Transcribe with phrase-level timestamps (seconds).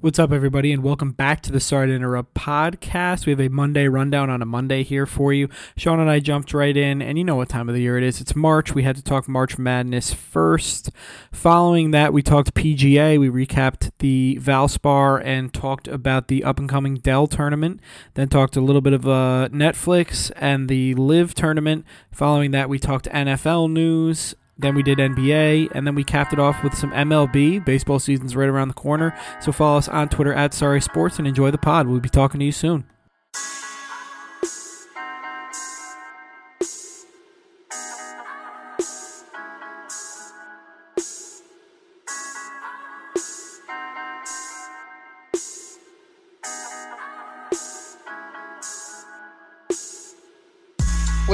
[0.00, 3.26] What's up, everybody, and welcome back to the Sorry to Interrupt podcast.
[3.26, 5.48] We have a Monday rundown on a Monday here for you.
[5.76, 8.04] Sean and I jumped right in, and you know what time of the year it
[8.04, 8.20] is.
[8.20, 8.76] It's March.
[8.76, 10.92] We had to talk March Madness first.
[11.32, 13.18] Following that, we talked PGA.
[13.18, 17.80] We recapped the Valspar and talked about the up and coming Dell tournament.
[18.14, 21.84] Then talked a little bit of uh, Netflix and the LIV tournament.
[22.12, 24.36] Following that, we talked NFL news.
[24.58, 27.64] Then we did NBA, and then we capped it off with some MLB.
[27.64, 31.28] Baseball season's right around the corner, so follow us on Twitter at Sorry Sports and
[31.28, 31.86] enjoy the pod.
[31.86, 32.84] We'll be talking to you soon.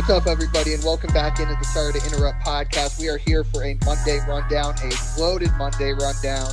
[0.07, 3.01] What's up, everybody, and welcome back into the Sorry to Interrupt podcast.
[3.01, 6.47] We are here for a Monday rundown, a loaded Monday rundown.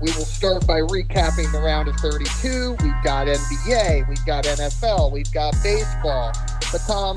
[0.00, 2.76] We will start by recapping the round of 32.
[2.80, 6.30] We've got NBA, we've got NFL, we've got baseball.
[6.70, 7.16] But, Tom,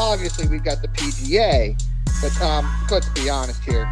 [0.00, 1.78] obviously, we've got the PGA.
[2.22, 3.84] But, Tom, let's be honest here.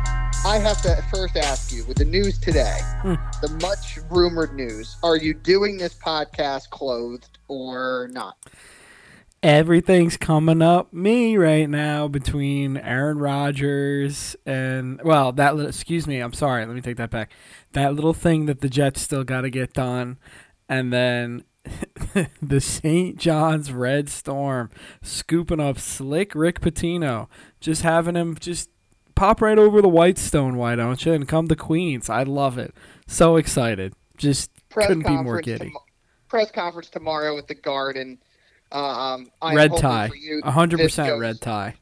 [0.47, 3.17] I have to first ask you with the news today, Hmm.
[3.43, 8.39] the much rumored news, are you doing this podcast clothed or not?
[9.43, 16.19] Everything's coming up me right now between Aaron Rodgers and well, that little, excuse me,
[16.19, 17.31] I'm sorry, let me take that back.
[17.73, 20.19] That little thing that the Jets still got to get done,
[20.69, 21.45] and then
[22.43, 23.17] the St.
[23.17, 24.71] John's Red Storm
[25.03, 27.29] scooping up slick Rick Pitino,
[27.61, 28.71] just having him just
[29.15, 32.09] pop right over the Whitestone, why don't you, and come to Queens.
[32.09, 32.75] I love it.
[33.07, 33.95] So excited.
[34.17, 35.71] Just press couldn't be more giddy.
[35.71, 35.83] tom-
[36.29, 38.19] press conference tomorrow at the Garden.
[38.71, 41.75] Um, I'm red tie, for you hundred percent red tie.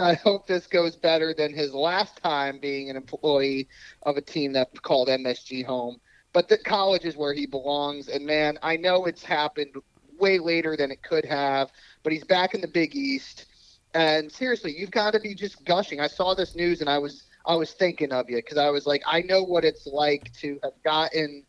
[0.00, 3.68] I hope this goes better than his last time being an employee
[4.02, 6.00] of a team that called MSG home.
[6.32, 9.74] But the college is where he belongs, and man, I know it's happened
[10.18, 11.70] way later than it could have.
[12.02, 13.46] But he's back in the Big East,
[13.94, 16.00] and seriously, you've got to be just gushing.
[16.00, 18.86] I saw this news, and I was I was thinking of you because I was
[18.86, 21.44] like, I know what it's like to have gotten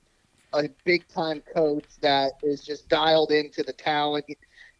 [0.54, 4.26] a big time coach that is just dialed into the talent.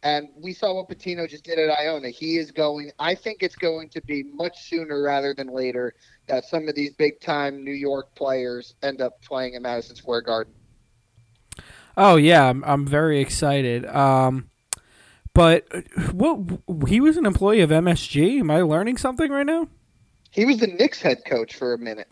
[0.02, 2.08] And we saw what Pitino just did at Iona.
[2.08, 5.94] He is going, I think it's going to be much sooner rather than later
[6.26, 10.22] that some of these big time New York players end up playing in Madison Square
[10.22, 10.54] Garden.
[11.96, 13.84] Oh yeah, I'm I'm very excited.
[13.84, 14.48] Um,
[15.34, 15.66] but
[16.12, 16.40] what
[16.88, 18.40] he was an employee of MSG.
[18.40, 19.68] Am I learning something right now?
[20.30, 22.08] He was the Knicks head coach for a minute.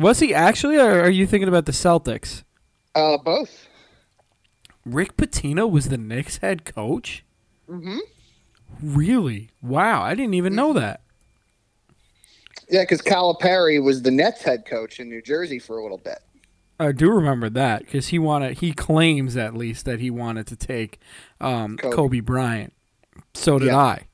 [0.00, 2.42] Was he actually, or are you thinking about the Celtics?
[2.94, 3.66] Uh, both.
[4.86, 7.24] Rick Pitino was the Knicks head coach.
[7.68, 7.98] hmm
[8.82, 9.50] Really?
[9.62, 11.02] Wow, I didn't even know that.
[12.70, 16.18] Yeah, because Calipari was the Nets head coach in New Jersey for a little bit.
[16.78, 18.58] I do remember that because he wanted.
[18.58, 20.98] He claims at least that he wanted to take
[21.40, 21.94] um, Kobe.
[21.94, 22.20] Kobe.
[22.20, 22.72] Bryant.
[23.34, 23.76] So did Yeah.
[23.76, 24.06] I.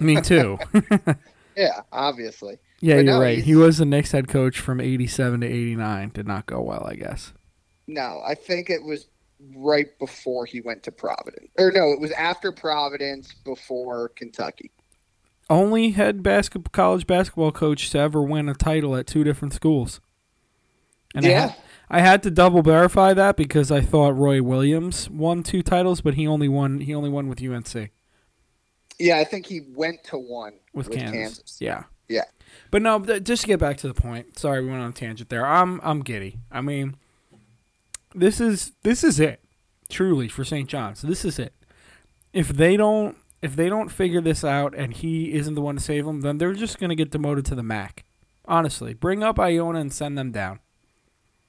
[0.00, 0.58] Me too.
[1.56, 2.58] Yeah, obviously.
[2.80, 3.44] Yeah, But you're no, right.
[3.44, 6.10] He was the Knicks head coach from '87 to '89.
[6.10, 7.32] Did not go well, I guess.
[7.86, 9.08] No, I think it was
[9.56, 11.50] right before he went to Providence.
[11.58, 14.72] Or no, it was after Providence, before Kentucky.
[15.50, 20.00] only head basket college basketball coach to ever win a title at two different schools.
[21.14, 21.40] And I, Yeah.
[21.40, 21.54] had,
[21.90, 26.14] I had to double verify that because I thought Roy Williams won two titles, but
[26.14, 27.90] he only won he only won with UNC
[28.98, 31.42] Yeah, I think he went to one with, Kansas.
[31.60, 31.84] Yeah.
[32.08, 32.24] Yeah.
[32.70, 34.38] But no, just to get back to the point.
[34.38, 35.46] Sorry, we went on a tangent there.
[35.46, 36.38] I'm I'm giddy.
[36.50, 36.96] I mean,
[38.14, 39.40] this is this is it.
[39.88, 40.68] Truly for St.
[40.68, 41.02] John's.
[41.02, 41.54] This is it.
[42.32, 45.82] If they don't if they don't figure this out and he isn't the one to
[45.82, 48.00] save them, then they're just to get demoted to the MAAC.
[48.46, 50.60] Honestly, bring up Iona and send them down.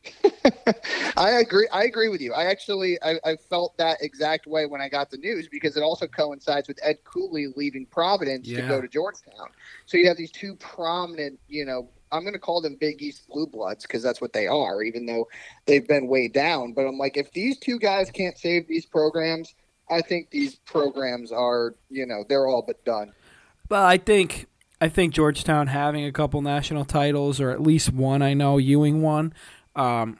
[1.17, 1.67] I agree.
[1.71, 2.33] I agree with you.
[2.33, 5.81] I actually I, I felt that exact way when I got the news because it
[5.81, 9.49] also coincides with Ed Cooley leaving Providence to go to Georgetown.
[9.85, 13.27] So you have these two prominent, you know, I'm going to call them Big East
[13.27, 15.27] Blue Bloods because that's what they are, even though
[15.65, 16.73] they've been way down.
[16.73, 19.55] But I'm like, if these two guys can't save these programs,
[19.89, 23.11] I think these programs are, you know, they're all but done.
[23.69, 24.47] Well, I think
[24.79, 28.21] I think Georgetown having a couple national titles or at least one.
[28.21, 29.33] I know Ewing won.
[29.77, 30.19] Um,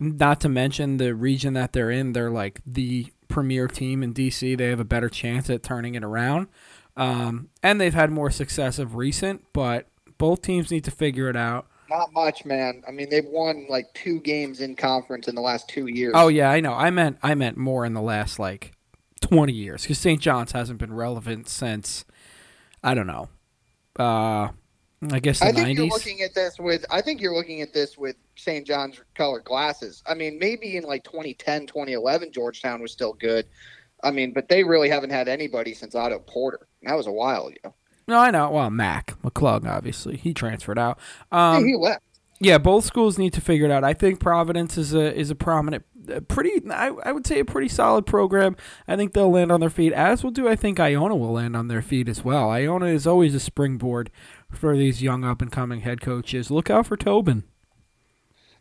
[0.00, 2.12] not to mention the region that they're in.
[2.12, 4.56] They're like the premier team in DC.
[4.56, 6.48] They have a better chance at turning it around.
[6.96, 9.86] Um, and they've had more success of recent, but
[10.18, 11.66] both teams need to figure it out.
[11.88, 12.82] Not much, man.
[12.86, 16.12] I mean, they've won like two games in conference in the last two years.
[16.14, 16.74] Oh yeah, I know.
[16.74, 18.72] I meant I meant more in the last like
[19.20, 20.20] twenty years because St.
[20.20, 22.04] John's hasn't been relevant since
[22.82, 23.28] I don't know,
[23.98, 24.48] uh,
[25.12, 25.74] I guess the I think 90s.
[25.76, 28.66] you're looking at this with I think you're looking at this with St.
[28.66, 30.02] John's colored glasses.
[30.06, 33.46] I mean, maybe in like 2010, 2011 Georgetown was still good.
[34.02, 36.66] I mean, but they really haven't had anybody since Otto Porter.
[36.82, 37.74] That was a while ago.
[38.06, 38.50] no, I know.
[38.50, 40.98] Well, Mac McClung, obviously, he transferred out.
[41.32, 42.02] Um, he left.
[42.40, 43.82] Yeah, both schools need to figure it out.
[43.84, 47.44] I think Providence is a is a prominent, a pretty I, I would say a
[47.44, 48.56] pretty solid program.
[48.86, 49.92] I think they'll land on their feet.
[49.92, 52.50] As will do I think Iona will land on their feet as well.
[52.50, 54.10] Iona is always a springboard
[54.52, 56.50] for these young up and coming head coaches.
[56.50, 57.44] Look out for Tobin.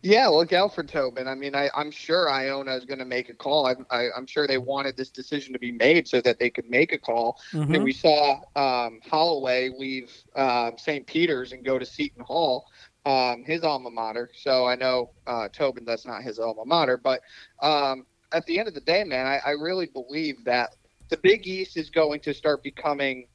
[0.03, 1.27] Yeah, look out for Tobin.
[1.27, 3.65] I mean, I, I'm sure Iona is going to make a call.
[3.65, 6.69] I, I, I'm sure they wanted this decision to be made so that they could
[6.69, 7.39] make a call.
[7.51, 7.83] Mean, Mhm.
[7.83, 11.05] we saw um, Holloway leave uh, St.
[11.07, 12.67] Peter's and go to Seton Hall,
[13.05, 14.29] um, his alma mater.
[14.35, 16.97] So I know uh, Tobin, that's not his alma mater.
[16.97, 17.21] But
[17.63, 20.75] um, at the end of the day, man, I, I really believe that
[21.09, 23.27] the Big East is going to start becoming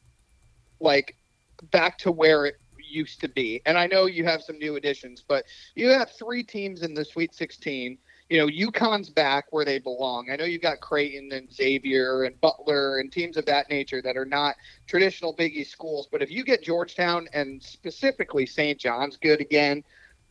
[0.79, 1.17] like
[1.71, 2.57] back to where it
[2.93, 3.61] used to be.
[3.67, 5.45] And I know you have some new additions, but
[5.75, 7.99] you have three teams in the Sweet 16.
[8.29, 10.31] You know, UConn's back where they belong.
[10.31, 14.17] I know you've got Creighton and Xavier and Butler and teams of that nature that
[14.17, 14.57] are not
[14.87, 16.09] traditional Big East schools.
[16.11, 18.79] But if you get Georgetown and specifically St.
[18.79, 19.85] John's good again,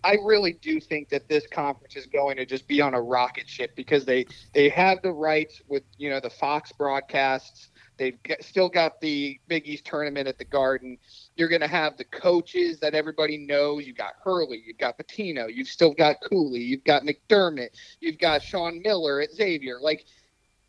[0.04, 3.48] I really do think that this conference is going to just be on a rocket
[3.48, 7.70] ship because they they have the rights with you know the Fox broadcasts.
[8.02, 10.98] They've still got the Big East tournament at the Garden.
[11.36, 13.86] You're going to have the coaches that everybody knows.
[13.86, 17.70] You've got Hurley, you've got Pitino, you've still got Cooley, you've got McDermott,
[18.00, 19.78] you've got Sean Miller at Xavier.
[19.80, 20.06] Like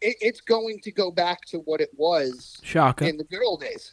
[0.02, 3.62] it, it's going to go back to what it was Shaka, in the good old
[3.62, 3.92] days.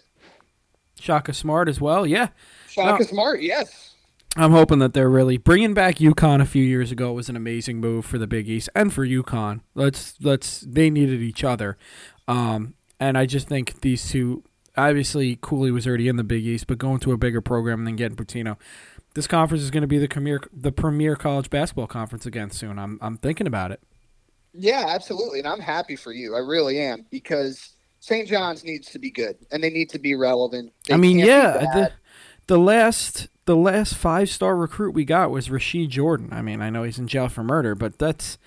[0.99, 2.05] Shaka Smart as well.
[2.05, 2.27] Yeah,
[2.67, 3.09] Shaka No.
[3.09, 3.95] Smart, yes.
[4.35, 7.79] I'm hoping that they're really bringing back UConn a few years ago was an amazing
[7.79, 9.61] move for the Big East and for UConn.
[9.75, 11.77] Let's let's they needed each other,
[12.27, 14.43] um, and I just think these two.
[14.77, 17.97] Obviously, Cooley was already in the Big East, but going to a bigger program than
[17.97, 18.55] getting Pitino,
[19.13, 22.79] this conference is going to be the premier the premier college basketball conference again soon.
[22.79, 23.81] I'm I'm thinking about it.
[24.53, 25.39] Yeah, absolutely.
[25.39, 26.35] And I'm happy for you.
[26.35, 28.27] I really am because St.
[28.27, 30.73] John's needs to be good and they need to be relevant.
[30.85, 31.91] They I mean, yeah, the,
[32.47, 36.29] the last the last five star recruit we got was Rysheed Jordan.
[36.31, 38.37] I mean, I know he's in jail for murder, but that's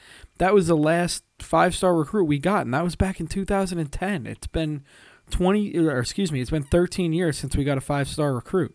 [0.42, 4.26] that was the last five star recruit we got, and that was back in 2010.
[4.26, 4.82] It's been
[5.30, 8.74] 20, or excuse me, it's been 13 years since we got a five star recruit.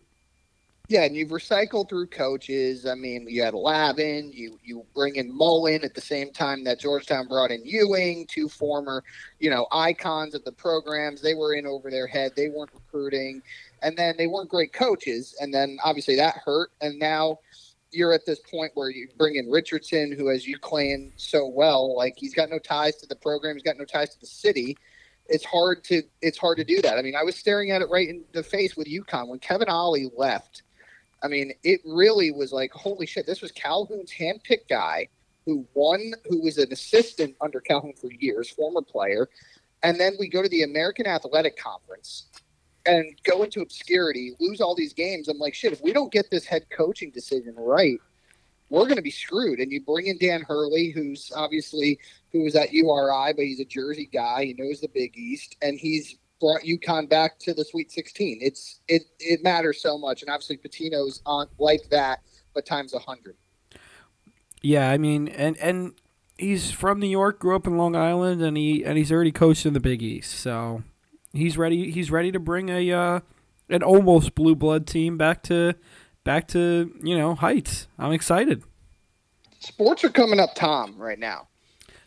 [0.88, 2.86] Yeah, and you've recycled through coaches.
[2.86, 6.80] I mean, you had Lavin, you you bring in Mullin at the same time that
[6.80, 9.04] Georgetown brought in Ewing, two former,
[9.38, 11.20] you know, icons of the programs.
[11.20, 12.32] They were in over their head.
[12.34, 13.42] They weren't recruiting,
[13.82, 15.36] and then they weren't great coaches.
[15.38, 16.70] And then obviously that hurt.
[16.80, 17.40] And now
[17.90, 21.96] you're at this point where you bring in Richardson, who, as you claim so well,
[21.96, 24.76] like he's got no ties to the program, he's got no ties to the city.
[25.26, 26.98] It's hard to it's hard to do that.
[26.98, 29.68] I mean, I was staring at it right in the face with UConn when Kevin
[29.68, 30.62] Ollie left.
[31.22, 35.08] I mean, it really was like, holy shit, this was Calhoun's handpicked guy
[35.44, 39.28] who won, who was an assistant under Calhoun for years, former player.
[39.82, 42.26] And then we go to the American Athletic Conference
[42.88, 45.28] and go into obscurity, lose all these games.
[45.28, 48.00] I'm like, shit, if we don't get this head coaching decision right,
[48.70, 49.60] we're going to be screwed.
[49.60, 51.98] And you bring in Dan Hurley, who's obviously
[52.32, 54.46] who was at URI, but he's a Jersey guy.
[54.46, 58.38] He knows the Big East, and he's brought UConn back to the Sweet 16.
[58.40, 62.20] It's it it matters so much, and obviously Pitino's on like that,
[62.54, 63.36] but times a hundred.
[64.62, 65.92] Yeah, I mean, and and
[66.38, 69.66] he's from New York, grew up in Long Island, and he and he's already coached
[69.66, 70.82] in the Big East, so
[71.32, 71.90] he's ready.
[71.90, 73.20] He's ready to bring a uh,
[73.68, 75.74] an almost blue blood team back to
[76.24, 77.88] back to you know heights.
[77.98, 78.62] I'm excited.
[79.60, 81.48] Sports are coming up, Tom, right now.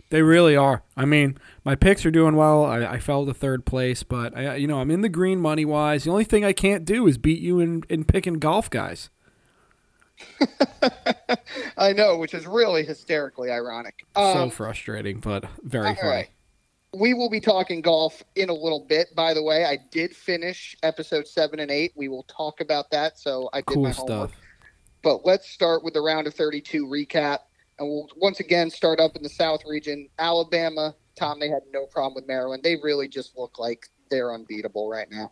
[0.09, 0.83] They really are.
[0.97, 2.65] I mean, my picks are doing well.
[2.65, 5.63] I, I fell to third place, but I, you know, I'm in the green money
[5.63, 6.03] wise.
[6.03, 9.09] The only thing I can't do is beat you in, in picking golf guys.
[11.77, 14.05] I know, which is really hysterically ironic.
[14.15, 16.07] so Um, frustrating, but very funny.
[16.09, 16.29] right.
[16.93, 19.15] We will be talking golf in a little bit.
[19.15, 21.93] By the way, I did finish episode seven and eight.
[21.95, 23.17] We will talk about that.
[23.17, 24.29] So I did Cool my homework.
[24.31, 24.41] stuff.
[25.01, 27.39] But let's start with the round of 32 recap.
[27.79, 30.09] And we'll once again start up in the South region.
[30.19, 32.61] Alabama, Tom, they had no problem with Maryland.
[32.63, 35.31] They really just look like they're unbeatable right now.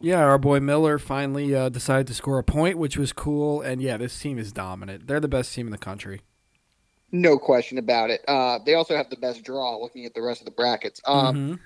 [0.00, 3.60] Yeah, our boy Miller finally uh, decided to score a point, which was cool.
[3.62, 5.08] And yeah, this team is dominant.
[5.08, 6.20] They're the best team in the country.
[7.10, 8.22] No question about it.
[8.28, 11.00] Uh, they also have the best draw looking at the rest of the brackets.
[11.06, 11.58] Um, Mhm.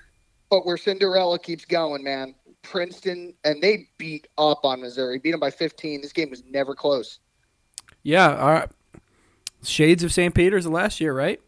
[0.49, 5.39] But where Cinderella keeps going, man, Princeton, and they beat up on Missouri, beat them
[5.39, 6.01] by 15.
[6.01, 7.19] This game was never close.
[8.03, 8.69] Yeah, our,
[9.63, 10.33] shades of St.
[10.35, 11.41] Peter's of last year, right?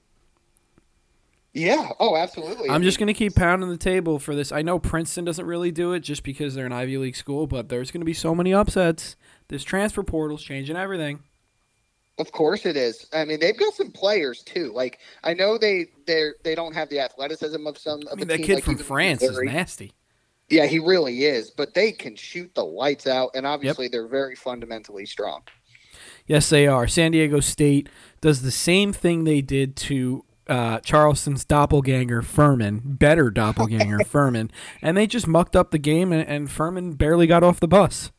[1.53, 1.91] Yeah.
[1.99, 2.69] Oh, absolutely.
[2.69, 4.51] I'm just going to keep pounding the table for this.
[4.51, 7.69] I know Princeton doesn't really do it just because they're an Ivy League school, but
[7.69, 9.15] there's going to be so many upsets.
[9.47, 11.23] This transfer portal's changing everything.
[12.17, 13.07] Of course it is.
[13.13, 14.71] I mean, they've got some players too.
[14.73, 18.01] Like I know they they they don't have the athleticism of some.
[18.01, 19.93] Of I mean, that team kid like from France is nasty.
[20.49, 21.49] Yeah, he really is.
[21.49, 25.41] But they can shoot the lights out, and obviously they're very fundamentally strong.
[26.27, 26.87] Yes, they are.
[26.87, 27.89] San Diego State
[28.21, 34.95] does the same thing they did to uh, Charleston's doppelganger Furman, better doppelganger Furman, and
[34.95, 38.11] they just mucked up the game, and, and Furman barely got off the bus.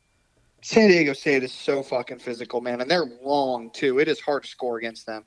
[0.66, 4.00] San Diego State is so fucking physical, man, and they're long too.
[4.00, 5.24] It is hard to score against them.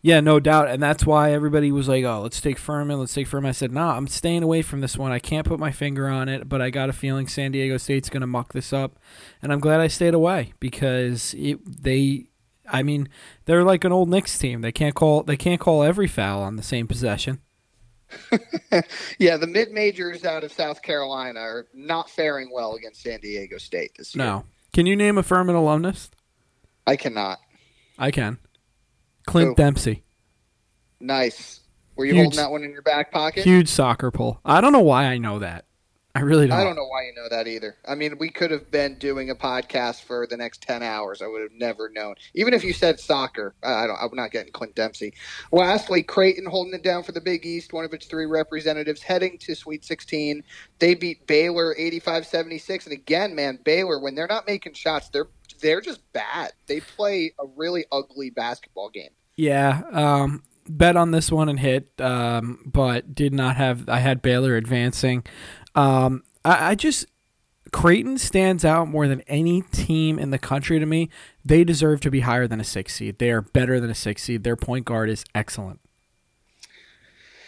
[0.00, 3.26] Yeah, no doubt, and that's why everybody was like, "Oh, let's take Furman, let's take
[3.26, 5.12] Furman." I said, "Nah, I'm staying away from this one.
[5.12, 8.08] I can't put my finger on it, but I got a feeling San Diego State's
[8.08, 8.98] going to muck this up,
[9.42, 12.30] and I'm glad I stayed away because it, they,
[12.66, 13.10] I mean,
[13.44, 14.62] they're like an old Knicks team.
[14.62, 17.42] They can't call they can't call every foul on the same possession.
[19.18, 23.58] yeah, the mid majors out of South Carolina are not faring well against San Diego
[23.58, 24.24] State this year.
[24.24, 26.10] No, can you name a Furman alumnus?
[26.86, 27.38] I cannot.
[27.98, 28.38] I can.
[29.26, 29.54] Clint Who?
[29.56, 30.04] Dempsey,
[31.00, 31.60] Nice.
[31.96, 33.44] Were you Huge- holding that one in your back pocket?
[33.44, 34.40] huge soccer pull.
[34.44, 35.64] I don't know why I know that.
[36.14, 36.58] I really don't.
[36.58, 37.76] I don't know why you know that either.
[37.86, 41.22] I mean, we could have been doing a podcast for the next ten hours.
[41.22, 42.16] I would have never known.
[42.34, 43.96] Even if you said soccer, I don't.
[43.96, 45.14] I'm not getting Clint Dempsey.
[45.52, 47.72] Lastly, Creighton holding it down for the Big East.
[47.72, 50.42] One of its three representatives heading to Sweet 16.
[50.80, 52.84] They beat Baylor 85-76.
[52.86, 55.28] And again, man, Baylor when they're not making shots, they're
[55.60, 56.52] they're just bad.
[56.66, 59.10] They play a really ugly basketball game.
[59.36, 63.88] Yeah, um, bet on this one and hit, um, but did not have.
[63.88, 65.24] I had Baylor advancing.
[65.74, 67.06] Um, I, I just
[67.72, 71.08] Creighton stands out more than any team in the country to me.
[71.44, 73.18] They deserve to be higher than a six seed.
[73.18, 74.44] They are better than a six seed.
[74.44, 75.80] Their point guard is excellent.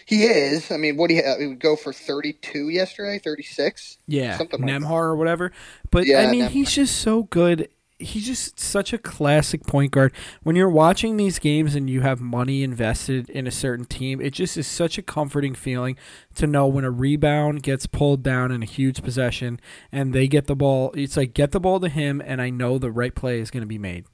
[0.04, 0.70] He is.
[0.70, 1.22] I mean, what do you?
[1.38, 3.98] He would go for 32 yesterday, 36.
[4.06, 5.52] Yeah, Something like Nembhard or whatever.
[5.90, 6.48] But Yeah, I mean, Nembhard.
[6.48, 7.68] he's just so good.
[8.02, 10.12] He's just such a classic point guard.
[10.42, 14.32] When you're watching these games and you have money invested in a certain team, it
[14.32, 15.96] just is such a comforting feeling
[16.34, 20.46] to know when a rebound gets pulled down in a huge possession and they get
[20.46, 20.92] the ball.
[20.94, 23.62] It's like get the ball to him, and I know the right play is going
[23.62, 24.04] to be made.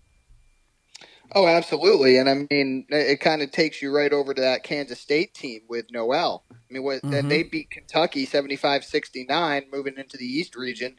[1.35, 2.16] Oh, absolutely.
[2.16, 5.61] And I mean, it, kind of takes you right over to that Kansas State team
[5.68, 6.45] with Nowell.
[6.50, 7.28] I mean, what, Mhm.
[7.28, 10.99] they beat Kentucky 75 69, moving into the East region.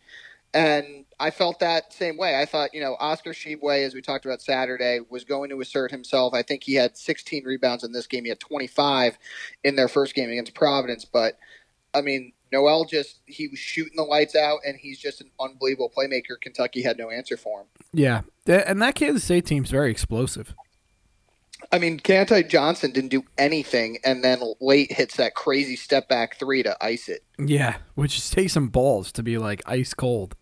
[0.53, 2.39] And I felt that same way.
[2.39, 5.91] I thought, you know, Oscar Tshiebwe, as we talked about Saturday, was going to assert
[5.91, 6.33] himself.
[6.33, 8.23] I think he had 16 rebounds in this game.
[8.23, 9.17] He had 25
[9.63, 11.05] in their first game against Providence.
[11.05, 11.37] But,
[11.93, 15.91] I mean, Nowell just, he was shooting the lights out, and he's just an unbelievable
[15.95, 16.39] playmaker.
[16.41, 17.67] Kentucky had no answer for him.
[17.93, 20.55] Yeah, and that Kansas State team's very explosive.
[21.71, 26.37] I mean, Keyontae Johnson didn't do anything, and then late hits that crazy step back
[26.37, 27.23] three to ice it.
[27.37, 30.35] Yeah, which takes some balls to be like ice cold.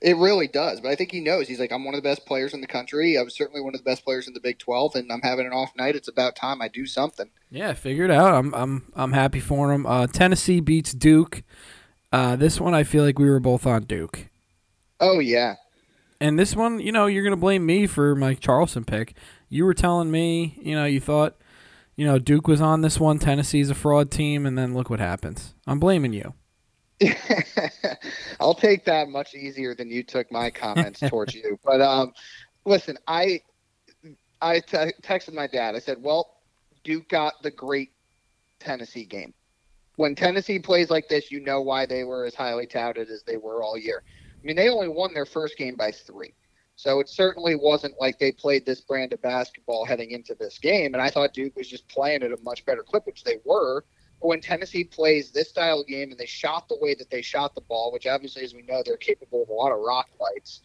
[0.00, 1.46] It really does, but I think he knows.
[1.46, 3.18] He's like, I'm one of the best players in the country.
[3.18, 5.44] I was certainly one of the best players in the Big 12, and I'm having
[5.46, 5.94] an off night.
[5.94, 7.28] It's about time I do something.
[7.50, 8.32] Yeah, figure it out.
[8.32, 9.84] I'm I'm I'm happy for him.
[9.84, 11.42] Uh, Tennessee beats Duke.
[12.12, 14.28] Uh, this one I feel like we were both on Duke.
[15.00, 15.56] Oh yeah,
[16.20, 19.14] And this one, you know, you're gonna blame me for my Charleston pick.
[19.52, 21.36] You were telling me, you know, you thought,
[21.96, 23.18] you know, Duke was on this one.
[23.18, 25.54] Tennessee's a fraud team, and then look what happens.
[25.66, 26.34] I'm blaming you.
[28.40, 31.58] I'll take that much easier than you took my comments towards you.
[31.64, 32.12] But um,
[32.64, 33.40] listen, I
[34.40, 35.74] I texted my dad.
[35.74, 36.36] I said, "Well,
[36.84, 37.90] Duke got the great
[38.60, 39.34] Tennessee game.
[39.96, 43.36] When Tennessee plays like this, you know why they were as highly touted as they
[43.36, 44.02] were all year.
[44.06, 46.34] I mean, they only won their first game by three."
[46.80, 50.94] So it certainly wasn't like they played this brand of basketball heading into this game.
[50.94, 53.84] And I thought Duke was just playing at a much better clip, which they were.
[54.18, 57.20] But when Tennessee plays this style of game and they shot the way that they
[57.20, 60.08] shot the ball, which obviously, as we know, they're capable of a lot of rock
[60.18, 60.62] fights,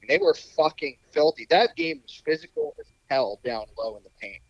[0.00, 1.46] and they were fucking filthy.
[1.50, 4.40] That game was physical as hell down low in the paint.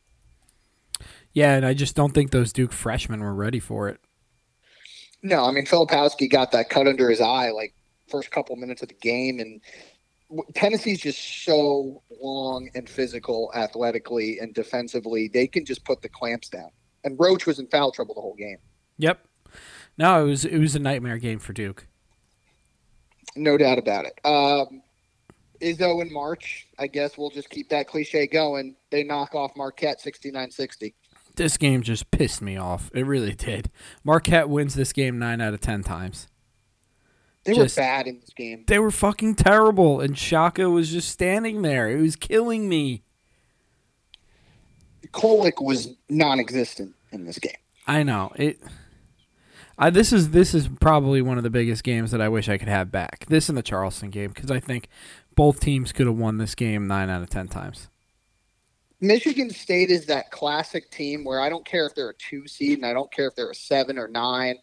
[1.33, 3.99] Yeah, and I just don't think those Duke freshmen were ready for it.
[5.25, 7.75] No, I mean Filipowski got that cut under his eye like
[8.07, 9.61] first couple minutes of the game, and
[10.55, 15.29] Tennessee's just so long and physical, athletically and defensively.
[15.29, 16.71] They can just put the clamps down.
[17.05, 18.59] And Roach was in foul trouble the whole game.
[18.99, 19.27] Yep.
[19.97, 21.87] No, it was it was a nightmare game for Duke.
[23.37, 24.19] No doubt about it.
[24.25, 24.83] Um,
[25.61, 28.77] Izzo in March, I guess we'll just keep that cliche going.
[28.91, 30.95] They knock off Marquette 69-60.
[31.37, 32.91] This game just pissed me off.
[32.95, 33.71] It really did.
[34.05, 36.29] Marquette wins this game nine out of ten times.
[37.45, 38.65] They Just- were bad in this game.
[38.67, 41.91] They were fucking terrible, and Shaka was just standing there.
[41.91, 43.03] It was killing me.
[45.13, 47.53] Kolek was non-existent in this game.
[47.87, 48.61] I know it.
[49.77, 52.59] I, this is this is probably one of the biggest games that I wish I
[52.59, 53.27] could have back.
[53.29, 54.89] This and the Charleston game because I think
[55.35, 57.89] both teams could have won this game nine out of ten times.
[59.01, 62.79] Michigan State is that classic team where I don't care if they're a two seed
[62.79, 64.57] and I don't care if they're a seven or nine.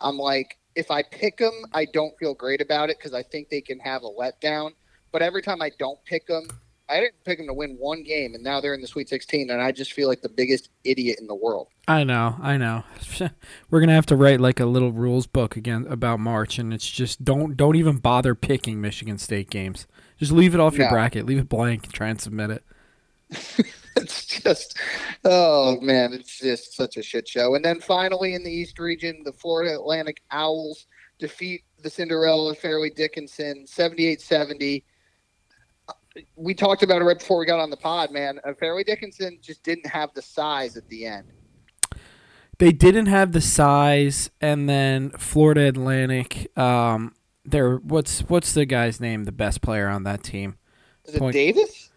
[0.00, 3.48] I'm like, if I pick them, I don't feel great about it because I think
[3.48, 4.70] they can have a letdown.
[5.10, 6.46] But every time I don't pick them,
[6.88, 9.50] I didn't pick them to win one game, and now they're in the Sweet 16,
[9.50, 11.68] and I just feel like the biggest idiot in the world.
[11.88, 12.84] I know, I know.
[13.70, 16.88] We're gonna have to write like a little rules book again about March, and it's
[16.88, 19.86] just don't don't even bother picking Michigan State games.
[20.18, 20.90] Just leave it off your No.
[20.92, 22.62] bracket, leave it blank, and try and submit it.
[23.96, 24.78] it's just,
[25.24, 27.54] oh man, it's just such a shit show.
[27.54, 30.86] And then finally in the East region, the Florida Atlantic Owls
[31.18, 34.84] defeat the Cinderella Fairleigh Dickinson 78 70.
[36.36, 38.40] We talked about it right before we got on the pod, man.
[38.58, 41.32] Fairleigh Dickinson just didn't have the size at the end.
[42.58, 46.56] They didn't have the size, and then Florida Atlantic.
[46.58, 47.14] Um,
[47.44, 47.76] there.
[47.76, 49.24] What's what's the guy's name?
[49.24, 50.56] The best player on that team.
[51.04, 51.90] Is it Point- Davis?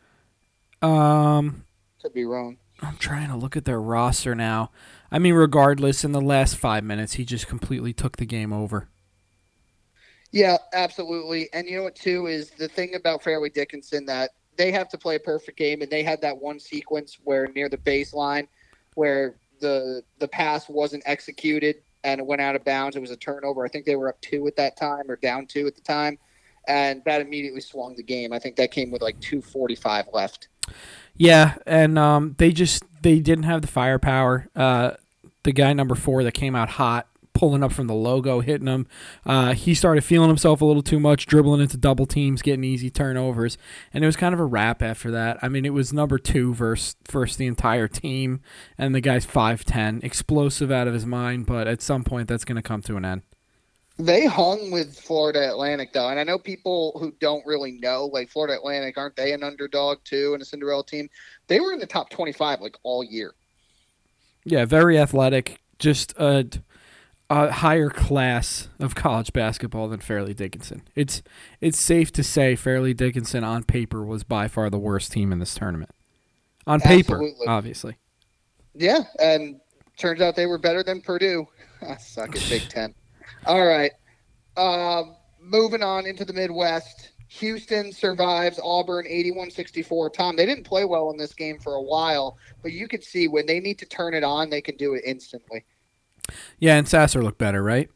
[0.82, 1.66] Um,
[2.02, 2.58] Could be wrong.
[2.82, 4.72] I'm trying to look at their roster now.
[5.12, 8.88] I mean, regardless, in the last five minutes, he just completely took the game over.
[10.32, 11.50] Yeah, absolutely.
[11.54, 14.98] And you know what too is the thing about Fairleigh Dickinson that they have to
[14.98, 18.48] play a perfect game, and they had that one sequence where near the baseline
[18.96, 22.96] where the the pass wasn't executed and it went out of bounds.
[22.96, 23.66] It was a turnover.
[23.66, 26.18] I think they were up two at that time or down two at the time,
[26.68, 28.32] and that immediately swung the game.
[28.34, 30.50] I think that came with like two forty five left.
[31.16, 34.48] Yeah, and um, they just they didn't have the firepower.
[34.56, 34.92] Uh,
[35.44, 38.88] the guy number four that came out hot, pulling up from the logo, hitting him.
[39.26, 42.90] Uh, he started feeling himself a little too much, dribbling into double teams, getting easy
[42.90, 43.58] turnovers,
[43.94, 45.38] and it was kind of a wrap after that.
[45.42, 48.42] I mean, it was number two versus versus the entire team,
[48.78, 51.46] and the guy's five ten, explosive out of his mind.
[51.46, 53.22] But at some point, that's going to come to an end.
[54.00, 58.30] They hung with Florida Atlantic though, and I know people who don't really know, like
[58.30, 61.10] Florida Atlantic, aren't they an underdog too and a Cinderella team?
[61.48, 63.34] They were in the top twenty five like all year.
[64.46, 66.48] Yeah, very athletic, just a,
[67.30, 70.84] a higher class of college basketball than Fairleigh Dickinson.
[70.96, 71.22] It's
[71.60, 75.40] it's safe to say Fairleigh Dickinson on paper was by far the worst team in
[75.40, 75.92] this tournament.
[76.66, 77.48] On paper, Absolutely.
[77.48, 77.98] obviously.
[78.74, 79.60] Yeah, and
[79.98, 81.48] turns out they were better than Purdue.
[81.82, 82.96] I suck at Big Ten.
[83.50, 83.92] All right.
[84.58, 87.14] Um, moving on into the Midwest.
[87.30, 90.12] Houston survives Auburn 81 64.
[90.12, 93.28] Tom, they didn't play well in this game for a while, but you could see
[93.28, 95.66] when they need to turn it on, they can do it instantly.
[96.60, 97.90] Yeah, and Sasser looked better, right?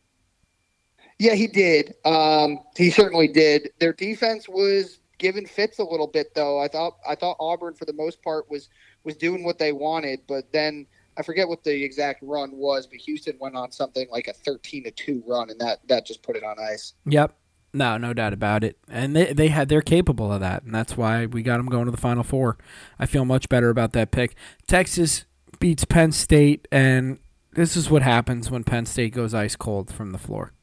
[1.19, 1.93] Yeah, he did.
[2.03, 3.69] Um, he certainly did.
[3.77, 6.59] Their defense was giving fits a little bit, though.
[6.59, 8.69] I thought I thought Auburn, for the most part, was
[9.03, 12.97] was doing what they wanted, but then I forget what the exact run was, but
[12.99, 16.35] Houston went on something like a thirteen to two run, and that that just put
[16.35, 16.93] it on ice.
[17.05, 17.35] Yep.
[17.75, 18.77] No, no doubt about it.
[18.87, 21.85] And they they had they're capable of that, and that's why we got them going
[21.85, 22.57] to the final four.
[22.99, 24.35] I feel much better about that pick.
[24.67, 25.25] Texas
[25.59, 27.19] beats Penn State, and
[27.53, 30.53] this is what happens when Penn State goes ice cold from the floor.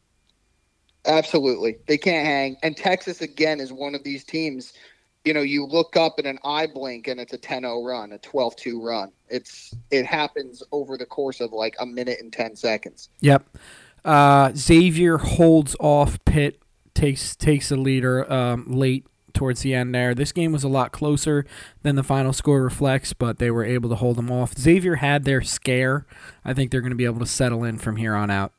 [1.04, 2.56] Absolutely, they can't hang.
[2.62, 4.72] And Texas again is one of these teams.
[5.24, 8.18] You know, you look up in an eye blink, and it's a 10-0 run, a
[8.18, 9.12] 12-2 run.
[9.28, 13.08] It's it happens over the course of like a minute and ten seconds.
[13.20, 13.46] Yep.
[14.04, 16.60] Uh, Xavier holds off Pitt,
[16.94, 20.14] takes takes a leader um, late towards the end there.
[20.14, 21.46] This game was a lot closer
[21.82, 24.56] than the final score reflects, but they were able to hold them off.
[24.58, 26.06] Xavier had their scare.
[26.44, 28.52] I think they're going to be able to settle in from here on out.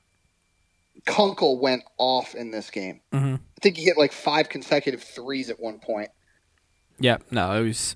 [1.05, 3.01] Kunkel went off in this game.
[3.11, 3.35] Mm-hmm.
[3.35, 6.09] I think he hit like five consecutive threes at one point.
[7.01, 7.31] Yep.
[7.31, 7.95] No, it was.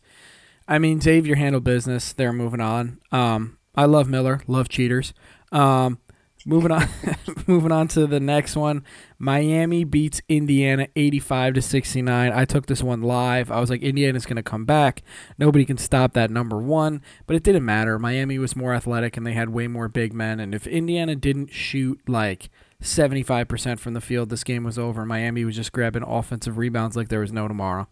[0.67, 2.11] I mean, Xavier handled business.
[2.11, 2.99] They're moving on.
[3.11, 4.41] Um, I love Miller.
[4.47, 5.13] Love cheaters.
[5.51, 5.99] Um,
[6.45, 6.87] moving on.
[7.47, 8.83] moving on to the next one.
[9.19, 12.31] Miami beats Indiana eighty-five to sixty-nine.
[12.33, 13.51] I took this one live.
[13.51, 15.03] I was like, Indiana's going to come back.
[15.37, 17.01] Nobody can stop that number one.
[17.27, 17.99] But it didn't matter.
[17.99, 20.39] Miami was more athletic and they had way more big men.
[20.39, 22.49] And if Indiana didn't shoot like.
[22.81, 25.05] 75% from the field, this game was over.
[25.05, 27.87] Miami was just grabbing offensive rebounds like there was no tomorrow.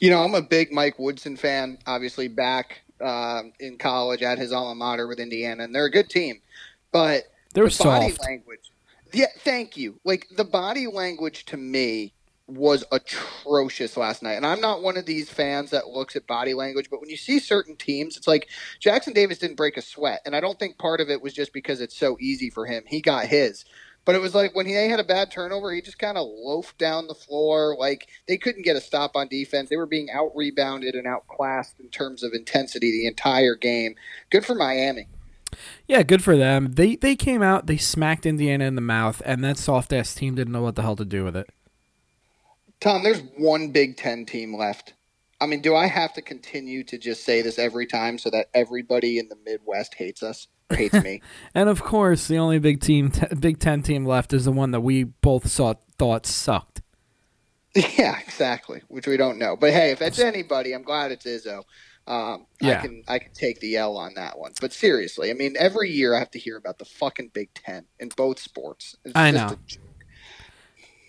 [0.00, 1.78] You know, I'm a big Mike Woodson fan.
[1.86, 6.08] Obviously, back um, in college at his alma mater with Indiana, and they're a good
[6.08, 6.40] team.
[6.92, 8.70] But They're the body language,
[9.12, 10.00] yeah, thank you.
[10.04, 12.14] Like the body language to me
[12.46, 14.34] was atrocious last night.
[14.34, 17.16] And I'm not one of these fans that looks at body language, but when you
[17.16, 18.48] see certain teams, it's like
[18.80, 20.22] Jackson Davis didn't break a sweat.
[20.24, 22.84] And I don't think part of it was just because it's so easy for him.
[22.86, 23.66] He got his.
[24.08, 26.78] But it was like when he had a bad turnover, he just kind of loafed
[26.78, 27.76] down the floor.
[27.78, 29.68] Like they couldn't get a stop on defense.
[29.68, 33.96] They were being out rebounded and outclassed in terms of intensity the entire game.
[34.30, 35.08] Good for Miami.
[35.86, 36.72] Yeah, good for them.
[36.72, 40.34] They they came out, they smacked Indiana in the mouth, and that soft ass team
[40.34, 41.50] didn't know what the hell to do with it.
[42.80, 44.94] Tom, there's one Big Ten team left.
[45.38, 48.48] I mean, do I have to continue to just say this every time so that
[48.54, 50.48] everybody in the Midwest hates us?
[50.70, 51.22] Hates me.
[51.54, 54.70] and of course, the only Big Team, t- Big Ten team left is the one
[54.72, 56.82] that we both saw thought sucked.
[57.96, 58.82] Yeah, exactly.
[58.88, 61.62] Which we don't know, but hey, if it's anybody, I'm glad it's Izzo.
[62.08, 62.78] Um, yeah.
[62.78, 64.52] I can I can take the L on that one.
[64.60, 67.84] But seriously, I mean, every year I have to hear about the fucking Big Ten
[68.00, 68.96] in both sports.
[69.04, 69.56] It's I know.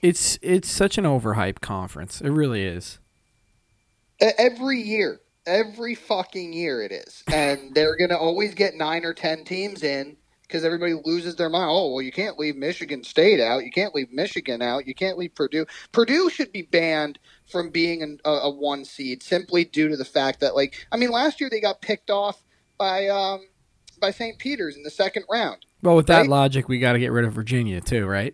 [0.02, 2.22] It's it's such an overhyped conference.
[2.22, 3.00] It really is.
[4.20, 9.44] Every year, every fucking year it is, and they're gonna always get nine or ten
[9.44, 10.16] teams in
[10.50, 11.70] because everybody loses their mind.
[11.70, 13.64] Oh, well, you can't leave Michigan State out.
[13.64, 14.88] You can't leave Michigan out.
[14.88, 15.66] You can't leave Purdue.
[15.92, 20.06] Purdue should be banned from being an, a, a, one seed simply due to the
[20.06, 22.42] fact that, like, I mean, last year they got picked off
[22.80, 23.42] by um,
[24.00, 24.40] by St.
[24.40, 25.66] Peter's in the second round.
[25.84, 28.34] Well, with that logic, we got to get rid of Virginia too, right?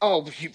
[0.00, 0.50] Oh, you,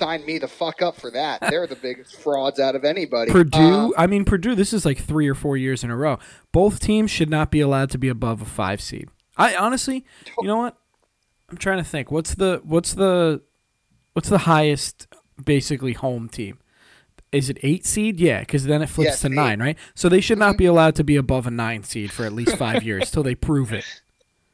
[0.00, 1.40] sign me the fuck up for that.
[1.42, 3.30] They're the biggest frauds out of anybody.
[3.30, 4.54] Purdue, um, I mean Purdue.
[4.54, 6.18] This is like three or four years in a row.
[6.52, 9.08] Both teams should not be allowed to be above a five seed.
[9.36, 10.04] I honestly,
[10.40, 10.76] you know what?
[11.50, 12.10] I'm trying to think.
[12.10, 13.42] What's the what's the
[14.14, 15.06] what's the highest
[15.44, 16.58] basically home team?
[17.30, 18.18] Is it eight seed?
[18.18, 19.78] Yeah, because then it flips yes, to nine, right?
[19.94, 20.58] So they should not mm-hmm.
[20.58, 23.36] be allowed to be above a nine seed for at least five years till they
[23.36, 23.84] prove it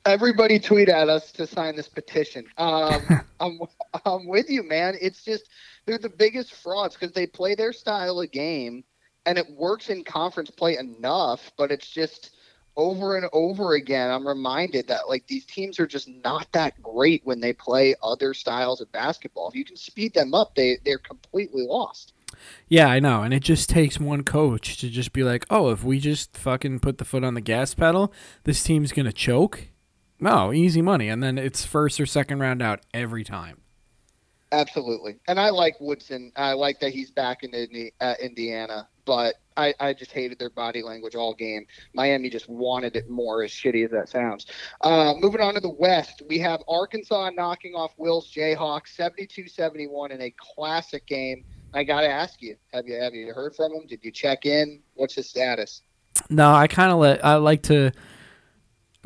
[0.07, 2.47] everybody tweet at us to sign this petition.
[2.57, 3.03] Um,
[3.41, 3.61] I'm,
[4.05, 4.97] I'm with you, man.
[5.01, 5.51] It's just
[5.85, 8.85] they're the biggest frauds because they play their style of game,
[9.27, 11.53] and it works in conference play enough.
[11.59, 12.31] But it's just
[12.77, 14.11] over and over again.
[14.11, 18.33] I'm reminded that like these teams are just not that great when they play other
[18.33, 19.49] styles of basketball.
[19.49, 22.13] If you can speed them up, they they're completely lost.
[22.69, 23.23] Yeah, I know.
[23.23, 26.81] And it just takes one coach to just be like, oh, if we just fucking
[26.81, 28.13] put the foot on the gas pedal,
[28.45, 29.69] this team's going to choke.
[30.19, 33.61] No, easy money, and then it's first or second round out every time.
[34.53, 36.33] Absolutely, and I like Woodson.
[36.37, 40.51] I like that he's back in Indi- uh, Indiana, but I, I just hated their
[40.51, 41.67] body language all game.
[41.95, 44.47] Miami just wanted it more, as shitty as that sounds.
[44.83, 50.23] Uh, moving on to the West, we have Arkansas knocking off Will's Jayhawks 72-71 in
[50.23, 51.45] a classic game.
[51.75, 53.87] I got to ask you, have you have you heard from him?
[53.87, 54.81] Did you check in?
[54.95, 55.83] What's his status?
[56.31, 57.93] No, I kind of let I like to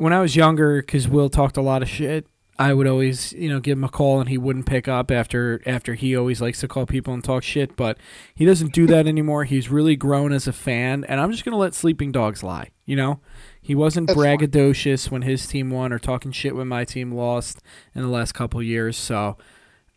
[0.01, 2.25] when I was younger, because Will talked a lot of shit,
[2.57, 5.61] I would always, you know, give him a call and he wouldn't pick up after
[5.67, 7.99] after he always likes to call people and talk shit, but
[8.33, 9.43] he doesn't do that anymore.
[9.43, 12.69] He's really grown as a fan, and I'm just gonna let sleeping dogs lie.
[12.83, 13.19] You know,
[13.61, 15.11] he wasn't That's braggadocious fine.
[15.11, 17.61] when his team won or talking shit when my team lost
[17.93, 18.97] in the last couple years.
[18.97, 19.37] So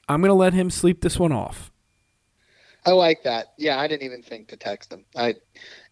[0.06, 1.72] I'm gonna let him sleep this one off.
[2.86, 3.54] I like that.
[3.56, 5.04] Yeah, I didn't even think to text them.
[5.16, 5.34] I,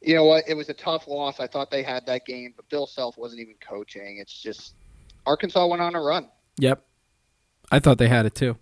[0.03, 0.45] you know what?
[0.47, 1.41] It was a tough loss.
[1.41, 4.19] I thought they had that game, but Bill Self wasn't even coaching.
[4.19, 4.75] It's just
[5.25, 6.29] Arkansas went on a run.
[6.59, 6.85] Yep,
[7.71, 8.57] I thought they had it too.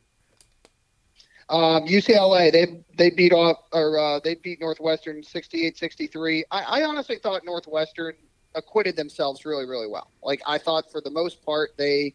[1.48, 6.44] Um, UCLA they they beat off or uh, they beat Northwestern 68-63.
[6.52, 8.14] I, I honestly thought Northwestern
[8.54, 10.12] acquitted themselves really really well.
[10.22, 12.14] Like I thought for the most part they,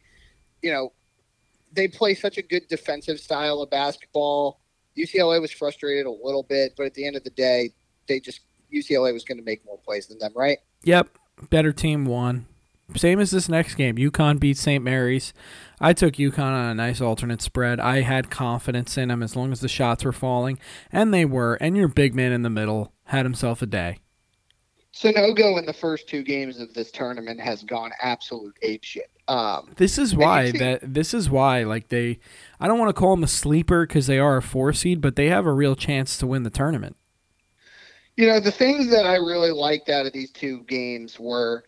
[0.61, 0.93] you know,
[1.73, 4.61] they play such a good defensive style of basketball
[4.97, 7.71] UCLA was frustrated a little bit, but at the end of the day,
[8.07, 8.41] they just
[8.73, 10.57] UCLA was going to make more plays than them, right?
[10.83, 11.17] Yep,
[11.49, 12.47] better team won.
[12.95, 13.95] Same as this next game.
[13.95, 14.83] UConn beat St.
[14.83, 15.33] Mary's.
[15.79, 17.79] I took UConn on a nice alternate spread.
[17.79, 20.59] I had confidence in them as long as the shots were falling,
[20.91, 21.55] and they were.
[21.55, 23.99] And your big man in the middle had himself a day.
[24.93, 29.09] Sanogo in the first two games of this tournament has gone absolute ape shit.
[29.27, 32.19] Um, this is why that this is why like they,
[32.59, 35.15] I don't want to call them a sleeper because they are a four seed, but
[35.15, 36.95] they have a real chance to win the tournament.
[38.15, 41.65] You know the things that I really liked out of these two games were,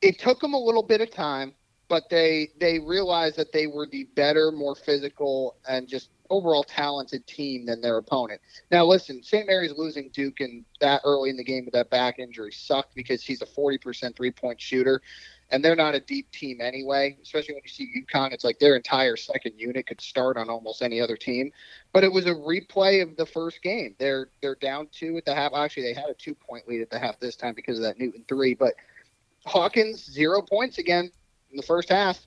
[0.00, 1.54] it took them a little bit of time,
[1.88, 7.26] but they they realized that they were the better, more physical, and just overall talented
[7.26, 8.40] team than their opponent.
[8.70, 9.46] Now, listen, St.
[9.46, 13.42] Mary's losing Ducas that early in the game with that back injury sucked because he's
[13.42, 15.02] a 40% three point shooter,
[15.50, 17.16] and they're not a deep team anyway.
[17.22, 20.82] Especially when you see UConn, it's like their entire second unit could start on almost
[20.82, 21.52] any other team.
[21.92, 23.94] But it was a replay of the first game.
[23.98, 25.52] They're they're down two at the half.
[25.54, 27.98] Actually, they had a two point lead at the half this time because of that
[27.98, 28.54] Newton three.
[28.54, 28.74] But
[29.44, 31.10] Hawkins zero points again
[31.50, 32.26] in the first half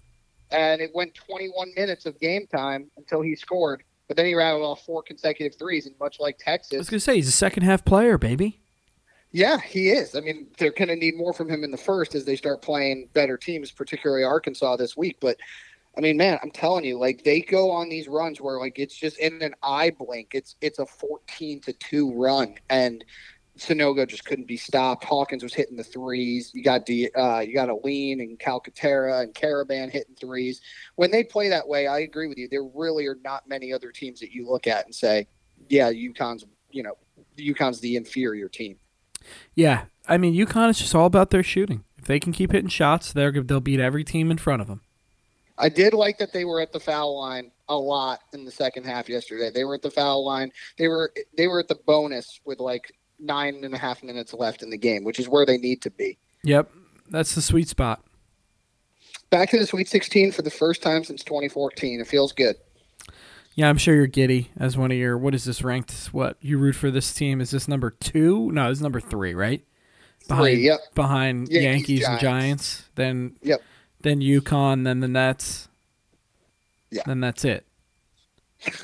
[0.52, 3.84] and it went 21 minutes of game time until he scored.
[4.08, 7.00] But then he rattled off four consecutive threes, and much like Texas, I was to
[7.00, 8.62] say he's a second half player, baby.
[9.32, 10.16] Yeah, he is.
[10.16, 12.62] I mean, they're going to need more from him in the first as they start
[12.62, 15.18] playing better teams, particularly Arkansas this week.
[15.20, 15.38] But
[15.98, 18.96] I mean, man, I'm telling you, like they go on these runs where like it's
[18.96, 20.30] just in an eye blink.
[20.34, 23.04] It's it's a 14 to two run, and
[23.58, 25.04] Sanogo just couldn't be stopped.
[25.04, 26.52] Hawkins was hitting the threes.
[26.54, 30.62] You got the uh, you got Alleyne and Calcaterra and Karaban hitting threes.
[30.96, 32.48] When they play that way, I agree with you.
[32.48, 35.28] There really are not many other teams that you look at and say,
[35.68, 36.94] "Yeah, UConn's you know,
[37.38, 38.78] UConn's the inferior team."
[39.56, 41.84] Yeah, I mean UConn is just all about their shooting.
[41.98, 44.82] If they can keep hitting shots, they're they'll beat every team in front of them.
[45.58, 48.86] I did like that they were at the foul line a lot in the second
[48.86, 49.50] half yesterday.
[49.50, 50.52] They were at the foul line.
[50.78, 54.62] They were they were at the bonus with like nine and a half minutes left
[54.62, 56.18] in the game, which is where they need to be.
[56.44, 56.72] Yep,
[57.10, 58.04] that's the sweet spot.
[59.30, 62.00] Back to the Sweet 16 for the first time since 2014.
[62.00, 62.56] It feels good.
[63.58, 65.18] Yeah, I'm sure you're giddy as one of your.
[65.18, 66.10] What is this ranked?
[66.12, 67.42] What you root for this team?
[67.42, 68.52] Is this number two?
[68.52, 69.66] No, it's number three, right?
[70.28, 70.80] Behind, three, yep.
[70.94, 72.12] Behind Yankees, Yankees Giants.
[72.12, 72.90] and Giants.
[72.94, 73.64] Then yep.
[74.02, 74.84] Then UConn.
[74.84, 75.70] Then the Nets.
[76.92, 77.02] Yeah.
[77.08, 77.66] Then that's it.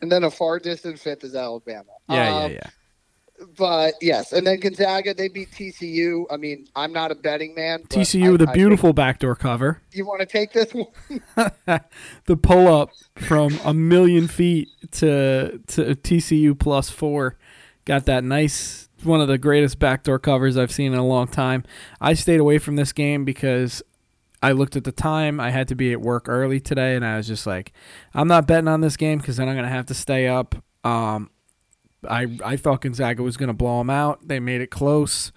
[0.00, 1.92] and then a far distant fifth is Alabama.
[2.08, 2.70] Yeah, um, yeah, yeah
[3.56, 6.24] but yes, and then Gonzaga they beat TCU.
[6.30, 7.82] I mean, I'm not a betting man.
[7.84, 9.82] TCU I, with a beautiful backdoor cover.
[9.92, 10.86] You want to take this one?
[12.26, 17.36] the pull up from a million feet to to TCU plus four
[17.84, 21.64] got that nice one of the greatest backdoor covers I've seen in a long time.
[22.00, 23.82] I stayed away from this game because
[24.42, 25.40] I looked at the time.
[25.40, 27.72] I had to be at work early today, and I was just like,
[28.14, 30.54] I'm not betting on this game because then I'm going to have to stay up.
[30.84, 31.30] Um,
[32.08, 34.26] I I thought Gonzaga was going to blow them out.
[34.26, 35.32] They made it close.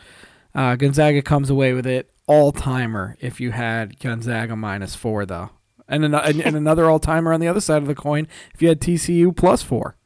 [0.54, 3.17] Uh, Gonzaga comes away with it all timer.
[3.19, 5.51] If you had Gonzaga minus four though,
[5.88, 8.62] and an, and, and another all timer on the other side of the coin if
[8.62, 9.97] you had TCU plus four.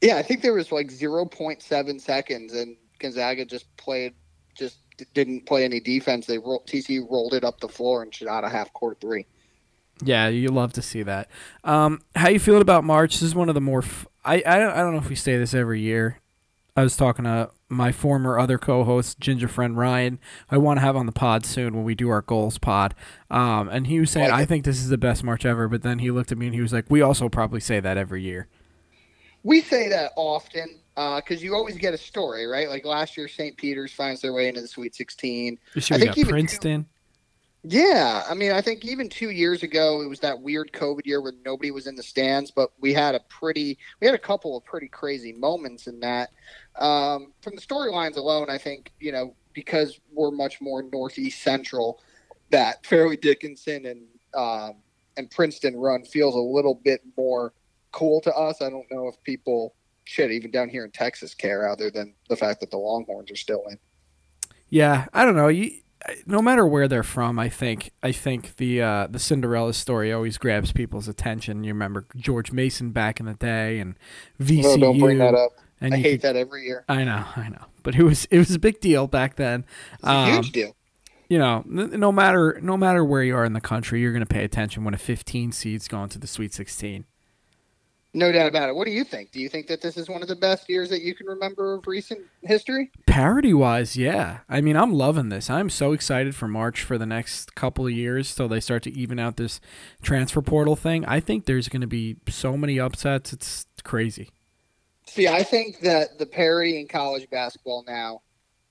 [0.00, 4.14] Yeah, I think there was like zero point seven seconds, and Gonzaga just played
[4.56, 4.76] just
[5.14, 6.26] didn't play any defense.
[6.26, 9.26] They rolled, TCU rolled it up the floor and shot a half court three.
[10.02, 11.30] Yeah, you love to see that.
[11.62, 13.14] Um, how you feeling about March?
[13.14, 13.80] This is one of the more.
[13.80, 16.20] F- I I don't, I don't know if we say this every year.
[16.76, 20.18] I was talking to my former other co-host, ginger friend Ryan.
[20.50, 22.96] I want to have on the pod soon when we do our goals pod.
[23.30, 25.68] Um, and he was saying, like I think this is the best March ever.
[25.68, 27.96] But then he looked at me and he was like, "We also probably say that
[27.96, 28.48] every year."
[29.44, 32.68] We say that often because uh, you always get a story, right?
[32.68, 33.56] Like last year, St.
[33.56, 35.58] Peter's finds their way into the Sweet 16.
[35.74, 36.86] This year I think Princeton.
[37.66, 41.22] Yeah, I mean, I think even two years ago it was that weird COVID year
[41.22, 44.54] where nobody was in the stands, but we had a pretty, we had a couple
[44.54, 46.30] of pretty crazy moments in that.
[46.78, 52.02] Um, from the storylines alone, I think you know because we're much more northeast central,
[52.50, 54.02] that Fairleigh Dickinson and
[54.34, 54.82] um,
[55.16, 57.54] and Princeton run feels a little bit more
[57.92, 58.60] cool to us.
[58.60, 59.74] I don't know if people
[60.04, 63.36] should even down here in Texas care, other than the fact that the Longhorns are
[63.36, 63.78] still in.
[64.68, 65.48] Yeah, I don't know.
[65.48, 65.70] You
[66.26, 70.38] no matter where they're from, I think I think the uh, the Cinderella story always
[70.38, 71.64] grabs people's attention.
[71.64, 73.96] You remember George Mason back in the day, and
[74.40, 74.62] VCU.
[74.62, 75.52] No, don't bring that up.
[75.80, 76.84] And I hate could, that every year.
[76.88, 79.64] I know, I know, but it was it was a big deal back then.
[80.02, 80.76] Um, a huge deal.
[81.28, 84.26] You know, no matter no matter where you are in the country, you're going to
[84.26, 87.06] pay attention when a 15 seed's going to the Sweet 16.
[88.16, 88.76] No doubt about it.
[88.76, 89.32] What do you think?
[89.32, 91.74] Do you think that this is one of the best years that you can remember
[91.74, 92.92] of recent history?
[93.06, 94.38] Parity wise, yeah.
[94.48, 95.50] I mean, I'm loving this.
[95.50, 98.92] I'm so excited for March for the next couple of years till they start to
[98.92, 99.60] even out this
[100.00, 101.04] transfer portal thing.
[101.06, 103.32] I think there's going to be so many upsets.
[103.32, 104.30] It's crazy.
[105.06, 108.22] See, I think that the parity in college basketball now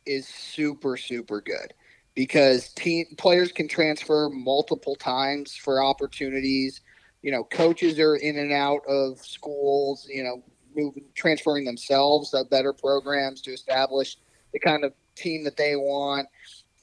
[0.06, 1.74] is super, super good
[2.16, 6.80] because team players can transfer multiple times for opportunities
[7.24, 10.44] you know, coaches are in and out of schools, you know,
[10.76, 14.18] moving, transferring themselves to better programs to establish
[14.52, 16.28] the kind of team that they want.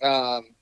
[0.02, 0.54] Um,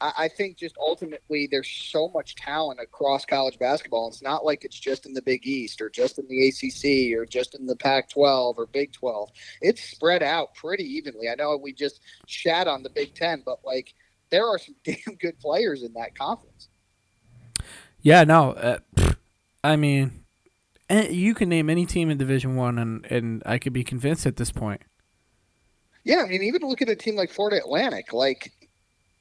[0.00, 4.08] I, I think just ultimately there's so much talent across college basketball.
[4.08, 7.24] It's not like it's just in the Big East or just in the ACC or
[7.24, 9.30] just in the Pac 12 or Big 12.
[9.62, 11.30] It's spread out pretty evenly.
[11.30, 13.94] I know we just shat on the Big 10, but like
[14.30, 16.68] there are some damn good players in that conference.
[18.02, 18.52] Yeah, no.
[18.52, 18.78] Uh,
[19.64, 20.24] I mean,
[20.90, 24.26] eh, you can name any team in Division One, and and I could be convinced
[24.26, 24.82] at this point.
[26.04, 28.12] Yeah, I mean, even look at a team like Florida Atlantic.
[28.12, 28.52] Like,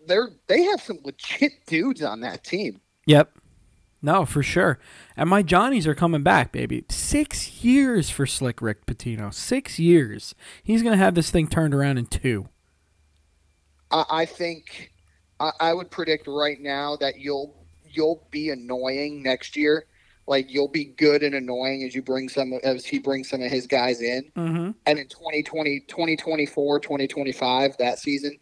[0.06, 2.82] they're they have some legit dudes on that team.
[3.08, 3.40] Yep.
[4.06, 4.80] No, for sure.
[5.16, 6.84] And my Johnnies are coming back, baby.
[6.90, 9.34] Six years for Slick Rick Pitino.
[9.34, 10.36] Six years.
[10.62, 12.50] He's going to have this thing turned around in two.
[13.92, 14.92] I, I think
[15.40, 17.56] I, I would predict right now that you'll
[17.90, 19.86] you'll be annoying next year
[20.28, 23.52] like you'll be good and annoying as you bring some as he brings some of
[23.52, 24.72] his guys in mm-hmm.
[24.86, 28.38] and in 2020 2024 2025 that season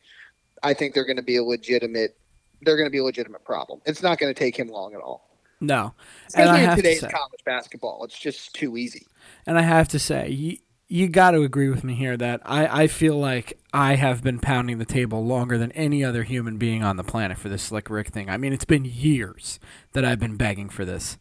[0.63, 2.17] i think they're going to be a legitimate
[2.61, 5.01] they're going to be a legitimate problem it's not going to take him long at
[5.01, 5.93] all no
[6.27, 9.07] especially in today's college basketball it's just too easy
[9.45, 12.83] and i have to say you, you got to agree with me here that I,
[12.83, 16.83] I feel like I have been pounding the table longer than any other human being
[16.83, 18.29] on the planet for this Slick Rick thing.
[18.29, 19.57] I mean, it's been years
[19.93, 21.17] that I've been begging for this.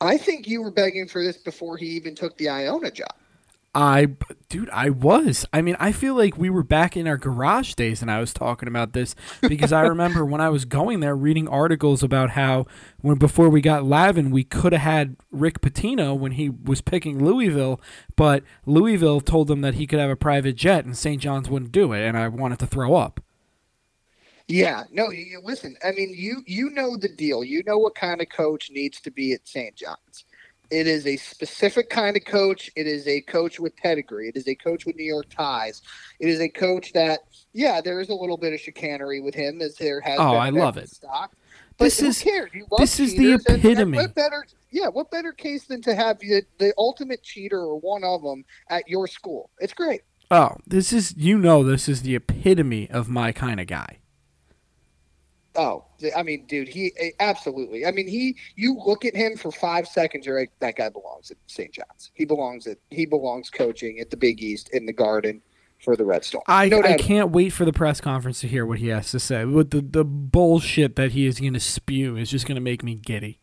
[0.00, 3.14] I think you were begging for this before he even took the Iona job.
[3.76, 4.08] I,
[4.48, 5.44] dude, I was.
[5.52, 8.32] I mean, I feel like we were back in our garage days and I was
[8.32, 12.64] talking about this because I remember when I was going there reading articles about how
[13.02, 17.22] when before we got Lavin, we could have had Rick Pitino when he was picking
[17.22, 17.78] Louisville,
[18.16, 21.20] but Louisville told him that he could have a private jet and St.
[21.20, 23.20] John's wouldn't do it, and I wanted to throw up.
[24.48, 27.42] Yeah, no, you, listen, I mean, you you know the deal.
[27.42, 29.74] You know what kind of coach needs to be at St.
[29.74, 30.24] John's.
[30.70, 32.70] It is a specific kind of coach.
[32.76, 34.28] It is a coach with pedigree.
[34.28, 35.82] It is a coach with New York ties.
[36.18, 37.20] It is a coach that,
[37.52, 40.18] yeah, there is a little bit of chicanery with him, as there has.
[40.18, 40.90] Oh, been I love it.
[40.90, 41.32] Stock.
[41.78, 42.24] This is
[42.78, 43.98] this is the cheaters, and- and epitome.
[43.98, 44.46] what better?
[44.70, 48.44] Yeah, what better case than to have the, the ultimate cheater or one of them
[48.70, 49.50] at your school?
[49.58, 50.02] It's great.
[50.30, 53.98] Oh, this is you know this is the epitome of my kind of guy.
[55.56, 55.84] Oh,
[56.16, 57.86] I mean, dude, he eh, absolutely.
[57.86, 58.36] I mean, he.
[58.56, 61.72] You look at him for five seconds, you're like, that guy belongs at St.
[61.72, 62.10] John's.
[62.14, 62.78] He belongs at.
[62.90, 65.40] He belongs coaching at the Big East in the Garden
[65.82, 66.42] for the Red Storm.
[66.46, 69.20] I, no I can't wait for the press conference to hear what he has to
[69.20, 69.44] say.
[69.44, 72.82] With the, the bullshit that he is going to spew is just going to make
[72.82, 73.40] me giddy.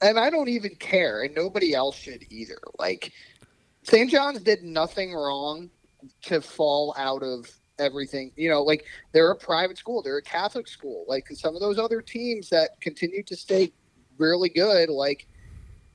[0.00, 2.58] and I don't even care, and nobody else should either.
[2.78, 3.12] Like,
[3.82, 4.10] St.
[4.10, 5.70] John's did nothing wrong
[6.22, 8.32] to fall out of everything.
[8.36, 11.04] You know, like they're a private school, they're a Catholic school.
[11.08, 13.72] Like some of those other teams that continue to stay
[14.18, 15.26] really good, like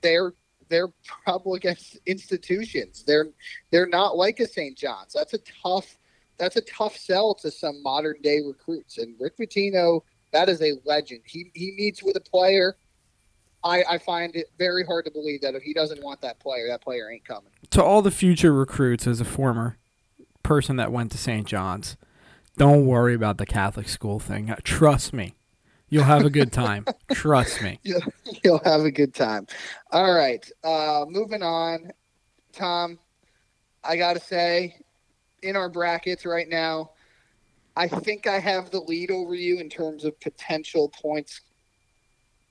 [0.01, 0.33] they're
[0.69, 0.89] they're
[1.25, 1.65] public
[2.05, 3.03] institutions.
[3.05, 3.29] They're
[3.71, 4.77] they're not like a St.
[4.77, 5.13] John's.
[5.13, 5.97] That's a tough
[6.37, 8.97] that's a tough sell to some modern day recruits.
[8.97, 11.21] And Rick Pitino, that is a legend.
[11.25, 12.77] He he meets with a player.
[13.61, 16.67] I, I find it very hard to believe that if he doesn't want that player,
[16.69, 17.51] that player ain't coming.
[17.71, 19.77] To all the future recruits, as a former
[20.49, 21.45] person that went to St.
[21.45, 21.95] John's,
[22.57, 24.51] don't worry about the Catholic school thing.
[24.63, 25.35] Trust me.
[25.89, 26.85] You'll have a good time.
[27.11, 27.79] Trust me.
[27.83, 29.45] You'll have a good time.
[29.91, 30.43] All right.
[30.63, 31.91] Uh, moving on.
[32.51, 32.97] Tom,
[33.83, 34.75] I got to say,
[35.43, 36.93] in our brackets right now,
[37.75, 41.41] I think I have the lead over you in terms of potential points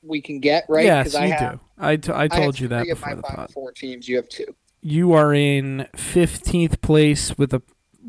[0.04, 0.84] we can get, right?
[0.84, 1.60] Yes, you I have, do.
[1.78, 3.50] I, t- I I told have you that before my the pod.
[3.52, 4.08] four teams.
[4.08, 4.54] You have two.
[4.80, 7.60] You are in 15th place with a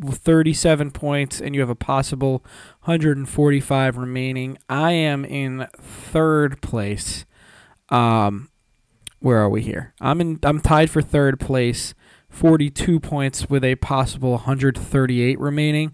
[0.04, 2.44] 37 points, and you have a possible
[2.84, 4.58] 145 remaining.
[4.70, 7.26] I am in third place.
[7.90, 8.50] Um,
[9.20, 9.94] where are we here?
[10.00, 10.40] I'm in.
[10.44, 11.94] I'm tied for third place,
[12.30, 15.94] 42 points with a possible 138 remaining.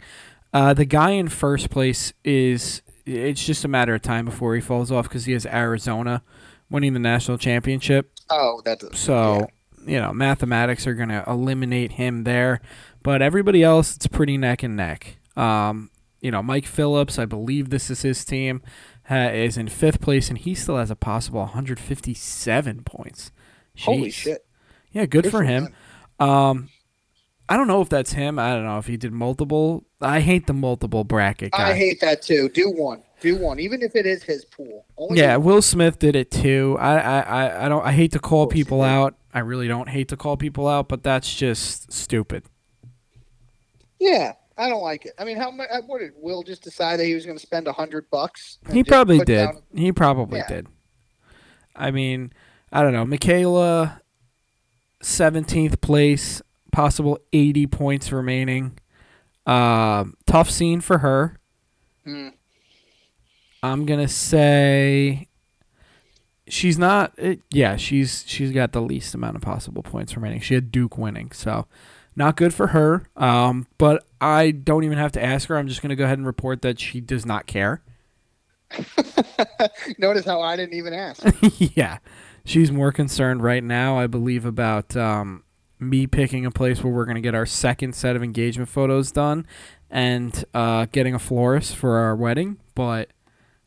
[0.54, 2.82] Uh, the guy in first place is.
[3.08, 6.24] It's just a matter of time before he falls off because he has Arizona
[6.70, 8.12] winning the national championship.
[8.30, 9.48] Oh, that's So,
[9.86, 12.62] you know, mathematics are going to eliminate him there.
[13.06, 15.18] But everybody else, it's pretty neck and neck.
[15.38, 15.92] Um,
[16.22, 18.64] you know, Mike Phillips, I believe this is his team,
[19.08, 23.32] ha- is in fifth place, and he still has a possible 157 points.
[23.78, 24.44] holy shit.
[24.92, 25.70] Yeah, good, for him.
[26.20, 26.70] Um,
[27.48, 28.40] I don't know if that's him.
[28.40, 29.86] I don't know if he did multiple.
[30.02, 31.70] I hate the multiple bracket guy.
[31.70, 32.50] I hate that too.
[32.50, 33.04] Do one.
[33.22, 34.88] Do one, even if it is his pool.
[34.98, 35.38] Only Yeah.
[35.38, 36.76] Will Smith did it too.
[36.80, 37.86] I, I, I- I don't.
[37.86, 39.14] I hate to call Of course he people out.
[39.32, 42.46] I really don't hate to call people out, but that's just stupid.
[44.00, 45.14] Yeah, I don't like it.
[45.18, 45.70] I mean, how much?
[45.88, 48.60] What did Will just decide that he was going to spend a hundred bucks?
[48.72, 49.46] He probably did.
[49.46, 50.48] down- He probably Yeah.
[50.48, 50.68] did.
[51.76, 52.32] I mean,
[52.72, 53.06] I don't know.
[53.06, 54.02] Michaela,
[55.02, 58.78] seventeenth place, possible eighty points remaining.
[59.46, 61.38] Um, tough scene for her.
[62.04, 62.30] Hmm.
[63.62, 65.28] I'm gonna say
[66.48, 67.14] she's not.
[67.18, 70.40] It, yeah, she's she's got the least amount of possible points remaining.
[70.42, 71.68] She had Duke winning, so
[72.16, 73.04] not good for her.
[73.16, 75.58] Um, but I don't even have to ask her.
[75.58, 77.82] I'm just gonna go ahead and report that she does not care.
[79.98, 81.24] Notice how I didn't even ask.
[81.76, 82.00] yeah,
[82.44, 85.44] she's more concerned right now, I believe, about um,
[85.80, 89.46] me picking a place where we're gonna get our second set of engagement photos done
[89.90, 92.58] and uh, getting a florist for our wedding.
[92.74, 93.10] But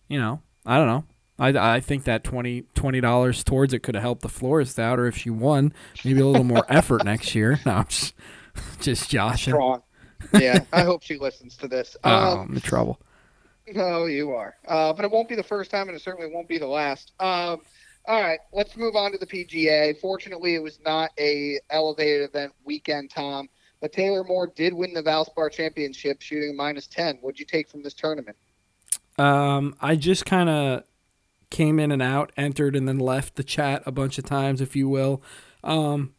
[0.08, 1.04] you know, I don't know.
[1.38, 2.64] I, I think that 20
[3.00, 5.72] dollars towards it could have helped the florist out, or if she won,
[6.04, 7.60] maybe a little more effort next year.
[7.64, 8.14] No, I'm just
[8.80, 9.52] just joshing.
[9.54, 9.82] Strong.
[10.34, 11.96] Yeah, I hope she listens to this.
[12.04, 13.00] Oh, Um, I'm in trouble.
[13.68, 14.56] no, you are.
[14.66, 17.12] Uh, but it won't be the first time, and it certainly won't be the last.
[17.20, 17.60] Um,
[18.06, 19.98] all right, let's move on to the PGA.
[20.00, 23.48] Fortunately, it was not a elevated event weekend, Tom.
[23.80, 27.18] But Taylor Moore did win the Valspar Championship, shooting a minus ten.
[27.20, 28.36] What'd you take from this tournament?
[29.18, 30.82] Um, I just kind of
[31.50, 34.74] came in and out, entered and then left the chat a bunch of times, if
[34.74, 35.22] you will.
[35.62, 36.14] Um,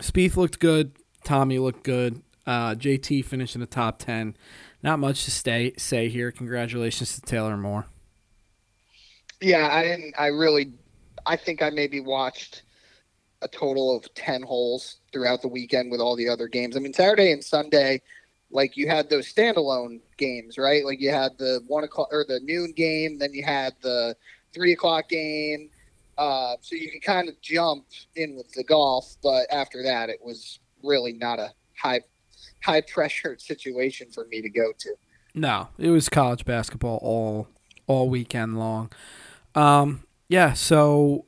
[0.00, 0.92] Spieth looked good.
[1.26, 2.22] Tommy looked good.
[2.46, 4.36] Uh, JT finished in the top ten.
[4.82, 6.30] Not much to stay say here.
[6.30, 7.86] Congratulations to Taylor Moore.
[9.40, 10.14] Yeah, I didn't.
[10.16, 10.72] I really,
[11.26, 12.62] I think I maybe watched
[13.42, 16.76] a total of ten holes throughout the weekend with all the other games.
[16.76, 18.00] I mean, Saturday and Sunday,
[18.52, 20.84] like you had those standalone games, right?
[20.84, 24.16] Like you had the one o'clock or the noon game, then you had the
[24.54, 25.70] three o'clock game.
[26.16, 30.20] Uh, so you could kind of jump in with the golf, but after that, it
[30.24, 32.02] was really not a high
[32.62, 34.94] high pressure situation for me to go to.
[35.34, 37.48] No, it was college basketball all
[37.86, 38.90] all weekend long.
[39.54, 41.26] Um, yeah, so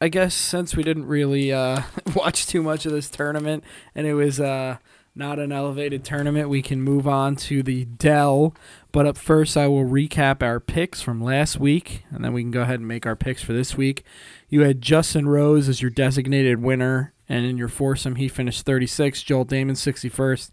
[0.00, 1.82] I guess since we didn't really uh,
[2.14, 3.64] watch too much of this tournament
[3.94, 4.76] and it was uh,
[5.16, 8.54] not an elevated tournament, we can move on to the Dell.
[8.92, 12.50] But up first, I will recap our picks from last week, and then we can
[12.50, 14.04] go ahead and make our picks for this week.
[14.48, 19.22] You had Justin Rose as your designated winner, and in your foursome, he finished 36,
[19.22, 20.50] Joel Dahmen 61st,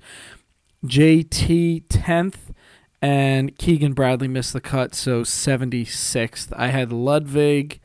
[0.85, 2.35] JT 10th,
[3.01, 6.53] and Keegan Bradley missed the cut, so 76th.
[6.55, 7.79] I had Ludwig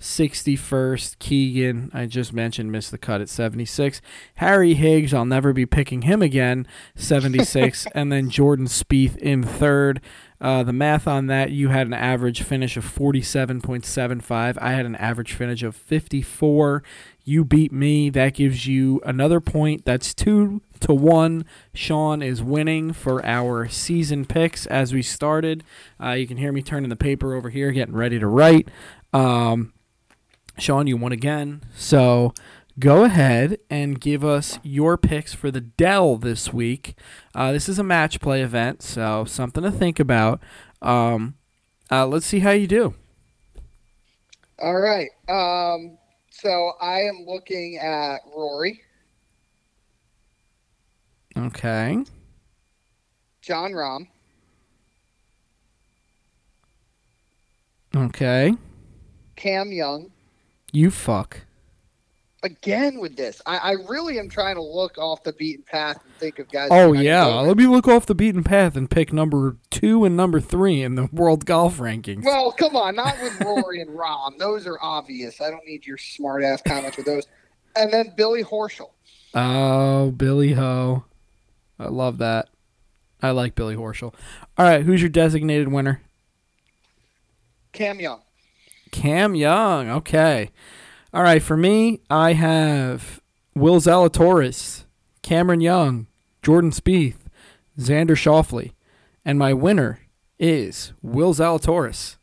[0.00, 1.18] 61st.
[1.18, 4.00] Keegan, I just mentioned, missed the cut at 76.
[4.36, 6.66] Harry Higgs, I'll never be picking him again,
[6.96, 7.86] 76.
[7.94, 10.00] and then Jordan Spieth in third.
[10.40, 14.56] Uh, the math on that, you had an average finish of 47.75.
[14.58, 16.82] I had an average finish of 54.
[17.30, 18.10] You beat me.
[18.10, 19.84] That gives you another point.
[19.84, 21.44] That's two to one.
[21.72, 25.62] Sean is winning for our season picks as we started.
[26.02, 28.68] Uh, you can hear me turning the paper over here, getting ready to write.
[29.12, 29.72] Um,
[30.58, 31.62] Sean, you won again.
[31.72, 32.34] So
[32.80, 36.96] go ahead and give us your picks for the Dell this week.
[37.32, 40.40] Uh, this is a match play event, so something to think about.
[40.82, 41.36] Um,
[41.92, 42.94] uh, let's see how you do.
[44.58, 45.10] All right.
[45.28, 45.96] Um,
[46.40, 48.82] so I am looking at Rory.
[51.36, 52.04] Okay.
[53.42, 54.08] Jon Rahm.
[57.94, 58.54] Okay.
[59.36, 60.10] Cam Young.
[60.72, 61.40] You fuck.
[62.42, 66.14] Again with this, I, I really am trying to look off the beaten path and
[66.14, 66.68] think of guys.
[66.70, 70.40] Oh yeah, let me look off the beaten path and pick number two and number
[70.40, 72.24] three in the world golf rankings.
[72.24, 74.38] Well, come on, not with Rory and Rahm.
[74.38, 75.42] Those are obvious.
[75.42, 77.26] I don't need your smart ass comments with those.
[77.76, 78.90] And then Billy Horschel.
[79.34, 81.04] Oh, Billy Ho.
[81.78, 82.48] I love that.
[83.22, 84.14] I like Billy Horschel.
[84.56, 86.00] All right, who's your designated winner?
[87.72, 88.22] Cam Young.
[88.90, 89.90] Cam Young.
[89.90, 90.50] Okay.
[91.12, 93.20] All right, for me, I have
[93.54, 94.84] Will Zalatoris,
[95.22, 96.06] Cameron Young,
[96.42, 97.26] Jordan Spieth,
[97.78, 98.72] Xander Schauffele,
[99.24, 100.00] and my winner
[100.38, 102.16] is Will Zalatoris.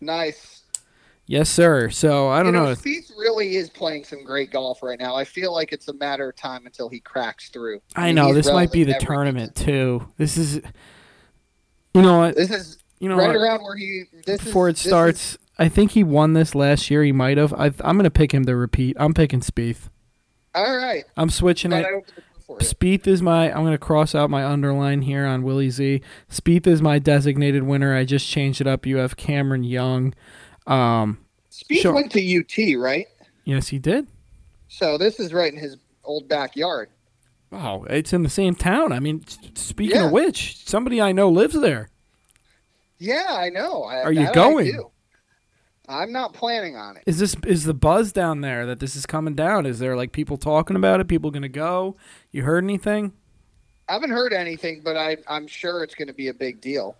[0.00, 0.62] Nice.
[1.26, 1.90] Yes, sir.
[1.90, 2.74] So I don't you know.
[2.74, 5.14] Spieth really is playing some great golf right now.
[5.14, 7.82] I feel like it's a matter of time until he cracks through.
[7.94, 10.08] I, mean, know this might be the tournament too.
[10.16, 10.56] This is,
[11.94, 12.34] you know what?
[12.34, 13.36] This is you know right what?
[13.36, 14.04] around where he.
[14.24, 17.02] Before is, it starts, is, I think he won this last year.
[17.02, 17.52] He might have.
[17.54, 18.96] I, am going to pick him to repeat.
[18.98, 19.88] I'm picking Spieth.
[20.54, 21.04] All right.
[21.16, 21.86] I'm switching it.
[22.48, 23.50] Spieth is my.
[23.50, 26.00] I'm going to cross out my underline here on Willie Z.
[26.30, 27.94] Spieth is my designated winner.
[27.94, 28.86] I just changed it up.
[28.86, 30.14] You have Cameron Young.
[30.66, 31.18] Um,
[31.50, 31.94] Spieth sure.
[31.94, 33.06] went to UT, right?
[33.44, 34.06] Yes, he did.
[34.68, 36.88] So this is right in his old backyard.
[37.50, 38.92] Oh, it's in the same town.
[38.92, 40.06] I mean, speaking yeah.
[40.06, 41.88] of which, somebody I know lives there.
[42.98, 43.84] Yeah, I know.
[43.84, 44.82] Are you going?
[45.88, 47.04] I'm not planning on it.
[47.06, 49.66] Is this is the buzz down there that this is coming down?
[49.66, 51.08] Is there like people talking about it?
[51.08, 51.96] People gonna go?
[52.30, 53.12] You heard anything?
[53.88, 56.96] I haven't heard anything, but I I'm sure it's going to be a big deal.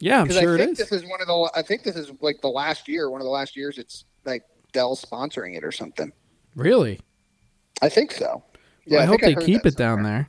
[0.00, 0.90] Yeah, I'm sure I think it is.
[0.90, 1.50] This is one of the.
[1.54, 3.08] I think this is like the last year.
[3.08, 3.78] One of the last years.
[3.78, 6.12] It's like Dell sponsoring it or something.
[6.54, 7.00] Really?
[7.82, 8.42] I think so.
[8.84, 9.96] Yeah, well, I, I hope they keep it somewhere.
[9.96, 10.28] down there.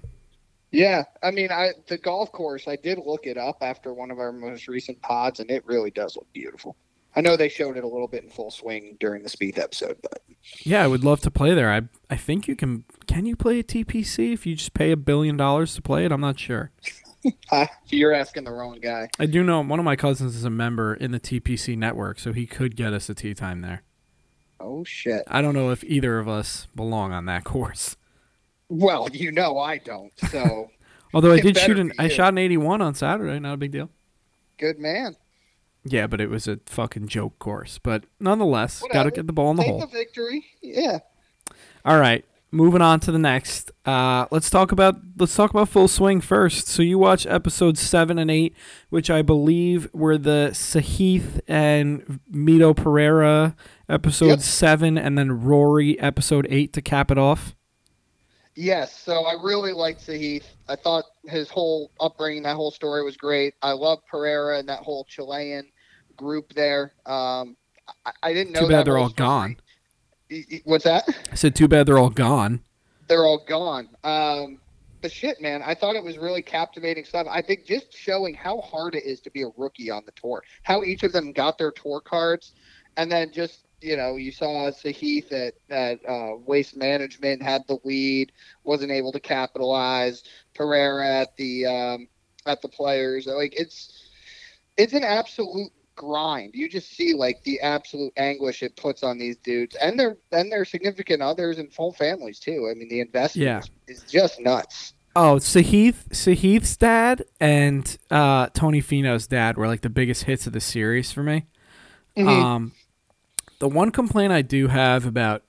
[0.72, 2.68] Yeah, I mean, I the golf course.
[2.68, 5.92] I did look it up after one of our most recent pods, and it really
[5.92, 6.76] does look beautiful.
[7.18, 9.98] I know they showed it a little bit in full swing during the Spieth episode,
[10.04, 10.22] but
[10.60, 11.72] yeah, I would love to play there.
[11.72, 12.84] I I think you can.
[13.08, 16.12] Can you play a TPC if you just pay a billion dollars to play it?
[16.12, 16.70] I'm not sure.
[17.88, 19.10] You're asking the wrong guy.
[19.18, 22.34] I do know one of my cousins is a member in the TPC network, so
[22.34, 23.82] he could get us a tee time there.
[24.60, 25.24] Oh shit!
[25.26, 27.98] I don't know if either of us belong on that course.
[28.70, 30.14] Well, you know I don't.
[30.30, 30.70] So,
[31.16, 33.40] although I did shoot an, I shot an 81 on Saturday.
[33.40, 33.90] Not a big deal.
[34.60, 35.16] Good man.
[35.84, 37.80] Yeah, but it was a fucking joke course.
[37.82, 39.80] But nonetheless, got to get the ball in the Take hole.
[39.80, 40.46] The victory.
[40.62, 41.00] Yeah.
[41.86, 43.72] All right moving on to the next.
[43.86, 46.68] Uh, let's talk about let's talk about full swing first.
[46.68, 48.56] So you watch episodes seven and eight,
[48.90, 53.56] which I believe were the Sahith and Mito Pereira
[53.90, 54.40] episode yep.
[54.40, 57.56] seven, and then Rory episode eight to cap it off.
[58.60, 60.46] Yes, so I really liked Sahith.
[60.68, 63.54] I thought his whole upbringing, that whole story was great.
[63.62, 65.70] I love Pereira and that whole Chilean
[66.16, 66.94] group there.
[67.06, 67.56] Um,
[68.04, 68.62] I, I didn't know.
[68.62, 69.58] Too bad they're all gone.
[70.64, 71.08] What's that?
[71.32, 72.62] I said, too bad they're all gone.
[73.08, 73.90] They're all gone.
[74.04, 74.60] Um,
[75.04, 77.28] but shit, man, I thought it was really captivating stuff.
[77.30, 80.44] I think just showing how hard it is to be a rookie on the tour,
[80.64, 82.54] how each of them got their tour cards,
[82.98, 87.78] and then just you know, you saw Sahith at, at uh, Waste Management had the
[87.84, 88.32] lead,
[88.64, 90.24] wasn't able to capitalize.
[90.56, 92.08] Pereira at the um,
[92.48, 94.10] at the players, like it's
[94.78, 96.52] it's an absolute grind.
[96.56, 100.52] You just see like the absolute anguish it puts on these dudes and their and
[100.52, 102.68] their significant others and full families too.
[102.72, 103.62] I mean, the investment Yeah.
[103.88, 104.94] is, just nuts.
[105.16, 110.54] Oh, Sahith, Sahith's dad and uh, Tony Finau's dad were like the biggest hits of
[110.54, 111.46] the series for me.
[112.16, 112.28] Mhm.
[112.28, 112.72] Um,
[113.60, 115.44] the one complaint I do have about,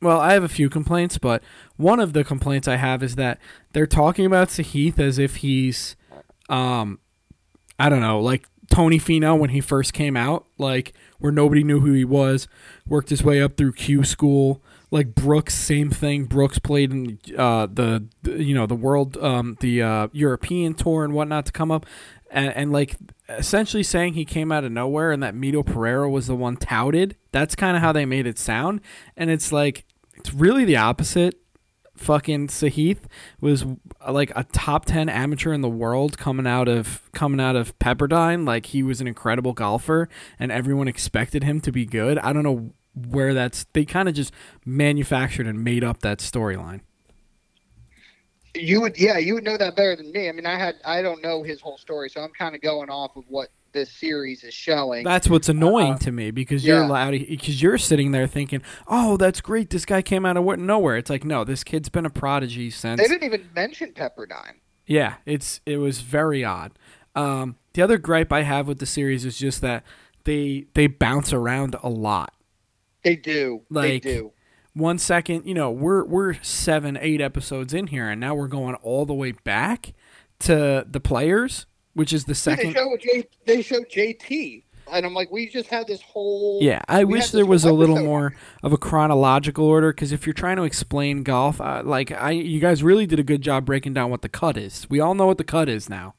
[0.00, 1.42] well, I have a few complaints, but
[1.76, 3.38] one of the complaints I have is that
[3.72, 5.96] they're talking about Sahith as if he's,
[6.48, 7.00] um,
[7.78, 11.80] I don't know, like Tony Finau when he first came out, like where nobody knew
[11.80, 12.48] who he was,
[12.86, 14.62] worked his way up through Q school.
[14.92, 16.24] Like Brooks, same thing.
[16.24, 21.04] Brooks played in uh, the, the you know the world um, the uh, European tour
[21.04, 21.86] and whatnot to come up,
[22.30, 22.96] and, and like
[23.28, 27.16] essentially saying he came out of nowhere and that Mito Pereira was the one touted.
[27.32, 28.80] That's kind of how they made it sound,
[29.16, 29.84] and it's like
[30.16, 31.36] it's really the opposite.
[31.96, 33.00] Fucking Sahith
[33.42, 33.66] was
[34.08, 38.46] like a top ten amateur in the world coming out of coming out of Pepperdine.
[38.46, 40.08] Like he was an incredible golfer,
[40.38, 42.18] and everyone expected him to be good.
[42.18, 43.66] I don't know where that's.
[43.74, 44.32] They kind of just
[44.64, 46.80] manufactured and made up that storyline.
[48.54, 50.28] You would, yeah, you would know that better than me.
[50.28, 52.90] I mean, I had, I don't know his whole story, so I'm kind of going
[52.90, 55.04] off of what this series is showing.
[55.04, 56.86] That's what's annoying Uh, to me because you're yeah.
[56.88, 59.70] loud because you're sitting there thinking, "Oh, that's great!
[59.70, 62.70] This guy came out of wh- nowhere." It's like, no, this kid's been a prodigy
[62.70, 63.00] since.
[63.00, 64.54] they didn't even mention Pepperdine.
[64.86, 66.72] Yeah, it's it was very odd.
[67.14, 69.84] Um, the other gripe I have with the series is just that
[70.24, 72.34] they they bounce around a lot.
[73.04, 73.62] They do.
[73.70, 74.32] Like, they do.
[74.74, 78.76] One second, you know, we're we're seven, eight episodes in here, and now we're going
[78.76, 79.92] all the way back
[80.40, 82.74] to the players, which is the They second.
[82.74, 84.62] show J, they show JT,
[84.92, 86.60] and I'm like, we just had this whole.
[86.62, 88.06] Yeah, I wish there was a little episode.
[88.06, 92.30] more of a chronological order because if you're trying to explain golf, uh, like I,
[92.30, 94.86] you guys really did a good job breaking down what the cut is.
[94.88, 96.14] We all know what the cut is now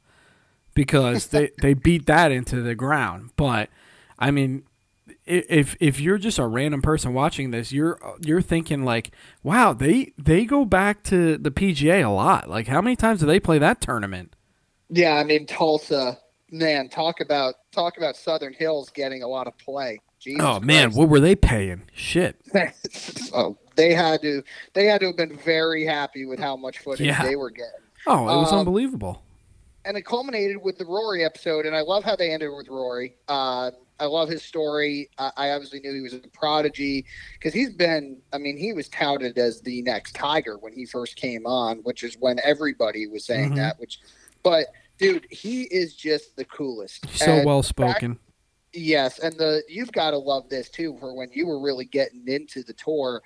[0.73, 3.31] because they they beat that into the ground.
[3.37, 3.69] But
[4.19, 4.63] I mean,
[5.25, 9.11] if if you're just a random person watching this, you're you're thinking like,
[9.43, 12.49] wow, they they go back to the PGA a lot.
[12.49, 14.35] Like, how many times do they play that tournament?
[14.89, 16.17] Yeah, I mean Tulsa.
[16.53, 20.01] Man, talk about talk about Southern Hills getting a lot of play.
[20.19, 20.97] Jesus Oh man, Christ.
[20.99, 21.83] what were they paying?
[21.93, 22.35] Shit.
[23.33, 24.43] oh, they had to
[24.73, 27.23] they had to have been very happy with how much footage Yeah.
[27.23, 27.71] they were getting.
[28.05, 29.23] Oh, it was Um, unbelievable.
[29.85, 33.15] And it culminated with the Rory episode, and I love how they ended with Rory.
[33.27, 35.09] Uh, I love his story.
[35.17, 38.21] I, I obviously knew he was a prodigy because he's been.
[38.33, 42.03] I mean, he was touted as the next Tiger when he first came on, which
[42.03, 43.55] is when everybody was saying Mhm.
[43.57, 43.79] that.
[43.79, 43.99] Which,
[44.43, 44.67] but
[44.97, 47.07] dude, he is just the coolest.
[47.17, 48.19] So well spoken.
[48.73, 52.27] Yes, and the you've got to love this too for when you were really getting
[52.27, 53.21] into the tour.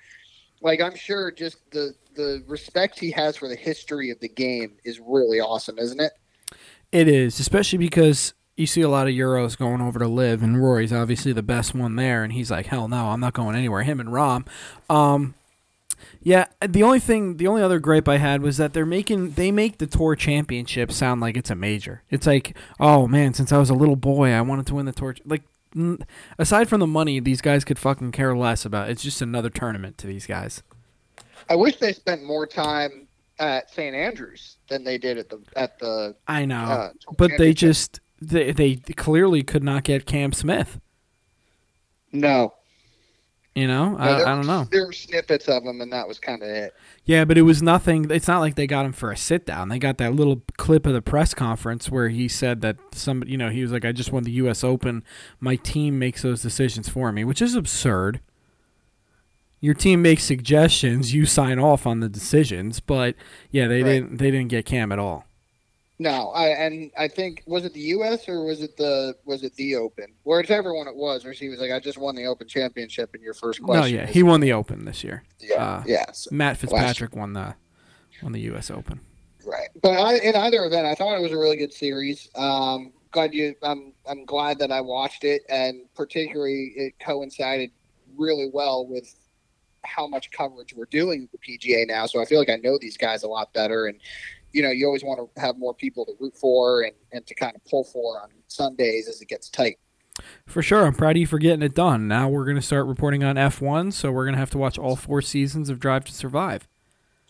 [0.60, 4.76] Like I'm sure just the the respect he has for the history of the game
[4.84, 6.12] is really awesome, isn't it?
[6.92, 10.62] It is, especially because you see a lot of Euros going over to LIV, and
[10.62, 13.82] Rory's obviously the best one there, and he's like, hell no, I'm not going anywhere.
[13.82, 14.46] Him and Rahm.
[14.88, 15.34] Um,
[16.22, 19.52] yeah, the only thing, the only other gripe I had was that they're making, they
[19.52, 22.02] make the Tour Championship sound like it's a major.
[22.10, 24.92] It's like, oh man, since I was a little boy, I wanted to win the
[24.92, 25.16] Tour.
[25.24, 25.42] Like,
[26.38, 28.88] aside from the money, these guys could fucking care less about.
[28.88, 30.62] It's just another tournament to these guys.
[31.48, 33.05] I wish they spent more time
[33.38, 33.94] at St.
[33.94, 36.16] Andrews than they did at the at the.
[36.26, 40.80] I know, Uh, but they just, they, they clearly could not get Cam Smith.
[42.12, 42.54] No,
[43.54, 44.66] You know, No, I, I don't know.
[44.70, 46.74] There were snippets of him, and that was kind of it.
[47.04, 48.10] Yeah, but it was nothing.
[48.10, 49.68] It's not like they got him for a sit down.
[49.68, 53.36] They got that little clip of the press conference where he said that some, you
[53.36, 54.64] know, he was like, "I just won the U.S.
[54.64, 55.04] Open.
[55.40, 58.20] My team makes those decisions for me," which is absurd.
[59.60, 63.14] Your team makes suggestions, you sign off on the decisions, but
[63.50, 63.92] yeah, they Right.
[63.92, 64.16] didn't.
[64.18, 65.24] They didn't get Cam at all.
[65.98, 68.28] No, I and I think was it the U.S.
[68.28, 70.08] or was it the was it the Open?
[70.24, 73.22] Whichever one it was, where he was like, "I just won the Open Championship." In
[73.22, 75.22] your first question, no, yeah, he won the Open this year.
[75.40, 77.54] yeah, uh, yes, Matt Fitzpatrick won the
[78.22, 78.70] won the U.S.
[78.70, 79.00] Open.
[79.46, 79.68] right.
[79.80, 82.28] But I, in either event, I thought it was a really good series.
[82.34, 83.54] Um, glad you.
[83.62, 87.70] I'm I'm glad that I watched it, and particularly it coincided
[88.18, 89.14] really well with
[89.86, 92.06] how much coverage we're doing with the PGA now.
[92.06, 93.86] So I feel like I know these guys a lot better.
[93.86, 93.98] And,
[94.52, 97.34] you know, you always want to have more people to root for and, and to
[97.34, 99.78] kind of pull for on Sundays as it gets tight.
[100.46, 100.86] For sure.
[100.86, 102.08] I'm proud of you for getting it done.
[102.08, 104.78] Now we're going to start reporting on F1, so we're going to have to watch
[104.78, 106.66] all four seasons of Drive to Survive.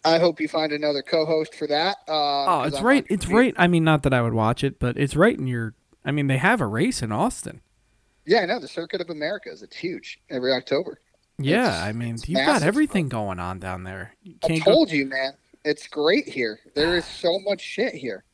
[0.04, 1.96] I hope you find another co-host for that.
[2.06, 3.04] Uh, oh, it's right.
[3.08, 3.54] It's right.
[3.56, 5.74] I mean, not that I would watch it, but it's right in your.
[6.04, 7.60] I mean, they have a race in Austin.
[8.24, 9.62] Yeah, I know the Circuit of Americas.
[9.62, 11.00] It's huge every October.
[11.38, 14.14] Yeah, it's, I mean, you've got everything going on down there.
[14.22, 14.94] You I told go...
[14.94, 15.32] you, man.
[15.64, 16.60] It's great here.
[16.74, 18.24] There is so much shit here.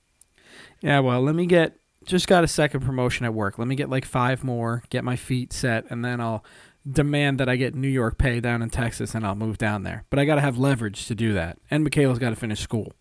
[0.81, 3.59] Yeah, well, let me get just got a second promotion at work.
[3.59, 6.45] Let me get like five more, get my feet set, and then I'll
[6.91, 10.05] demand that I get New York pay down in Texas and I'll move down there.
[10.11, 11.59] But I got to have leverage to do that.
[11.71, 12.93] And Michaela's got to finish school.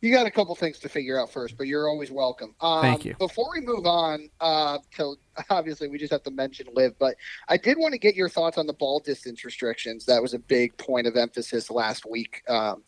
[0.00, 2.54] You got a couple things to figure out first, but you're always welcome.
[2.60, 3.14] Um, Thank you.
[3.18, 5.16] Before we move on, uh, to
[5.50, 7.16] obviously we just have to mention LIV, but
[7.48, 10.06] I did want to get your thoughts on the ball distance restrictions.
[10.06, 12.82] That was a big point of emphasis last week um,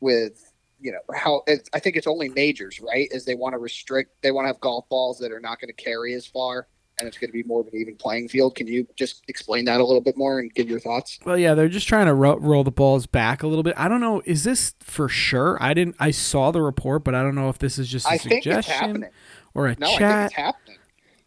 [0.00, 1.42] with you know how
[1.72, 3.08] I think it's only majors, right?
[3.10, 5.74] Is they want to restrict, they want to have golf balls that are not going
[5.74, 6.68] to carry as far
[6.98, 8.54] and it's going to be more of an even playing field.
[8.54, 11.18] Can you just explain that a little bit more and give your thoughts?
[11.24, 13.74] Well, yeah, they're just trying to ro- roll the balls back a little bit.
[13.76, 14.22] I don't know.
[14.24, 15.58] Is this for sure?
[15.60, 15.96] I didn't.
[15.98, 19.08] I saw the report, but I don't know if this is just a I suggestion
[19.54, 20.32] or a no, chat.
[20.36, 20.78] I happening.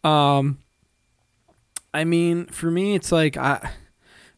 [0.04, 0.58] Um,
[1.92, 3.72] I mean, for me, it's like I,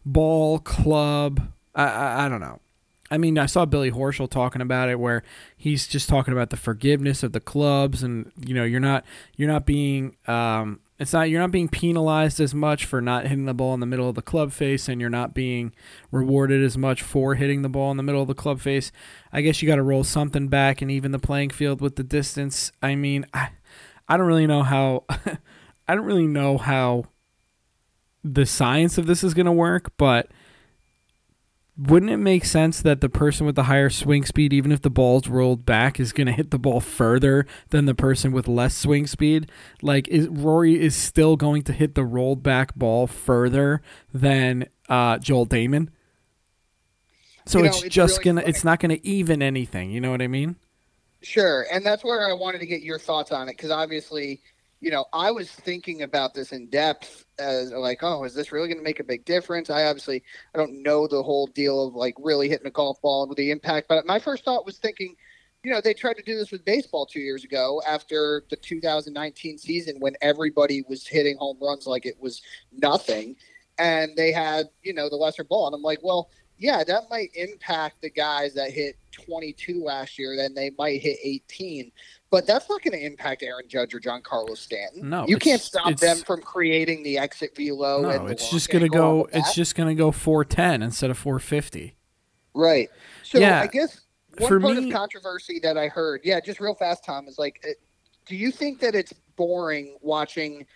[0.04, 1.52] ball club.
[1.74, 2.60] I, I I don't know.
[3.12, 5.24] I mean, I saw Billy Horschel talking about it, where
[5.56, 9.04] he's just talking about the forgiveness of the clubs, and you know, you're not
[9.36, 13.46] you're not being um, it's not you're not being penalized as much for not hitting
[13.46, 15.72] the ball in the middle of the club face, and you're not being
[16.12, 18.92] rewarded as much for hitting the ball in the middle of the club face.
[19.32, 22.04] I guess you got to roll something back and even the playing field with the
[22.04, 22.70] distance.
[22.82, 23.48] I mean, I,
[24.08, 25.04] I don't really know how,
[25.88, 27.04] I don't really know how
[28.22, 30.30] the science of this is going to work, but
[31.80, 34.90] wouldn't it make sense that the person with the higher swing speed, even if the
[34.90, 38.76] ball's rolled back, is going to hit the ball further than the person with less
[38.76, 39.50] swing speed?
[39.80, 43.80] Like, is Rory is still going to hit the rolled back ball further
[44.12, 45.88] than uh, Joel Dahmen?
[47.46, 48.50] So you know, it's, it's, just really gonna, funny.
[48.50, 49.90] it's not gonna even anything.
[49.90, 50.56] You know what I mean?
[51.22, 54.42] Sure, and that's where I wanted to get your thoughts on it because obviously
[54.80, 58.68] you know, I was thinking about this in depth as like, oh, is this really
[58.68, 59.68] going to make a big difference?
[59.68, 60.22] I obviously
[60.54, 63.50] I don't know the whole deal of like really hitting a golf ball with the
[63.50, 65.16] impact, but my first thought was thinking,
[65.62, 69.58] you know, they tried to do this with baseball two years ago after the 2019
[69.58, 72.40] season when everybody was hitting home runs like it was
[72.72, 73.36] nothing,
[73.78, 77.30] and they had you know the lesser ball, and I'm like, well, yeah, that might
[77.34, 81.92] impact the guys that hit 22 last year, then they might hit 18
[82.30, 85.10] but that's not going to impact Aaron Judge or Giancarlo Stanton.
[85.10, 88.02] No, you can't stop them from creating the exit velo.
[88.02, 89.28] No, it's just going to go.
[89.32, 91.96] It's just going to go four ten instead of four fifty.
[92.54, 92.88] Right.
[93.24, 94.00] So yeah, I guess
[94.38, 97.38] one for part me, of controversy that I heard, yeah, just real fast, Tom, is
[97.38, 97.72] like, uh,
[98.26, 100.66] do you think that it's boring watching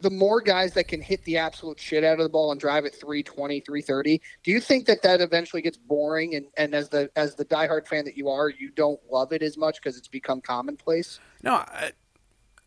[0.00, 2.84] the more guys that can hit the absolute shit out of the ball and drive
[2.84, 6.34] at 320 330 do you think that that eventually gets boring?
[6.34, 9.42] And, and as the as the diehard fan that you are you don't love it
[9.42, 11.20] as much because it's become commonplace?
[11.42, 11.92] No I,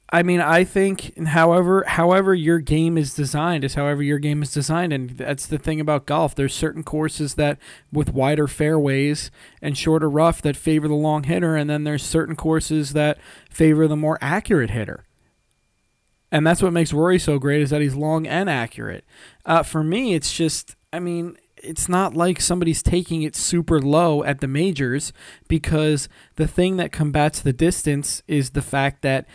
[0.10, 4.52] I mean i think however however your game is designed is however your game is
[4.52, 4.94] designed.
[4.94, 6.36] And that's the thing about golf.
[6.36, 7.58] There's certain courses that
[7.92, 9.32] with wider fairways
[9.62, 11.56] and shorter rough that favor the long hitter.
[11.56, 13.18] And then there's certain courses that
[13.50, 15.06] favor the more accurate hitter
[16.34, 19.06] and that's what makes Rory so great is that he's long and accurate.
[19.46, 24.24] Uh, for me, it's just, I mean, it's not like somebody's taking it super low
[24.24, 25.14] at the majors
[25.48, 29.28] because the thing that combats the distance is the fact that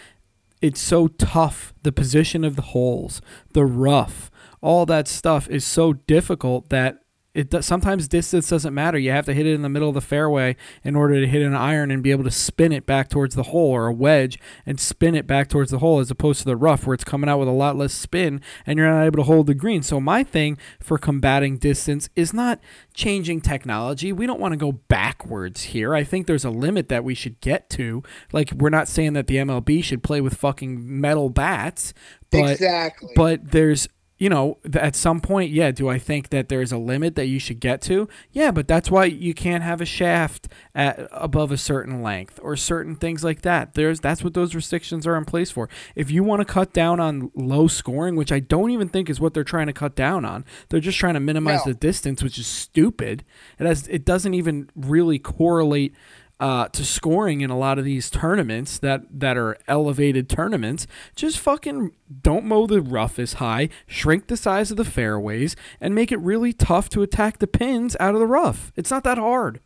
[0.60, 1.72] it's so tough.
[1.84, 3.22] The position of the holes,
[3.52, 4.28] the rough,
[4.60, 6.98] all that stuff is so difficult that
[7.34, 8.98] it does, sometimes distance doesn't matter.
[8.98, 11.42] You have to hit it in the middle of the fairway in order to hit
[11.42, 14.38] an iron and be able to spin it back towards the hole or a wedge
[14.64, 17.28] and spin it back towards the hole as opposed to the rough where it's coming
[17.28, 19.82] out with a lot less spin and you're not able to hold the green.
[19.82, 22.60] So my thing for combating distance is not
[22.94, 24.10] changing technology.
[24.10, 25.94] We don't want to go backwards here.
[25.94, 28.02] I think there's a limit that we should get to.
[28.32, 31.92] Like we're not saying that the MLB should play with fucking metal bats,
[32.30, 33.12] but exactly.
[33.14, 33.86] but there's
[34.18, 37.38] you know, at some point, yeah, do I think that there's a limit that you
[37.38, 38.08] should get to?
[38.32, 42.56] Yeah, but that's why you can't have a shaft at above a certain length or
[42.56, 43.74] certain things like that.
[43.74, 45.68] There's that's what those restrictions are in place for.
[45.94, 49.20] If you want to cut down on low scoring, which I don't even think is
[49.20, 51.72] what they're trying to cut down on, they're just trying to minimize no.
[51.72, 53.24] the distance, which is stupid.
[53.60, 55.94] It has it doesn't even really correlate
[56.40, 60.86] uh, to scoring in a lot of these tournaments that that are elevated tournaments.
[61.16, 65.94] Just fucking don't mow the rough as high, shrink the size of the fairways, and
[65.94, 68.72] make it really tough to attack the pins out of the rough.
[68.76, 69.60] It's not that hard.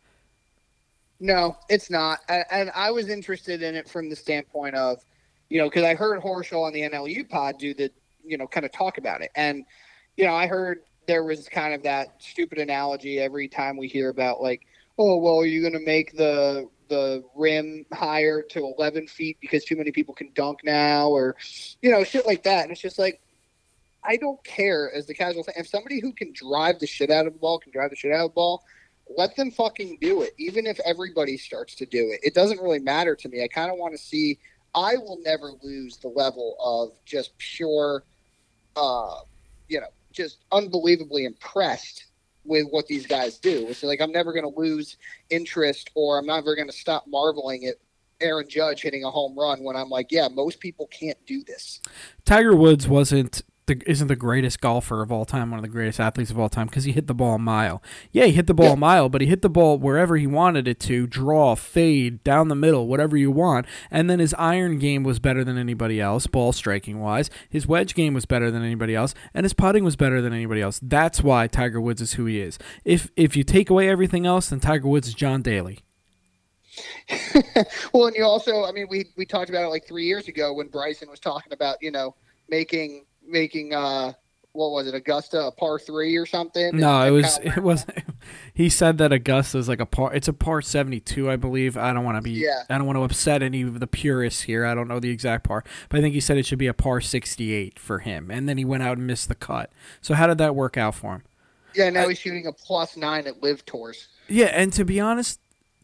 [1.19, 2.19] No, it's not.
[2.27, 5.05] And, I was interested in it from the standpoint of,
[5.49, 7.89] you know, because I heard Horschel on the NLU pod do the,
[8.25, 9.63] you know, kind of talk about it, and
[10.17, 14.09] you know, I heard there was kind of that stupid analogy every time we hear
[14.09, 14.65] about like
[14.97, 19.63] oh well are you going to make the the rim higher to 11 feet because
[19.63, 21.35] too many people can dunk now or
[21.81, 22.63] you know shit like that.
[22.63, 23.19] And it's just like
[24.03, 25.55] i don't care as the casual fan.
[25.57, 28.11] If somebody who can drive the shit out of the ball can drive the shit
[28.11, 28.63] out of the ball
[29.17, 32.19] let them fucking do it even if everybody starts to do it.
[32.23, 33.43] It doesn't really matter to me.
[33.43, 34.39] I kind of want to see
[34.75, 38.03] i will never lose the level of just pure
[38.75, 39.19] uh
[39.67, 42.05] you know just unbelievably impressed
[42.45, 43.67] with what these guys do.
[43.69, 44.97] It's like I'm never going to lose
[45.29, 47.75] interest or I'm never going to stop marveling at
[48.21, 51.81] Aaron Judge hitting a home run when I'm like, yeah, most people can't do this.
[52.25, 55.99] Tiger Woods wasn't the, isn't the greatest golfer of all time, one of the greatest
[55.99, 57.81] athletes of all time, because he hit the ball a mile.
[58.11, 58.73] Yeah, he hit the ball yeah.
[58.73, 62.47] a mile, but he hit the ball wherever he wanted it to, draw, fade, down
[62.47, 63.65] the middle, whatever you want.
[63.89, 67.29] And then his iron game was better than anybody else, ball striking wise.
[67.49, 70.61] His wedge game was better than anybody else, and his putting was better than anybody
[70.61, 70.79] else.
[70.81, 72.59] That's why Tiger Woods is who he is.
[72.83, 75.79] If if you take away everything else, then Tiger Woods is John Daly.
[77.93, 80.53] well, and you also, I mean, we we talked about it like three years ago
[80.53, 82.15] when Bryson was talking about, you know,
[82.49, 84.13] making making uh
[84.53, 86.77] what was it Augusta a par three or something?
[86.77, 87.85] No, it was it was.
[88.53, 90.13] He said that Augusta is like a par.
[90.13, 91.75] It's a par seventy two, I believe.
[91.75, 92.31] I don't want to be.
[92.31, 92.63] Yeah.
[92.69, 94.63] I don't want to upset any of the purists here.
[94.63, 96.73] I don't know the exact par, but I think he said it should be a
[96.73, 99.71] par sixty eight for him, and then he went out and missed the cut.
[100.01, 101.23] So how did that work out for him?
[101.73, 104.07] Yeah, now I, he's shooting a plus nine at LIV tours.
[104.29, 105.39] Yeah, and to be honest,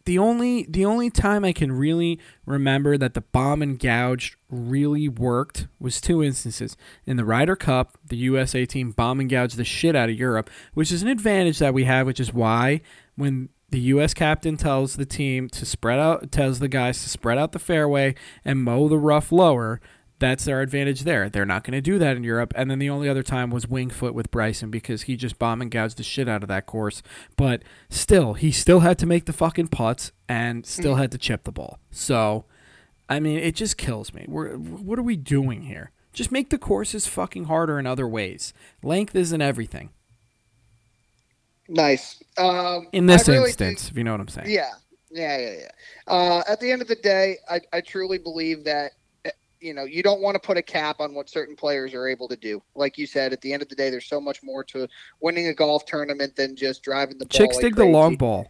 [0.09, 5.07] the only the only time I can really remember that the bomb and gouge really
[5.07, 6.75] worked was two instances.
[7.05, 10.49] In the Ryder Cup, the USA team bomb and gouged the shit out of Europe,
[10.73, 12.81] which is an advantage that we have, which is why
[13.17, 17.37] when the US captain tells the team to spread out tells the guys to spread
[17.37, 19.79] out the fairway and mow the rough lower,
[20.19, 21.29] that's their advantage there.
[21.29, 22.53] They're not going to do that in Europe.
[22.55, 25.61] And then the only other time was Winged Foot with Bryson because he just bomb
[25.61, 27.01] and gouged the shit out of that course.
[27.37, 31.45] But still, he still had to make the fucking putts and still had to chip
[31.45, 31.79] the ball.
[31.89, 32.45] So,
[33.07, 34.25] I mean, it just kills me.
[34.27, 35.91] We're, what are we doing here?
[36.11, 38.53] Just make the courses fucking harder in other ways.
[38.83, 39.89] Length isn't everything.
[41.69, 42.21] Nice.
[42.37, 44.49] Um, in this really instance, think, if you know what I'm saying.
[44.49, 44.71] Yeah.
[45.11, 46.13] Yeah, yeah, yeah.
[46.13, 48.91] Uh, at the end of the day, I, I truly believe that
[49.61, 52.27] you know, you don't want to put a cap on what certain players are able
[52.27, 52.61] to do.
[52.75, 54.87] Like you said, at the end of the day, there's so much more to
[55.19, 57.37] winning a golf tournament than just driving the ball.
[57.37, 57.91] Chicks like dig crazy.
[57.91, 58.47] the long ball.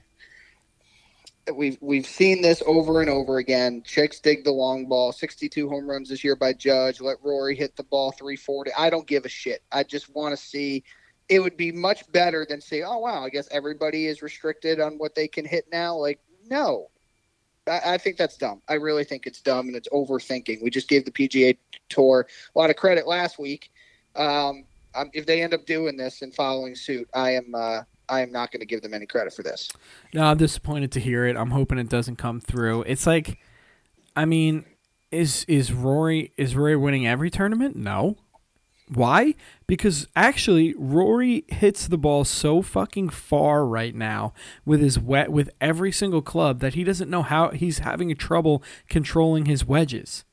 [1.54, 3.82] We've we've seen this over and over again.
[3.84, 5.12] Chicks dig the long ball.
[5.12, 7.02] 62 home runs this year by Judge.
[7.02, 8.72] Let Rory hit the ball 340.
[8.78, 9.64] I don't give a shit.
[9.72, 10.84] I just want to see.
[11.28, 14.98] It would be much better than say, oh wow, I guess everybody is restricted on
[14.98, 15.96] what they can hit now.
[15.96, 16.90] Like no,
[17.70, 18.62] I, I, think that's dumb.
[18.68, 20.62] I really think it's dumb and it's overthinking.
[20.62, 21.58] We just gave the PGA
[21.90, 23.72] Tour a lot of credit last week.
[24.16, 24.66] Um,
[25.14, 28.52] if they end up doing this and following suit, I am uh, I am not
[28.52, 29.70] going to give them any credit for this.
[30.14, 31.38] No, I'm disappointed to hear it.
[31.38, 32.84] I'm hoping it doesn't come through.
[32.84, 33.38] It's like,
[34.16, 34.66] I mean,
[35.12, 37.76] is is Rory is Rory winning every tournament?
[37.76, 38.18] No.
[38.92, 39.36] Why?
[39.68, 44.34] Because actually, Rory hits the ball so fucking far right now
[44.66, 48.64] with his wet with every single club that he doesn't know how he's having trouble
[48.88, 50.26] controlling his wedges.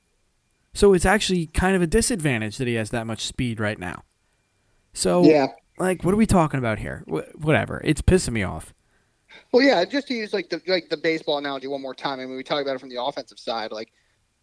[0.73, 4.05] So it's actually kind of a disadvantage that he has that much speed right now.
[4.95, 5.49] So yeah,
[5.79, 7.05] like what are we talking about here?
[7.07, 8.73] Wh- whatever, it's pissing me off.
[9.53, 12.21] Well, yeah, just to use like the like the baseball analogy one more time.
[12.21, 13.71] I mean, we talk about it from the offensive side.
[13.71, 13.93] Like,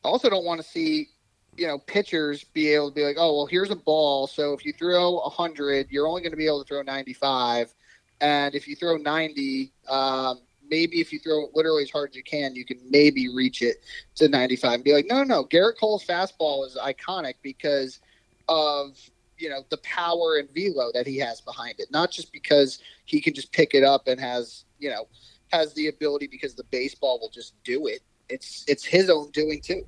[0.03, 1.09] I also don't want to see
[1.57, 4.27] you know, pitchers be able to be like, oh, well, here's a ball.
[4.27, 7.73] So if you throw 100, you're only going to be able to throw 95.
[8.21, 12.15] And if you throw 90, um, maybe if you throw it literally as hard as
[12.15, 13.83] you can, you can maybe reach it
[14.15, 15.45] to 95 and be like, no, no, no.
[15.45, 17.99] Gerrit Cole's fastball is iconic because
[18.47, 18.97] of,
[19.37, 23.21] you know, the power and velo that he has behind it, not just because he
[23.21, 25.07] can just pick it up and has, you know,
[25.51, 28.01] has the ability because the baseball will just do it.
[28.29, 29.85] It's it's his own doing too.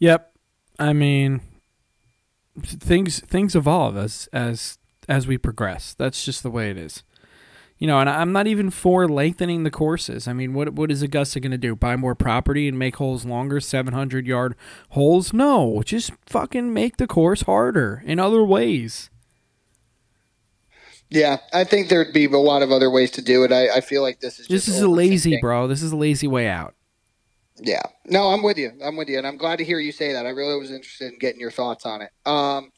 [0.00, 0.31] Yep,
[0.78, 1.40] I mean,
[2.60, 5.94] things things evolve as as as we progress.
[5.94, 7.02] That's just the way it is.
[7.78, 10.28] You know, and I'm not even for lengthening the courses.
[10.28, 11.74] I mean, what what is Augusta going to do?
[11.74, 14.54] Buy more property and make holes longer, 700 yard
[14.90, 15.32] holes?
[15.32, 19.10] No, just fucking make the course harder in other ways.
[21.10, 23.52] Yeah, I think there'd be a lot of other ways to do it.
[23.52, 24.66] I, I feel like this is just.
[24.66, 25.66] this is a lazy, bro.
[25.66, 26.74] This is a lazy way out.
[27.64, 28.72] Yeah, no, I'm with you.
[28.84, 30.26] I'm with you, and I'm glad to hear you say that.
[30.26, 32.10] I really was interested in getting your thoughts on it.
[32.26, 32.72] Um,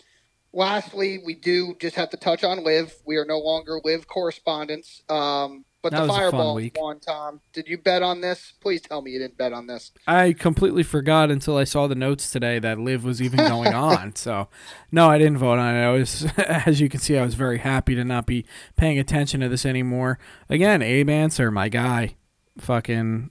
[0.53, 2.95] lastly, we do just have to touch on LIV.
[3.07, 5.03] We are no longer LIV correspondents.
[5.09, 7.41] Um, but that the Fireball won, Tom.
[7.53, 8.55] Did you bet on this?
[8.61, 9.93] Please tell me you didn't bet on this.
[10.07, 14.17] I completely forgot until I saw the notes today that LIV was even going on.
[14.17, 14.49] So,
[14.91, 15.85] no, I didn't vote on it.
[15.85, 19.41] I was, as you can see, I was very happy to not be paying attention
[19.41, 20.19] to this anymore.
[20.49, 22.17] Again, Abe Ancer, my guy,
[22.57, 23.31] fucking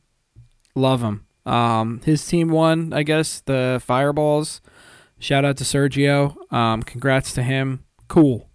[0.76, 1.26] love him.
[1.46, 4.62] Um, his team won, I guess, the Fireballs.
[5.20, 6.36] Shout out to Sergio.
[6.52, 7.84] Um, congrats to him.
[8.08, 8.50] Cool.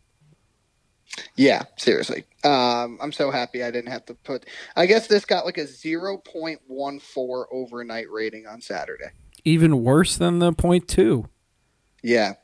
[1.36, 2.24] Yeah, seriously.
[2.44, 4.46] Um, I'm so happy I didn't have to put.
[4.76, 9.10] I guess this got like a 0.14 overnight rating on Saturday.
[9.44, 11.28] Even worse than the point two.
[12.02, 12.34] Yeah.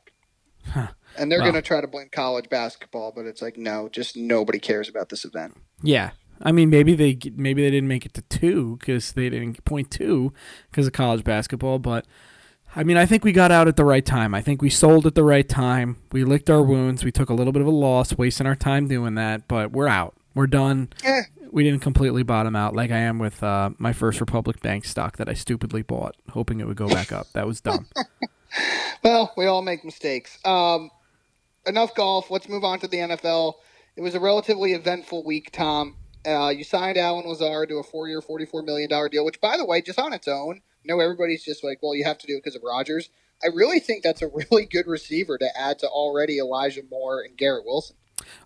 [0.67, 0.87] Huh.
[1.17, 4.17] And they're well, going to try to blame college basketball, but it's like no, just
[4.17, 5.55] nobody cares about this event.
[5.81, 6.11] Yeah.
[6.41, 9.91] I mean, maybe they maybe they didn't make it to two because they didn't point
[9.91, 10.33] two
[10.69, 12.05] because of college basketball, but
[12.75, 14.35] I mean, I think we got out at the right time.
[14.35, 15.97] I think we sold at the right time.
[16.11, 17.05] We licked our wounds.
[17.05, 19.87] We took a little bit of a loss, wasting our time doing that, but we're
[19.87, 20.15] out.
[20.33, 20.89] We're done.
[21.01, 21.21] Yeah.
[21.51, 25.15] We didn't completely bottom out like I am with uh, my First Republic Bank stock
[25.17, 27.27] that I stupidly bought, hoping it would go back up.
[27.31, 27.87] That was dumb.
[29.03, 30.37] well, we all make mistakes.
[30.43, 30.91] Um,
[31.65, 32.29] enough golf.
[32.29, 33.53] Let's move on to the NFL.
[33.95, 35.95] It was a relatively eventful week, Tom.
[36.25, 39.65] Uh, you signed Allen Lazard to a four-year, forty-four million dollar deal, which, by the
[39.65, 42.43] way, just on its own– know everybody's just like, well, you have to do it
[42.43, 43.09] because of Rodgers.
[43.43, 47.37] I really think that's a really good receiver to add to already Elijah Moore and
[47.37, 47.95] Garrett Wilson.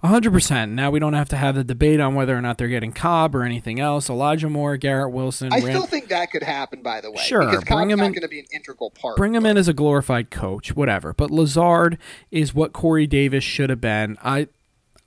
[0.04, 0.72] 100%.
[0.72, 3.36] Now we don't have to have the debate on whether or not they're getting Cobb
[3.36, 4.10] or anything else.
[4.10, 5.54] Elijah Moore, Garrett Wilson.
[5.54, 7.22] I still think that could happen, by the way.
[7.22, 7.46] Sure.
[7.46, 9.16] Because bring him in, going to be an integral part.
[9.16, 11.14] Bring him in as a glorified coach, whatever.
[11.14, 12.00] But Lazard
[12.32, 14.18] is what Corey Davis should have been.
[14.24, 14.48] I.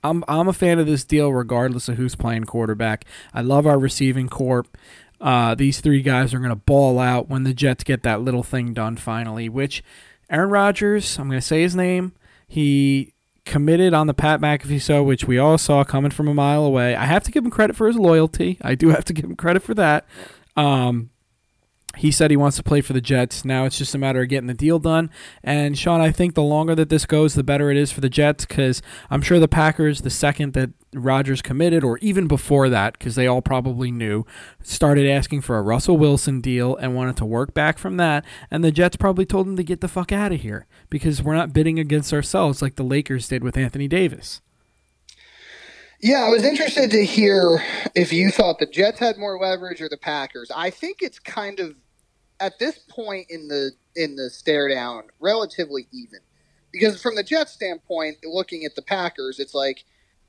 [0.03, 3.05] I'm I'm a fan of this deal regardless of who's playing quarterback.
[3.33, 4.77] I love our receiving corp.
[5.21, 8.43] Uh, these three guys are going to ball out when the Jets get that little
[8.43, 9.47] thing done finally.
[9.47, 9.83] Which
[10.29, 12.13] Aaron Rodgers, I'm going to say his name,
[12.47, 13.13] he
[13.45, 16.95] committed on the Pat McAfee show, which we all saw coming from a mile away.
[16.95, 18.57] I have to give him credit for his loyalty.
[18.61, 20.05] I do have to give him credit for that.
[20.55, 21.09] Um,
[21.97, 23.45] he said he wants to play for the Jets.
[23.45, 25.11] Now it's just a matter of getting the deal done.
[25.43, 28.09] And Sean, I think the longer that this goes, the better it is for the
[28.09, 32.93] Jets because I'm sure the Packers, the second that Rodgers committed, or even before that,
[32.93, 34.25] because they all probably knew,
[34.61, 38.25] started asking for a Russell Wilson deal and wanted to work back from that.
[38.49, 41.35] And the Jets probably told him to get the fuck out of here because we're
[41.35, 44.41] not bidding against ourselves like the Lakers did with Anthony Davis.
[46.03, 47.63] Yeah, I was interested to hear
[47.95, 50.51] if you thought the Jets had more leverage or the Packers.
[50.53, 51.75] I think it's kind of
[52.43, 56.19] at this point in the in the stare down relatively even
[56.73, 59.85] because from the Jets standpoint, looking at the Packers, it's like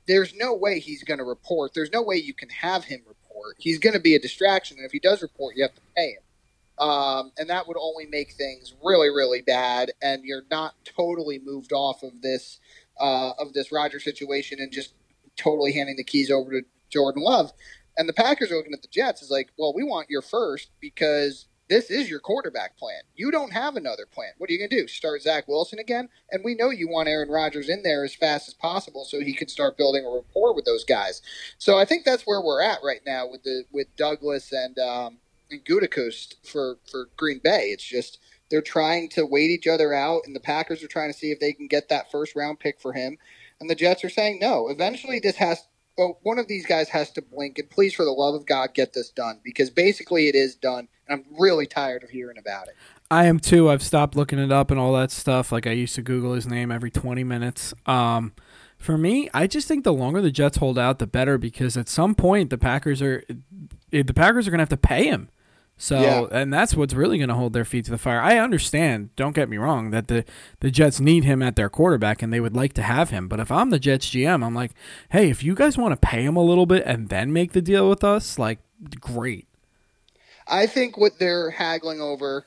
[0.07, 1.73] there's no way he's going to report.
[1.73, 3.55] There's no way you can have him report.
[3.57, 6.11] He's going to be a distraction, and if he does report, you have to pay
[6.11, 6.87] him.
[6.87, 9.91] Um, and that would only make things really, really bad.
[10.01, 12.59] And you're not totally moved off of this
[12.99, 14.93] uh, of this Roger situation and just
[15.35, 17.51] totally handing the keys over to Jordan Love.
[17.97, 20.69] And the Packers are looking at the Jets is like, well, we want your first
[20.79, 23.01] because this is your quarterback plan.
[23.15, 24.31] You don't have another plan.
[24.37, 24.87] What are you going to do?
[24.87, 26.09] Start Zach Wilson again?
[26.29, 29.33] And we know you want Aaron Rodgers in there as fast as possible so he
[29.33, 31.21] can start building a rapport with those guys.
[31.57, 35.17] So I think that's where we're at right now with the with Douglas and um,
[35.49, 37.69] and Gutekunst for for Green Bay.
[37.69, 41.17] It's just they're trying to wait each other out, and the Packers are trying to
[41.17, 43.17] see if they can get that first round pick for him.
[43.59, 44.67] And the Jets are saying no.
[44.67, 48.11] Eventually, this has well, one of these guys has to blink, and please, for the
[48.11, 52.03] love of God, get this done because basically it is done, and I'm really tired
[52.03, 52.75] of hearing about it.
[53.09, 53.69] I am too.
[53.69, 55.51] I've stopped looking it up and all that stuff.
[55.51, 57.73] Like I used to Google his name every 20 minutes.
[57.85, 58.33] Um,
[58.77, 61.87] for me, I just think the longer the Jets hold out, the better because at
[61.87, 63.23] some point the Packers are
[63.91, 65.29] the Packers are going to have to pay him.
[65.77, 66.25] So, yeah.
[66.31, 68.21] and that's what's really going to hold their feet to the fire.
[68.21, 70.23] I understand, don't get me wrong, that the,
[70.61, 73.27] the Jets need him at their quarterback and they would like to have him.
[73.27, 74.71] But if I'm the Jets GM, I'm like,
[75.09, 77.61] hey, if you guys want to pay him a little bit and then make the
[77.61, 78.59] deal with us, like,
[79.01, 79.47] great.
[80.47, 82.45] I think what they're haggling over,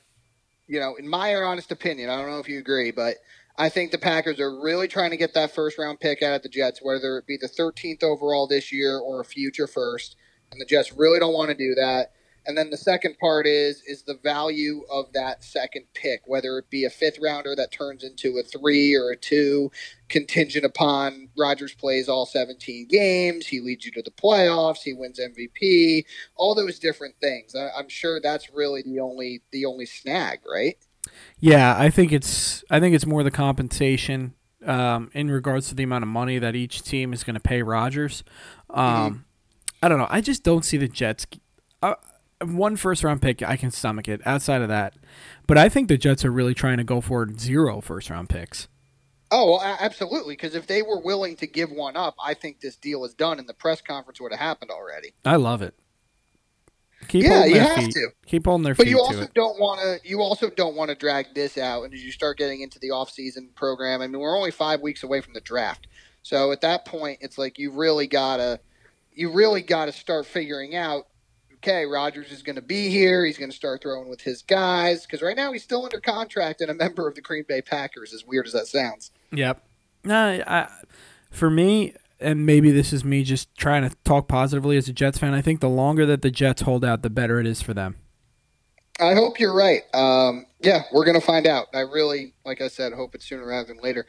[0.67, 3.17] you know, in my honest opinion, I don't know if you agree, but
[3.57, 6.43] I think the Packers are really trying to get that first round pick out of
[6.43, 10.15] the Jets, whether it be the 13th overall this year or a future first.
[10.51, 12.13] And the Jets really don't want to do that.
[12.45, 16.69] And then the second part is is the value of that second pick, whether it
[16.69, 19.71] be a fifth rounder that turns into a three or a two,
[20.07, 25.19] contingent upon Rodgers plays all 17 games, he leads you to the playoffs, he wins
[25.19, 27.55] MVP, all those different things.
[27.55, 30.77] I, I'm sure that's really the only the only snag, right?
[31.39, 34.33] Yeah, I think it's I think it's more the compensation
[34.65, 37.61] um, in regards to the amount of money that each team is going to pay
[37.61, 38.23] Rodgers.
[38.69, 39.17] Um, Mm-hmm.
[39.81, 40.07] I don't know.
[40.09, 41.25] I just don't see the Jets.
[42.41, 44.21] One first round pick, I can stomach it.
[44.25, 44.95] Outside of that,
[45.45, 48.67] but I think the Jets are really trying to go for zero first round picks.
[49.31, 50.33] Oh, well, absolutely.
[50.33, 53.39] Because if they were willing to give one up, I think this deal is done,
[53.39, 55.13] and the press conference would have happened already.
[55.23, 55.75] I love it.
[57.07, 57.91] Keep Yeah, you have feet.
[57.91, 58.09] to.
[58.25, 60.09] Keep holding their But feet you also don't want to.
[60.09, 62.91] You also don't want to drag this out, and as you start getting into the
[62.91, 65.87] off-season program, I mean, we're only five weeks away from the draft,
[66.23, 68.59] so at that point, it's like you really gotta,
[69.13, 71.07] you really gotta start figuring out.
[71.61, 73.25] Okay, Rodgers is going to be here.
[73.25, 76.61] He's going to start throwing with his guys because right now he's still under contract
[76.61, 78.13] and a member of the Green Bay Packers.
[78.13, 79.11] As weird as that sounds.
[79.33, 79.61] Yep.
[80.05, 80.69] No, I,
[81.29, 85.17] for me, and maybe this is me just trying to talk positively as a Jets
[85.17, 85.33] fan.
[85.33, 87.97] I think the longer that the Jets hold out, the better it is for them.
[89.01, 89.83] I hope you're right.
[89.93, 91.67] Um, yeah, we're going to find out.
[91.73, 94.05] I really, like I said, hope it's sooner rather than later.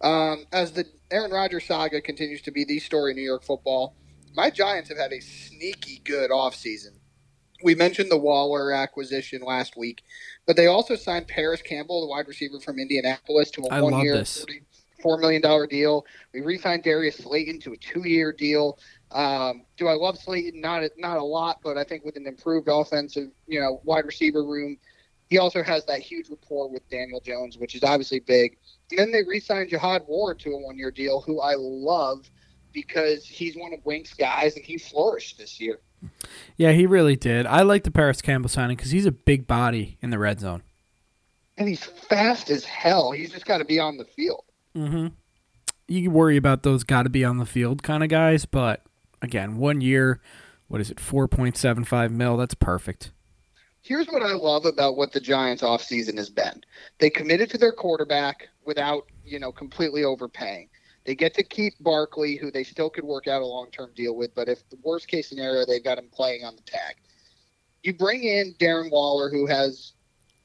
[0.00, 3.94] Um, as the Aaron Rodgers saga continues to be the story in New York football,
[4.34, 6.98] my Giants have had a sneaky good offseason.
[7.62, 10.02] We mentioned the Waller acquisition last week,
[10.46, 14.46] but they also signed Parris Campbell, the wide receiver from Indianapolis, to a one-year, this.
[15.04, 16.06] $44 million deal.
[16.32, 18.78] We re-signed Darius Slayton to a two-year deal.
[19.10, 20.60] Um, do I love Slayton?
[20.60, 24.06] Not a, not a lot, but I think with an improved offensive, you know, wide
[24.06, 24.78] receiver room,
[25.28, 28.56] he also has that huge rapport with Daniel Jones, which is obviously big.
[28.90, 32.30] And then they re-signed Jihad Ward to a one-year deal, who I love
[32.72, 35.80] because he's one of Wink's guys and he flourished this year.
[36.56, 37.46] Yeah, he really did.
[37.46, 40.62] I like the Parris Campbell signing because he's a big body in the red zone.
[41.58, 43.12] And he's fast as hell.
[43.12, 44.44] He's just got to be on the field.
[44.74, 45.08] Mm-hmm.
[45.88, 48.82] You worry about those got to be on the field kind of guys, but
[49.20, 50.20] again, one year,
[50.68, 52.36] what is it, four point seven five mil?
[52.36, 53.10] That's perfect.
[53.82, 56.62] Here's what I love about what the Giants offseason has been.
[56.98, 60.68] They committed to their quarterback without, you know, completely overpaying.
[61.04, 64.14] They get to keep Barkley, who they still could work out a long term deal
[64.14, 66.96] with, but if the worst case scenario, they've got him playing on the tag.
[67.82, 69.94] You bring in Darren Waller, who has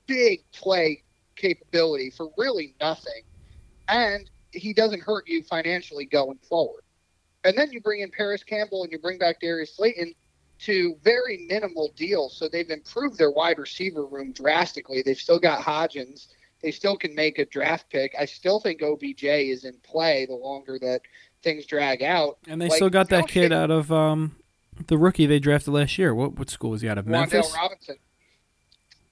[0.08, 1.03] big play
[1.36, 3.24] capability for really nothing,
[3.89, 6.84] and he doesn't hurt you financially going forward.
[7.43, 10.14] And then you bring in Parris Campbell and you bring back Darius Slayton
[10.60, 12.36] to very minimal deals.
[12.38, 15.01] So they've improved their wide receiver room drastically.
[15.03, 16.28] They've still got Hodgins.
[16.66, 18.16] They still can make a draft pick.
[18.20, 21.01] I still think OBJ is in play the longer that
[21.43, 22.39] things drag out.
[22.47, 24.36] And they Like, still got that kid out of um,
[24.88, 26.16] the rookie they drafted last year.
[26.16, 27.05] What what school was he out of?
[27.05, 27.97] Memphis, Robinson,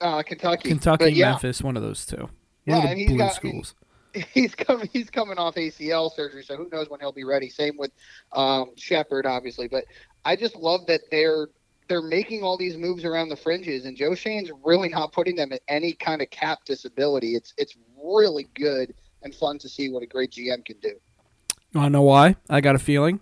[0.00, 0.68] uh, Kentucky.
[0.68, 2.16] Kentucky, But yeah, Memphis, one of those two.
[2.16, 2.28] One
[2.64, 3.74] Yeah, of the and he's blue got- I mean, schools.
[4.34, 4.88] he's coming.
[4.92, 7.48] He's coming off ACL surgery, so who knows when he'll be ready.
[7.48, 7.92] Same with
[8.32, 9.68] um, Shepard, obviously.
[9.68, 9.84] But
[10.24, 11.48] I just love that they're
[11.88, 15.52] they're making all these moves around the fringes, and Joe Schoen's really not putting them
[15.52, 17.34] at any kind of cap disability.
[17.34, 20.88] It's it's really good and fun to see what a great GM can do.
[20.88, 22.36] You want to know why?
[22.48, 23.20] I got a feeling.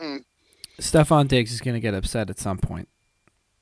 [0.00, 0.24] Mm.
[0.80, 2.88] Stefon Diggs is going to get upset at some point.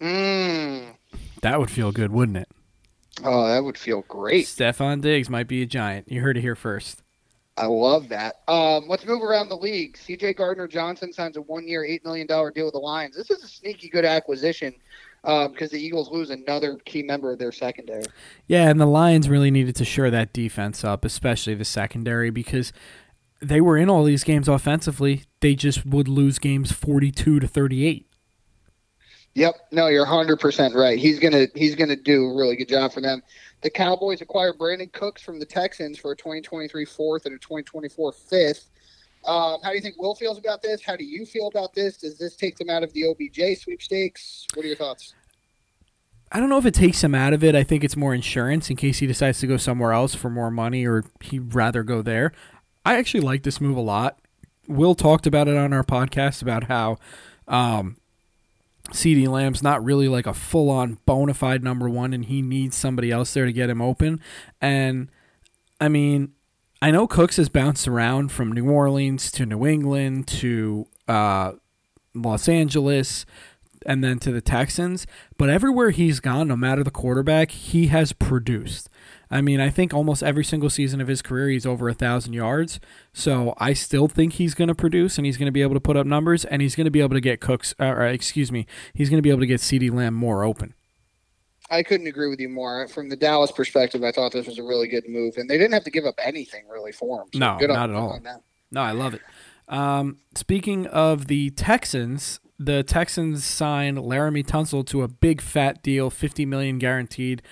[0.00, 0.96] Mm.
[1.42, 2.48] That would feel good, wouldn't it?
[3.22, 4.46] Oh, that would feel great.
[4.46, 6.10] Stefon Diggs might be a giant.
[6.10, 7.03] You heard it here first.
[7.57, 8.40] I love that.
[8.48, 9.96] Um, let's move around the league.
[9.96, 10.34] C.J.
[10.34, 13.16] Gardner Johnson signs a one-year, eight million dollar deal with the Lions.
[13.16, 14.74] This is a sneaky good acquisition
[15.22, 18.05] because the Eagles lose another key member of their secondary.
[18.46, 22.72] Yeah, and the Lions really needed to shore that defense up, especially the secondary, because
[23.40, 25.22] they were in all these games offensively.
[25.40, 28.07] They just would lose games forty-two to thirty-eight.
[29.35, 29.55] Yep.
[29.72, 30.99] No, you're 100% right.
[30.99, 33.22] He's going to he's going to do a really good job for them.
[33.62, 38.12] The Cowboys acquired Brandin Cooks from the Texans for a 2023 fourth and a 2024
[38.12, 38.70] fifth.
[39.26, 40.82] Um, how do you think Will feels about this?
[40.82, 41.97] How do you feel about this?
[41.97, 44.47] Does this take them out of the OBJ sweepstakes?
[44.55, 45.14] What are your thoughts?
[46.30, 47.55] I don't know if it takes him out of it.
[47.55, 50.51] I think it's more insurance in case he decides to go somewhere else for more
[50.51, 52.32] money or he'd rather go there.
[52.85, 54.18] I actually like this move a lot.
[54.68, 56.99] Will talked about it on our podcast about how
[57.49, 57.97] um,
[58.91, 62.76] CeeDee Lamb's not really like a full on bona fide number one and he needs
[62.76, 64.20] somebody else there to get him open.
[64.61, 65.11] And
[65.80, 66.32] I mean,
[66.82, 71.53] I know Cooks has bounced around from New Orleans to New England to uh,
[72.14, 73.24] Los Angeles
[73.87, 75.07] and then to the Texans.
[75.39, 78.91] But everywhere he's gone, no matter the quarterback, he has produced.
[79.35, 82.35] I mean, I think almost every single season of his career, he's over a thousand
[82.35, 82.78] yards.
[83.12, 85.80] So I still think he's going to produce, and he's going to be able to
[85.80, 87.74] put up numbers, and he's going to be able to get Cooks.
[87.80, 88.64] Uh, or excuse me,
[88.95, 90.74] he's going to be able to get CeeDee Lamb more open.
[91.68, 92.87] I couldn't agree with you more.
[92.87, 95.72] From the Dallas perspective, I thought this was a really good move, and they didn't
[95.72, 97.28] have to give up anything really for him.
[97.32, 98.20] So No, good on- not at all.
[98.70, 99.22] No, I love it.
[99.66, 106.09] Um, speaking of the Texans, the Texans signed Laremy Tunsil to a big fat deal,
[106.09, 107.43] fifty million guaranteed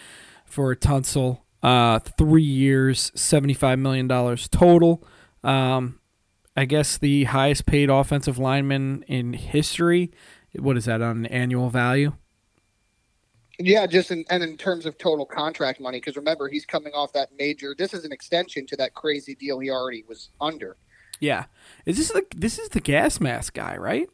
[0.45, 1.39] for Tunsil.
[1.63, 5.07] Uh, three years, seventy-five million dollars total.
[5.45, 6.01] Um,
[6.57, 10.11] I guess the highest paid offensive lineman in history.
[10.59, 12.15] What is that on an annual value?
[13.59, 17.13] Yeah, just in, and in terms of total contract money, because remember he's coming off
[17.13, 17.75] that major.
[17.77, 20.77] This is an extension to that crazy deal he already was under.
[21.21, 21.45] Yeah,
[21.87, 24.09] is this the this is the gas mask guy, right?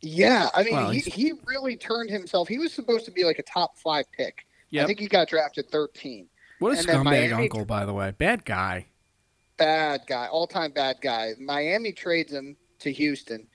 [0.00, 2.48] Yeah, I mean Well, he, he really turned himself.
[2.48, 4.46] He was supposed to be like a top five pick.
[4.70, 4.84] Yep.
[4.84, 6.26] I think he got drafted 13.
[6.60, 8.12] What a and scumbag Miami- uncle, by the way.
[8.12, 8.86] Bad guy.
[9.56, 11.32] Bad guy, all time bad guy.
[11.38, 13.46] Miami trades him to Houston,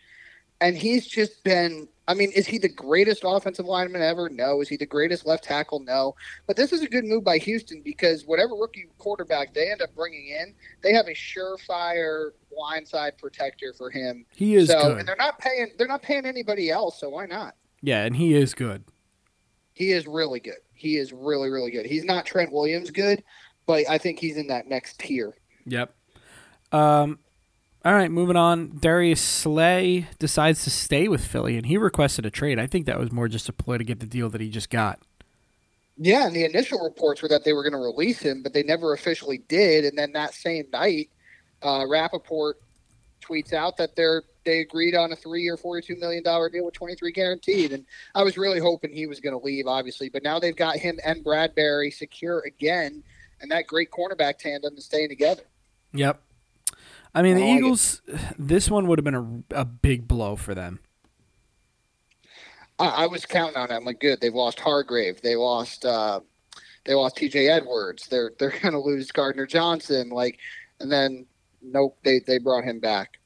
[0.61, 1.87] and he's just been.
[2.07, 4.29] I mean, is he the greatest offensive lineman ever?
[4.29, 4.61] No.
[4.61, 5.79] Is he the greatest left tackle?
[5.79, 6.13] No.
[6.45, 9.95] But this is a good move by Houston because whatever rookie quarterback they end up
[9.95, 10.53] bringing in,
[10.83, 14.23] they have a surefire blindside protector for him.
[14.35, 14.99] He is so, good.
[14.99, 15.71] and they're not paying.
[15.79, 16.99] They're not paying anybody else.
[16.99, 17.55] So why not?
[17.81, 18.83] Yeah, and he is good.
[19.75, 20.55] He is really good.
[20.73, 21.85] He is really, really good.
[21.85, 23.23] He's not Trent Williams good,
[23.65, 25.35] but I think he's in that next tier.
[25.65, 25.93] Yep.
[26.71, 27.19] Um,
[27.83, 28.77] all right, moving on.
[28.79, 32.57] Darius Slay decides to stay with Philly, and he requested a trade.
[32.57, 34.69] I think that was more just a ploy to get the deal that he just
[34.69, 34.99] got.
[35.97, 38.63] Yeah, and the initial reports were that they were going to release him, but they
[38.63, 39.83] never officially did.
[39.83, 41.09] And then that same night,
[41.61, 42.61] uh, Rapoport
[43.21, 47.11] tweets out that they're they agreed on a three-year, forty-two million dollar deal with twenty-three
[47.11, 47.73] guaranteed.
[47.73, 50.77] And I was really hoping he was going to leave, obviously, but now they've got
[50.77, 53.03] him and Bradberry secure again,
[53.41, 55.43] and that great cornerback tandem is staying together.
[55.93, 56.21] Yep.
[57.13, 57.57] I mean, the I like it.
[57.57, 58.01] Eagles.
[58.37, 60.79] This one would have been a, a big blow for them.
[62.77, 63.85] I, I was counting on them.
[63.85, 64.19] Like, good.
[64.19, 65.21] They've lost Hargrave.
[65.21, 65.85] They lost.
[65.85, 66.19] Uh,
[66.83, 67.47] they lost T.J.
[67.47, 68.07] Edwards.
[68.07, 70.09] They're they're going to lose Gardner Johnson.
[70.09, 70.39] Like,
[70.79, 71.25] and then
[71.61, 73.17] nope, they they brought him back.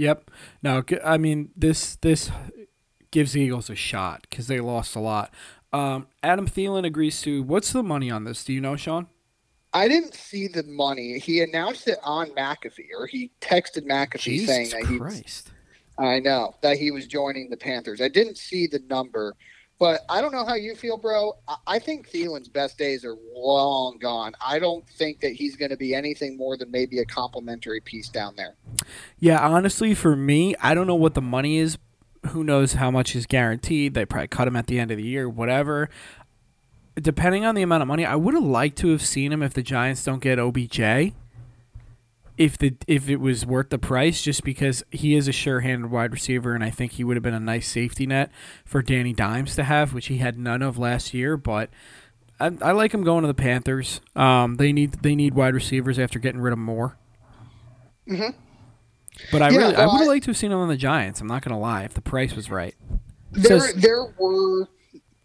[0.00, 0.30] Yep.
[0.62, 2.30] No, I mean this this
[3.10, 5.30] gives the Eagles a shot because they lost a lot.
[5.74, 7.42] Um, Adam Thielen agrees to.
[7.42, 8.42] What's the money on this?
[8.42, 9.08] Do you know, Sean?
[9.74, 11.18] I didn't see the money.
[11.18, 14.96] He announced it on McAfee, or he texted McAfee saying Jesus that he.
[14.96, 15.50] Christ.
[15.98, 18.00] I know that he was joining the Panthers.
[18.00, 19.36] I didn't see the number,
[19.80, 21.32] but I don't know how you feel, bro.
[21.66, 24.34] I- think Thielen's best days are long gone.
[24.46, 28.10] I don't think that he's going to be anything more than maybe a complimentary piece
[28.10, 28.54] down there.
[29.18, 31.78] Yeah, honestly, for me, I don't know what the money is.
[32.28, 33.94] Who knows how much is guaranteed?
[33.94, 35.88] They probably cut him at the end of the year, whatever.
[36.96, 39.54] Depending on the amount of money, I would have liked to have seen him if
[39.54, 41.14] the Giants don't get OBJ.
[42.40, 46.10] If the if it was worth the price, just because he is a sure-handed wide
[46.10, 48.30] receiver, and I think he would have been a nice safety net
[48.64, 51.36] for Danny Dimes to have, which he had none of last year.
[51.36, 51.68] But
[52.40, 54.00] I, I like him going to the Panthers.
[54.16, 56.96] Um, they need they need wide receivers after getting rid of Moore.
[58.08, 58.32] Mhm.
[59.30, 61.20] But I Yeah, really, I would have liked to have seen him on the Giants.
[61.20, 62.74] I'm not gonna lie, if the price was right.
[63.32, 64.66] There, Says- there were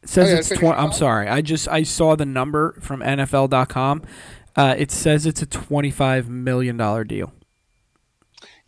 [0.03, 0.77] says Oh, yeah, it's twenty.
[0.77, 4.01] I'm sorry, I just I saw the number from NFL.com.
[4.55, 7.33] Uh, it says it's a 25 million dollar deal.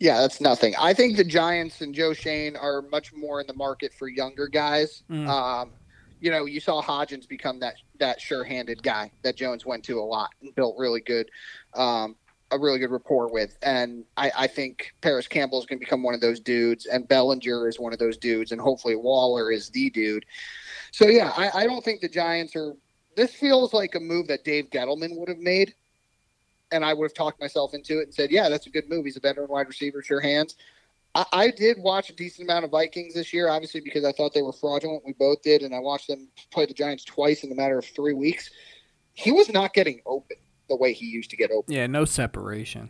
[0.00, 0.74] Yeah, that's nothing.
[0.78, 4.46] I think the Giants and Joe Schoen are much more in the market for younger
[4.46, 5.02] guys.
[5.10, 5.26] Mm.
[5.26, 5.72] Um,
[6.20, 10.02] you know, you saw Hodgins become that that sure-handed guy that Jones went to a
[10.02, 11.28] lot and built really good,
[11.74, 12.16] um,
[12.50, 13.56] a really good rapport with.
[13.62, 17.06] And I, I think Parris Campbell is going to become one of those dudes, and
[17.06, 20.24] Bellinger is one of those dudes, and hopefully Waller is the dude.
[20.92, 22.74] So yeah, I, I don't think the Giants are.
[23.18, 25.74] This feels like a move that Dave Gettleman would have made
[26.70, 29.06] and I would have talked myself into it and said, "Yeah, that's a good move.
[29.06, 30.54] He's a veteran wide receiver, sure hands."
[31.16, 34.34] I, I did watch a decent amount of Vikings this year, obviously because I thought
[34.34, 35.02] they were fraudulent.
[35.04, 37.86] We both did, and I watched them play the Giants twice in a matter of
[37.86, 38.50] three weeks.
[39.14, 40.36] He was not getting open
[40.68, 41.74] the way he used to get open.
[41.74, 42.88] Yeah, no separation.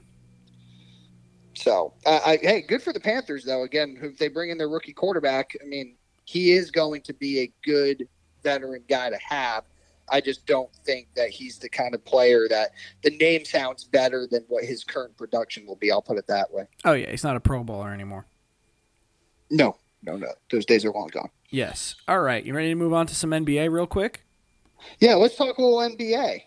[1.55, 3.63] So, uh, I, hey, good for the Panthers though.
[3.63, 7.41] Again, if they bring in their rookie quarterback, I mean, he is going to be
[7.41, 8.07] a good
[8.43, 9.65] veteran guy to have.
[10.11, 12.71] I just don't think that he's the kind of player that
[13.03, 15.91] the name sounds better than what his current production will be.
[15.91, 16.65] I'll put it that way.
[16.85, 18.27] Oh yeah, he's not a Pro Bowler anymore.
[19.51, 20.29] No, no, no.
[20.51, 21.31] Those days are long gone.
[21.51, 21.95] Yes.
[22.07, 24.25] All right, you ready to move on to some NBA real quick?
[25.01, 26.43] Yeah, let's talk a little NBA.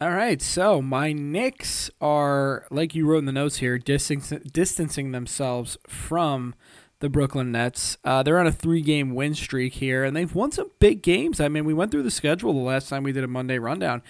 [0.00, 5.12] All right, so my Knicks are, like you wrote in the notes here, distancing, distancing
[5.12, 6.54] themselves from
[7.02, 7.98] the Brooklyn Nets.
[8.04, 11.40] Uh, they're on a three-game win streak here, and they've won some big games.
[11.40, 14.02] I mean, we went through the schedule the last time we did a Monday rundown.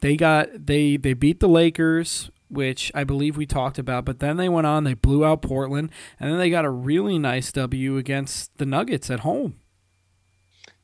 [0.00, 4.36] They got they they beat the Lakers, which I believe we talked about, but then
[4.36, 7.96] they went on, they blew out Portland, and then they got a really nice W
[7.96, 9.54] against the Nuggets at home.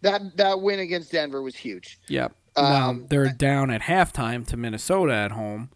[0.02, 1.98] That that win against Denver was huge.
[2.06, 2.32] Yep.
[2.54, 5.70] Um, now, they're down at halftime to Minnesota at home,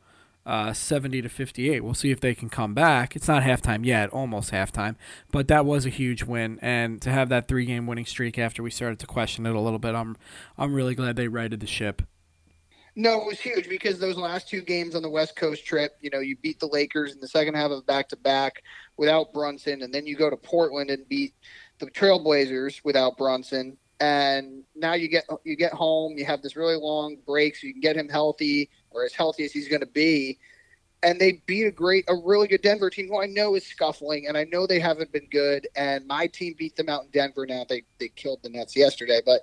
[0.46, 1.84] uh, 70 to 58.
[1.84, 3.14] We'll see if they can come back.
[3.14, 4.96] It's not halftime yet, almost halftime,
[5.30, 6.58] but that was a huge win.
[6.62, 9.60] And to have that three game winning streak after we started to question it a
[9.60, 10.16] little bit, I'm
[10.56, 12.02] I'm really glad they righted the ship.
[12.96, 16.10] No, it was huge because those last two games on the West Coast trip, you
[16.10, 18.62] know, you beat the Lakers in the second half of back to back
[18.96, 21.34] without Brunson, and then you go to Portland and beat
[21.78, 26.76] the Trailblazers without Brunson, and now you get you get home, you have this really
[26.76, 29.86] long break, so you can get him healthy or as healthy as he's going to
[29.86, 30.38] be,
[31.02, 34.26] and they beat a great, a really good Denver team who I know is scuffling,
[34.26, 37.46] and I know they haven't been good, and my team beat them out in Denver.
[37.46, 39.42] Now they they killed the Nets yesterday, but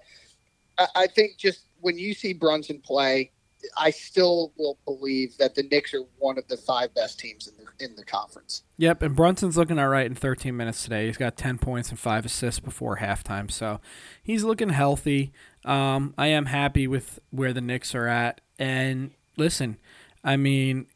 [0.77, 3.31] I, I think just when you see Brunson play
[3.77, 7.53] I still will believe that the Knicks are one of the five best teams in
[7.57, 8.63] the in the conference.
[8.77, 11.07] Yep, and Brunson's looking all right in 13 minutes today.
[11.07, 13.79] He's got 10 points and five assists before halftime, so
[14.21, 15.31] he's looking healthy.
[15.65, 18.41] Um, I am happy with where the Knicks are at.
[18.59, 19.77] And listen,
[20.23, 20.87] I mean,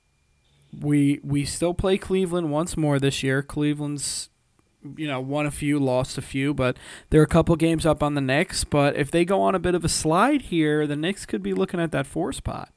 [0.78, 3.42] we we still play Cleveland once more this year.
[3.42, 4.30] Cleveland's
[4.98, 6.78] you know, won a few, lost a few, but
[7.10, 8.64] they're a couple games up on the Knicks.
[8.64, 11.54] But if they go on a bit of a slide here, the Knicks could be
[11.54, 12.70] looking at that four spot.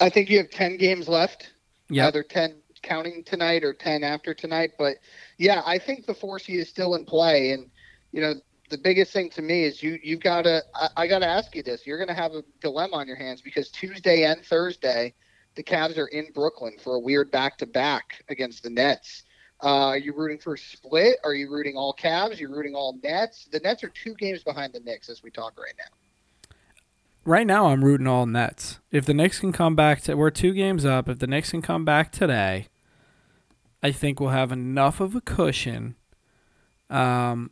[0.00, 1.52] I think you have 10 games left.
[1.88, 2.08] Yeah.
[2.08, 4.72] Either 10 counting tonight or 10 after tonight.
[4.78, 4.96] But
[5.38, 7.52] yeah, I think the four seed is still in play.
[7.52, 7.70] And,
[8.12, 8.34] you know,
[8.68, 11.54] the biggest thing to me is you, you've got to, I, I got to ask
[11.54, 11.86] you this.
[11.86, 15.14] You're going to have a dilemma on your hands because Tuesday and Thursday,
[15.54, 19.24] the Cavs are in Brooklyn for a weird back to back against the Nets.
[19.62, 21.16] Uh, are you rooting for a split?
[21.24, 22.32] Are you rooting all Cavs?
[22.32, 23.48] Are you rooting all Nets?
[23.50, 26.50] The Nets are two games behind the Knicks as we talk right now.
[27.24, 28.78] Right now, I'm rooting all Nets.
[28.90, 31.08] If the Knicks can come back, to, we're two games up.
[31.08, 32.68] If the Knicks can come back today,
[33.82, 35.96] I think we'll have enough of a cushion,
[36.88, 37.50] um,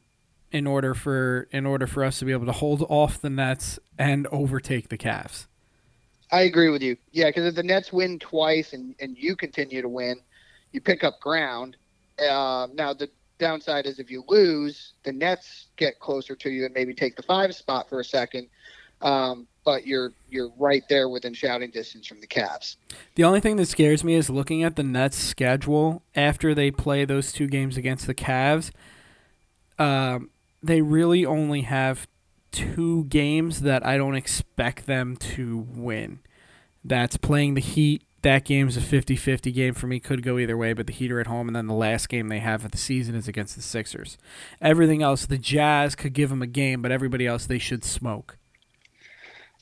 [0.56, 3.78] in order for in order for us to be able to hold off the Nets
[3.98, 5.46] and overtake the Cavs.
[6.32, 6.96] I agree with you.
[7.12, 10.20] Yeah, because if the Nets win twice and and you continue to win,
[10.72, 11.76] you pick up ground
[12.18, 16.74] uh, now the downside is if you lose, the Nets get closer to you and
[16.74, 18.48] maybe take the five spot for a second.
[19.02, 22.76] Um, but you're you're right there within shouting distance from the Cavs.
[23.14, 27.04] The only thing that scares me is looking at the Nets' schedule after they play
[27.04, 28.70] those two games against the Cavs.
[29.78, 30.30] Um,
[30.66, 32.06] they really only have
[32.52, 36.20] two games that I don't expect them to win.
[36.84, 40.00] That's playing the Heat that game's a 50-50 game for me.
[40.00, 42.26] Could go either way, but the Heat are at home, and then the last game
[42.26, 44.18] they have of the season is against the Sixers.
[44.60, 48.36] Everything else, the Jazz could give them a game, but everybody else they should smoke.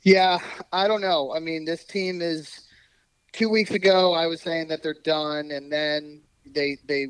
[0.02, 0.38] Yeah,
[0.72, 1.34] I don't know.
[1.34, 2.60] I mean, this team is.
[3.32, 7.08] Two weeks ago, I was saying that they're done, and then they they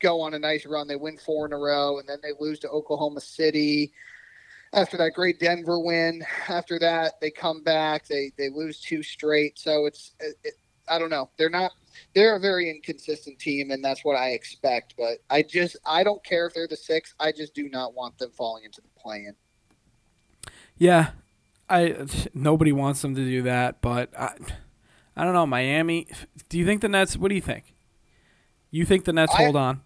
[0.00, 0.88] go on a nice run.
[0.88, 3.92] They win four in a row, and then they lose to Oklahoma City
[4.72, 6.24] after that great Denver win.
[6.48, 8.06] After that, they come back.
[8.06, 9.58] They they lose two straight.
[9.58, 10.54] So it's it,
[10.88, 11.30] I don't know.
[11.36, 11.72] They're not.
[12.14, 14.94] They're a very inconsistent team, and that's what I expect.
[14.96, 17.14] But I just I don't care if they're the six.
[17.18, 19.34] I just do not want them falling into the play-in.
[20.76, 21.10] Yeah,
[21.68, 24.34] I nobody wants them to do that, but I,
[25.16, 25.46] I don't know.
[25.46, 26.08] Miami.
[26.48, 27.16] Do you think the Nets?
[27.16, 27.74] What do you think?
[28.70, 29.80] You think the Nets I, hold on?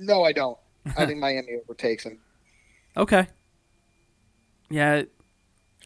[0.00, 0.58] No, I don't.
[0.96, 2.18] I think Miami overtakes them.
[2.96, 3.28] Okay.
[4.70, 5.02] Yeah,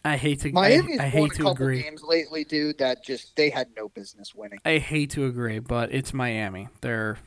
[0.04, 0.52] I hate to.
[0.52, 1.82] Miami's I, I hate to agree.
[1.82, 4.58] Games lately, dude, that just they had no business winning.
[4.64, 6.68] I hate to agree, but it's Miami.
[6.80, 7.18] They're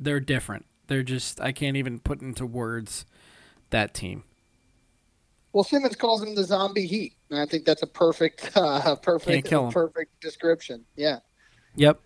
[0.00, 0.66] they're different.
[0.88, 3.06] They're just I can't even put into words
[3.70, 4.24] that team.
[5.52, 9.50] Well, Simmons calls them the zombie heat, and I think that's a perfect, uh, perfect,
[9.50, 10.86] perfect description.
[10.96, 11.18] Yeah.
[11.76, 12.00] Yep.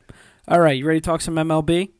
[0.48, 1.90] All right, you ready to talk some MLB?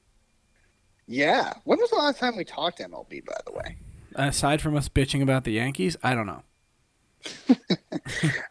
[1.07, 1.53] Yeah.
[1.65, 3.25] When was the last time we talked MLB?
[3.25, 3.77] By the way.
[4.15, 6.43] Aside from us bitching about the Yankees, I don't know.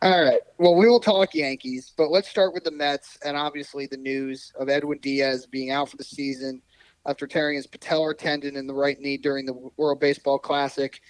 [0.02, 0.42] All right.
[0.58, 4.54] Well, we will talk Yankees, but let's start with the Mets and obviously the news
[4.60, 6.62] of Edwin Diaz being out for the season
[7.06, 11.02] after tearing his patellar tendon in the right knee during the World Baseball Classic.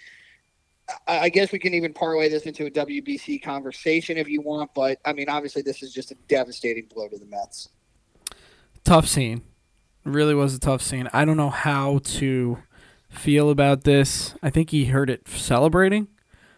[1.07, 4.99] I guess we can even parlay this into a WBC conversation if you want, but
[5.03, 7.69] I mean, obviously, this is just a devastating blow to the Mets.
[8.83, 9.41] Tough scene.
[10.05, 11.09] Really was a tough scene.
[11.11, 12.59] I don't know how to
[13.09, 14.35] feel about this.
[14.41, 16.07] I think he heard it celebrating.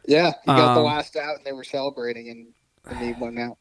[0.05, 2.47] Yeah, he got um, the last out, and they were celebrating, and,
[2.85, 3.57] and he won out.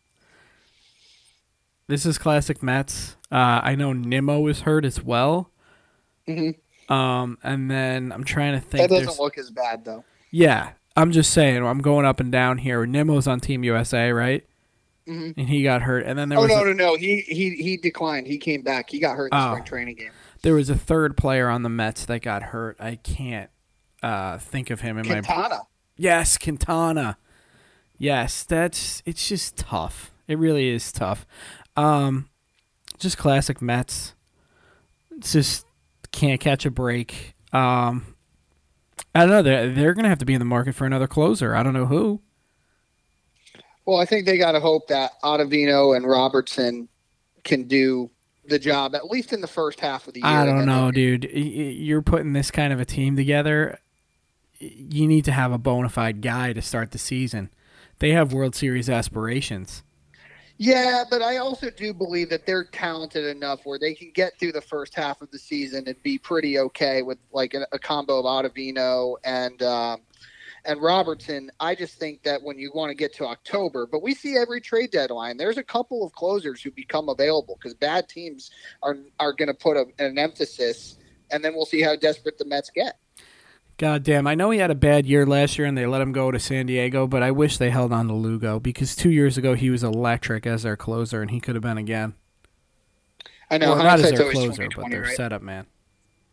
[1.89, 3.17] This is classic Mets.
[3.31, 5.51] Uh, I know Nimmo is hurt as well.
[6.29, 6.93] Mm-hmm.
[6.93, 8.89] Um, and then I'm trying to think.
[8.89, 10.05] That doesn't look as bad though.
[10.31, 11.65] Yeah, I'm just saying.
[11.65, 12.87] I'm going up and down here.
[12.87, 14.45] Nimmo's on Team USA, right?
[15.09, 15.39] Mm-hmm.
[15.39, 16.97] And he got hurt, and then there oh, was no, a, no, no.
[16.97, 18.27] He he he declined.
[18.27, 18.91] He came back.
[18.91, 19.53] He got hurt in the oh.
[19.53, 20.11] spring training game.
[20.43, 22.77] There was a third player on the Mets that got hurt.
[22.81, 23.51] I can't
[24.03, 25.49] uh, think of him in Quintana.
[25.49, 25.61] my.
[25.97, 27.19] Yes, Quintana.
[27.99, 30.13] Yes, that's it's just tough.
[30.29, 31.27] It really is tough.
[31.77, 32.29] Um,
[32.99, 34.15] just classic Mets.
[35.17, 35.67] It's just
[36.13, 37.35] can't catch a break.
[37.53, 38.17] Um,
[39.15, 39.43] I don't know.
[39.43, 41.55] They're they're gonna have to be in the market for another closer.
[41.55, 42.21] I don't know who.
[43.87, 46.89] Well, I think they got to hope that Ottavino and Robertson
[47.45, 48.11] can do
[48.49, 50.29] the job at least in the first half of the year.
[50.29, 51.25] I don't know, dude.
[51.25, 53.79] You're putting this kind of a team together.
[54.59, 57.51] You need to have a bona fide guy to start the season.
[57.99, 59.83] They have World Series aspirations.
[60.59, 64.53] Yeah, but I also do believe that they're talented enough where they can get through
[64.53, 68.19] the first half of the season and be pretty okay with like a, a combo
[68.19, 70.01] of Ottavino and um,
[70.67, 71.51] and Robertson.
[71.61, 74.61] I just think that when you want to get to October, but we see every
[74.61, 78.51] trade deadline, there's a couple of closers who become available because bad teams
[78.83, 80.99] are are going to put a, an emphasis,
[81.31, 82.99] and then we'll see how desperate the Mets get.
[83.79, 86.13] God damn, I know he had a bad year last year and they let him
[86.13, 89.37] go to San Diego, but I wish they held on to Lugo because two years
[89.37, 92.15] ago he was electric as their closer and he could have been again.
[93.51, 95.17] I know, well, not as their closer, but their right?
[95.17, 95.67] setup man.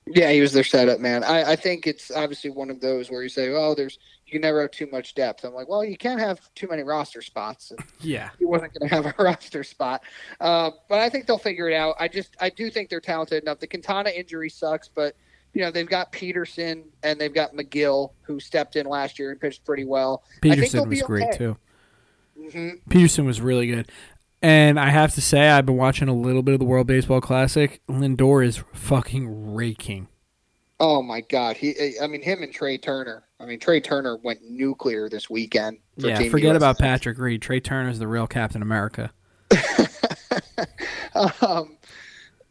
[0.07, 1.23] Yeah, he was their setup man.
[1.23, 3.99] I, I think it's obviously one of those where you say, "Oh, there's
[4.33, 7.21] you never have too much depth." I'm like, well, you can't have too many roster
[7.21, 7.71] spots.
[8.01, 10.03] yeah, he wasn't going to have a roster spot,
[10.41, 11.95] uh, but I think they'll figure it out.
[11.99, 13.59] I just I do think they're talented enough.
[13.59, 15.15] The Quintana injury sucks, but
[15.53, 19.39] you know, they've got Peterson and they've got Megill who stepped in last year and
[19.39, 20.23] pitched pretty well.
[20.41, 21.57] Peterson was great too.
[22.37, 22.89] Mm-hmm.
[22.89, 23.89] Peterson was really good.
[24.41, 27.21] And I have to say, I've been watching a little bit of the World Baseball
[27.21, 27.79] Classic.
[27.87, 30.09] Lindor is fucking raking.
[30.85, 31.55] Oh my God!
[31.55, 33.23] He, I mean, him and Trea Turner.
[33.39, 35.77] I mean, Trea Turner went nuclear this weekend.
[35.95, 36.57] yeah, Team forget USA.
[36.57, 37.41] about Patrick Reed.
[37.41, 39.09] Trea Turner's the real Captain America.
[41.15, 41.77] um,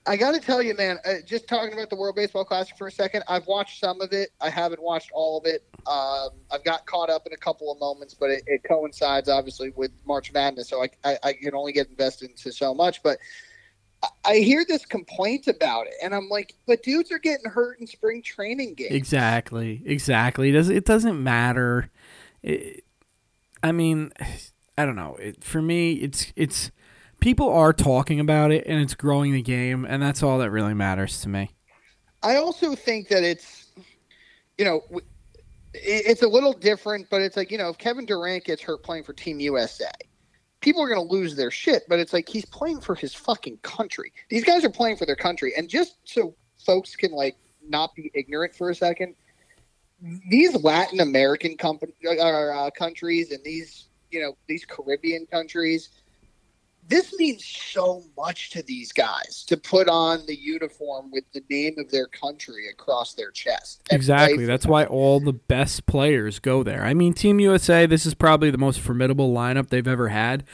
[0.06, 2.86] I got to tell you, man, uh, just talking about the World Baseball Classic for
[2.86, 4.30] a second, I've watched some of it.
[4.40, 5.62] I haven't watched all of it.
[5.86, 9.74] Um, I've got caught up in a couple of moments, but it, it coincides obviously
[9.76, 13.02] with March Madness, so I, I, I, can only get invested into so much.
[13.02, 13.18] But
[14.24, 17.86] I, hear this complaint about it, and I'm like, but dudes are getting hurt in
[17.86, 18.92] spring training games.
[18.92, 20.50] Exactly, exactly.
[20.50, 21.90] It doesn't, it doesn't matter.
[22.42, 22.84] It,
[23.62, 24.12] I mean,
[24.76, 25.16] I don't know.
[25.16, 26.70] It, for me, it's it's
[27.20, 30.74] people are talking about it and it's growing the game, and that's all that really
[30.74, 31.50] matters to me.
[32.22, 33.72] I also think that it's,
[34.58, 34.82] you know,
[35.74, 39.04] it's a little different, but it's like, you know, if Kevin Durant gets hurt playing
[39.04, 39.90] for Team USA,
[40.62, 43.58] people are going to lose their shit, but it's like he's playing for his fucking
[43.58, 44.12] country.
[44.30, 45.52] These guys are playing for their country.
[45.56, 46.34] And just so
[46.64, 47.36] folks can, like,
[47.68, 49.14] not be ignorant for a second,
[50.30, 55.90] these Latin American company, uh, uh, countries and these, you know, these Caribbean countries–
[56.88, 61.74] this means so much to these guys to put on the uniform with the name
[61.78, 63.82] of their country across their chest.
[63.90, 64.44] Exactly.
[64.44, 66.84] That's why all the best players go there.
[66.84, 70.44] I mean, Team USA, this is probably the most formidable lineup they've ever had,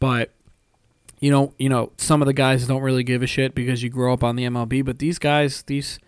[0.00, 0.32] but
[1.20, 3.88] you know, you know, some of the guys don't really give a shit because you
[3.88, 5.98] grow up on the MLB, but these guys, these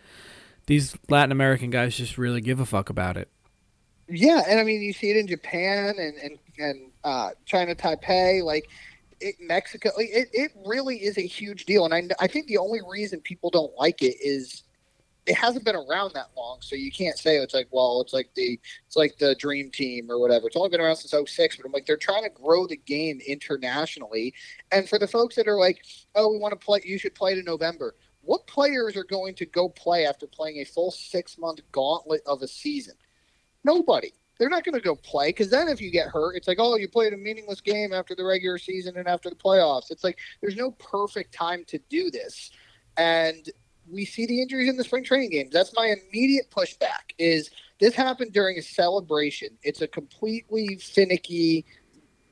[0.66, 3.28] these Latin American guys just really give a fuck about it.
[4.08, 8.42] Yeah, and I mean, you see it in Japan and and and uh, China Taipei,
[8.42, 8.68] like
[9.20, 11.84] it, Mexico, it, it really is a huge deal.
[11.84, 14.64] And I, I think the only reason people don't like it is
[15.26, 16.58] it hasn't been around that long.
[16.60, 20.10] So you can't say it's like, well, it's like the, it's like the dream team
[20.10, 20.46] or whatever.
[20.46, 23.20] It's only been around since 06, but I'm like, they're trying to grow the game
[23.26, 24.34] internationally.
[24.72, 25.84] And for the folks that are like,
[26.14, 27.94] oh, we want to play, you should play in November.
[28.22, 32.42] What players are going to go play after playing a full six month gauntlet of
[32.42, 32.94] a season?
[33.64, 36.58] Nobody they're not going to go play because then if you get hurt, it's like,
[36.60, 39.90] oh, you played a meaningless game after the regular season and after the playoffs.
[39.90, 42.50] It's like there's no perfect time to do this,
[42.96, 43.48] and
[43.90, 45.52] we see the injuries in the spring training games.
[45.52, 47.12] That's my immediate pushback.
[47.18, 47.50] Is
[47.80, 49.48] this happened during a celebration?
[49.62, 51.64] It's a completely finicky,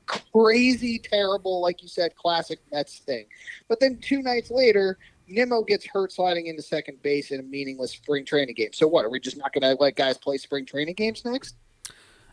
[0.05, 3.25] crazy, terrible, like you said, classic Mets thing.
[3.67, 4.97] But then two nights later,
[5.27, 8.71] Nimmo gets hurt sliding into second base in a meaningless spring training game.
[8.73, 9.05] So what?
[9.05, 11.55] Are we just not going to let guys play spring training games next?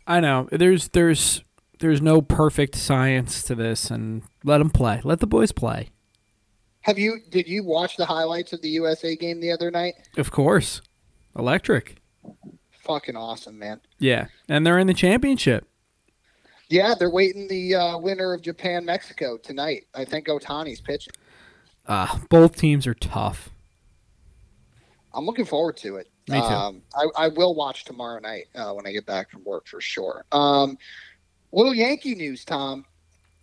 [0.06, 0.48] I know.
[0.50, 1.42] There's there's
[1.80, 5.00] there's no perfect science to this, and let them play.
[5.04, 5.90] Let the boys play.
[6.82, 7.20] Have you?
[7.30, 9.94] Did you watch the highlights of the USA game the other night?
[10.16, 10.82] Of course,
[11.36, 11.96] electric.
[12.82, 13.80] Fucking awesome, man.
[13.98, 15.66] Yeah, and they're in the championship.
[16.68, 19.84] Yeah, they're waiting the uh, winner of Japan Mexico tonight.
[19.94, 21.12] I think Ohtani's pitching.
[21.86, 23.50] Uh, both teams are tough.
[25.12, 26.08] I'm looking forward to it.
[26.28, 26.44] Me too.
[26.44, 29.80] Um, I, I, will watch tomorrow night uh, when I get back from work for
[29.80, 30.24] sure.
[30.32, 30.78] Um,
[31.52, 32.86] little Yankee news, Tom.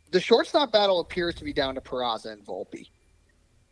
[0.09, 2.87] The shortstop battle appears to be down to Peraza and Volpe.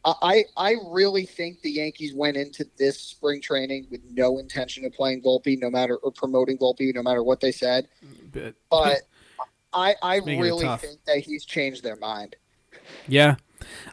[0.06, 4.94] I, I really think the Yankees went into this spring training with no intention of
[4.94, 7.88] playing Volpe, no matter or promoting Volpe, no matter what they said.
[8.32, 9.02] But, but
[9.74, 12.38] I, I really think that he's changed their mind.
[13.08, 13.36] Yeah,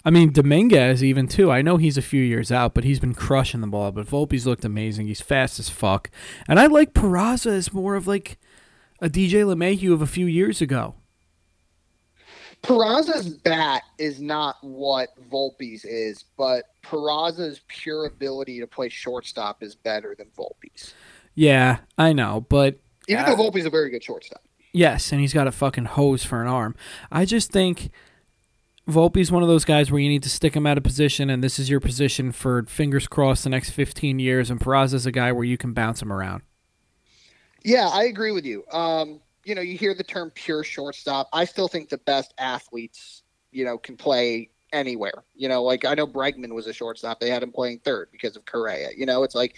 [0.04, 1.50] I mean, Dominguez even too.
[1.50, 3.92] I know he's a few years out, but he's been crushing the ball.
[3.92, 5.06] But Volpe's looked amazing.
[5.06, 6.10] He's fast as fuck,
[6.48, 8.38] and I like Peraza as more of like
[9.00, 10.94] a DJ LeMahieu of a few years ago.
[12.62, 19.74] Peraza's bat is not what Volpe's is, but Peraza's pure ability to play shortstop is
[19.74, 20.94] better than Volpe's.
[21.34, 22.78] Yeah, I know, but
[23.08, 24.42] Even Uh, though Volpe's a very good shortstop.
[24.72, 26.74] yes, and he's got a fucking hose for an arm.
[27.12, 27.90] I just think
[28.88, 31.42] Volpe's one of those guys where you need to stick him out of position, and
[31.42, 34.48] this is your position for fingers crossed the next 15 years.
[34.48, 36.42] And Peraza's a guy where you can bounce him around.
[37.64, 38.64] Yeah, I agree with you.
[38.70, 41.28] Um, you know, you hear the term pure shortstop.
[41.32, 45.24] I still think the best athletes, you know, can play anywhere.
[45.34, 47.18] You know, like I know Bregman was a shortstop.
[47.18, 48.90] They had him playing third because of Correa.
[48.96, 49.56] You know, it's like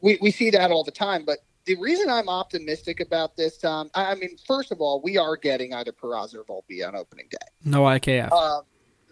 [0.00, 1.24] we, we see that all the time.
[1.24, 5.18] But the reason I'm optimistic about this, Tom, I, I mean, first of all, we
[5.18, 7.36] are getting either Peraza or Volpe on opening day.
[7.64, 8.28] No IKF.
[8.32, 8.60] Uh,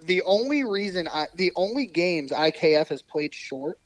[0.04, 3.78] the only reason I, the only games IKF has played short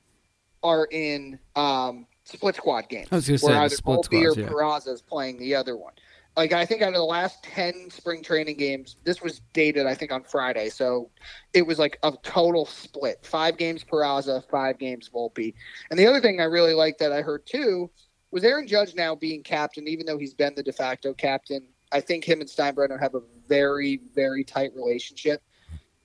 [0.63, 4.37] are in um, split squad games I was gonna say where the either split Volpe
[4.37, 4.49] or yeah.
[4.49, 5.93] Peraza is playing the other one.
[6.37, 9.95] Like I think out of the last ten spring training games, this was dated I
[9.95, 11.11] think on Friday, so
[11.53, 15.55] it was like a total split: five games Peraza, five games Volpe.
[15.91, 17.91] And the other thing I really like that I heard too
[18.31, 21.67] was Aaron Judge now being captain, even though he's been the de facto captain.
[21.93, 25.43] I think him and Steinbrenner have a very, very tight relationship.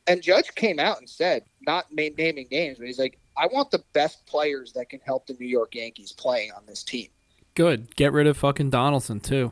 [0.08, 3.84] And Judge came out and said, not naming names, but he's like, I want the
[3.94, 7.08] best players that can help the New York Yankees playing on this team.
[7.56, 7.96] Good.
[7.96, 9.52] Get rid of fucking Donaldson too.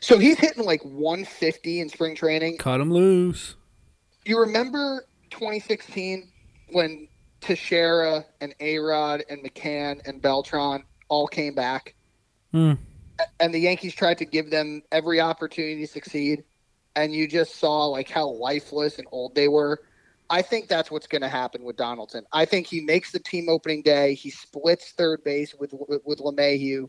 [0.00, 2.58] So he's hitting like 150 in spring training.
[2.58, 3.56] Cut him loose.
[4.24, 6.28] You remember 2016
[6.72, 7.08] when
[7.40, 11.94] Teixeira and Arod and McCann and Beltran all came back,
[12.52, 12.74] Hmm.
[13.40, 16.44] and the Yankees tried to give them every opportunity to succeed,
[16.94, 19.80] and you just saw like how lifeless and old they were.
[20.28, 22.24] I think that's what's going to happen with Donaldson.
[22.32, 24.14] I think he makes the team opening day.
[24.14, 26.88] He splits third base with with, with LeMahieu,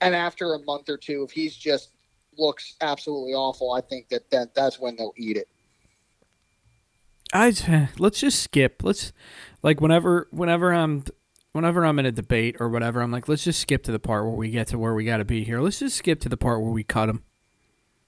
[0.00, 1.90] and after a month or two, if he's just
[2.38, 5.48] looks absolutely awful, I think that, that that's when they'll eat it.
[7.32, 8.82] I let's just skip.
[8.84, 9.12] Let's
[9.62, 11.04] like whenever whenever I'm
[11.52, 14.24] whenever I'm in a debate or whatever, I'm like, let's just skip to the part
[14.24, 15.60] where we get to where we got to be here.
[15.60, 17.22] Let's just skip to the part where we cut him,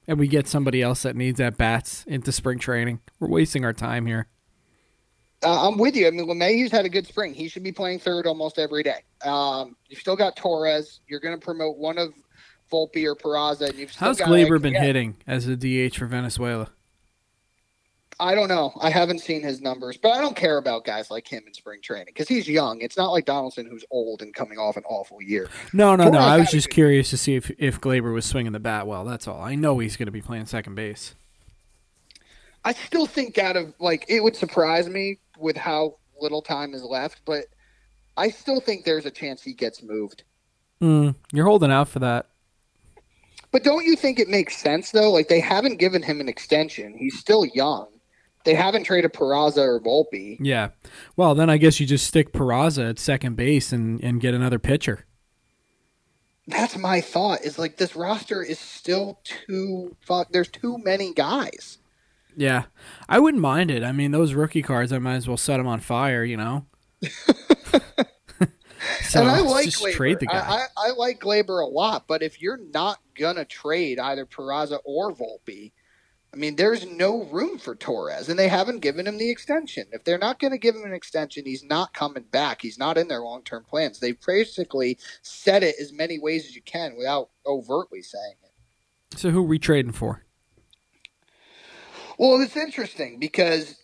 [0.06, 3.00] and we get somebody else that needs at bats into spring training.
[3.20, 4.28] We're wasting our time here.
[5.42, 6.06] Uh, I'm with you.
[6.06, 7.34] I mean, LeMahieu's had a good spring.
[7.34, 9.04] He should be playing third almost every day.
[9.22, 11.00] Um, you've still got Torres.
[11.06, 12.14] You're going to promote one of
[12.72, 15.96] Volpe or Peraza, and you've still How's got Gleyber been yeah, hitting as a DH
[15.96, 16.70] for Venezuela?
[18.20, 18.72] I don't know.
[18.80, 21.80] I haven't seen his numbers, but I don't care about guys like him in spring
[21.82, 22.80] training because he's young.
[22.80, 25.48] It's not like Donaldson who's old and coming off an awful year.
[25.72, 26.18] No, no, no.
[26.18, 29.04] I was just good- curious to see if if Gleyber was swinging the bat well.
[29.04, 29.40] That's all.
[29.40, 31.14] I know he's going to be playing second base.
[32.64, 36.82] I still think out of like it would surprise me with how little time is
[36.82, 37.44] left, but
[38.16, 40.22] I still think there's a chance he gets moved.
[40.80, 42.26] Mm, you're holding out for that.
[43.50, 45.10] But don't you think it makes sense though?
[45.10, 46.96] Like they haven't given him an extension.
[46.96, 47.88] He's still young.
[48.44, 50.36] They haven't traded Peraza or Volpe.
[50.40, 50.70] Yeah.
[51.16, 54.58] Well, then I guess you just stick Peraza at second base and, and get another
[54.58, 55.06] pitcher.
[56.46, 57.42] That's my thought.
[57.42, 60.30] Is like this roster is still too fuck.
[60.30, 61.78] There's too many guys.
[62.36, 62.64] Yeah.
[63.08, 63.82] I wouldn't mind it.
[63.82, 66.66] I mean, those rookie cards, I might as well set them on fire, you know?
[69.02, 69.92] so and I like just Gleyber.
[69.92, 70.38] trade the guy.
[70.38, 74.78] I, I, I like Gleyber a lot, but if you're not gonna trade either Peraza
[74.84, 75.72] or Volpe,
[76.34, 79.86] I mean, there's no room for Torres, and they haven't given him the extension.
[79.92, 82.60] If they're not going to give him an extension, he's not coming back.
[82.60, 84.00] He's not in their long term plans.
[84.00, 89.16] They've basically said it as many ways as you can without overtly saying it.
[89.16, 90.24] so who are we trading for?
[92.18, 93.76] Well, it's interesting because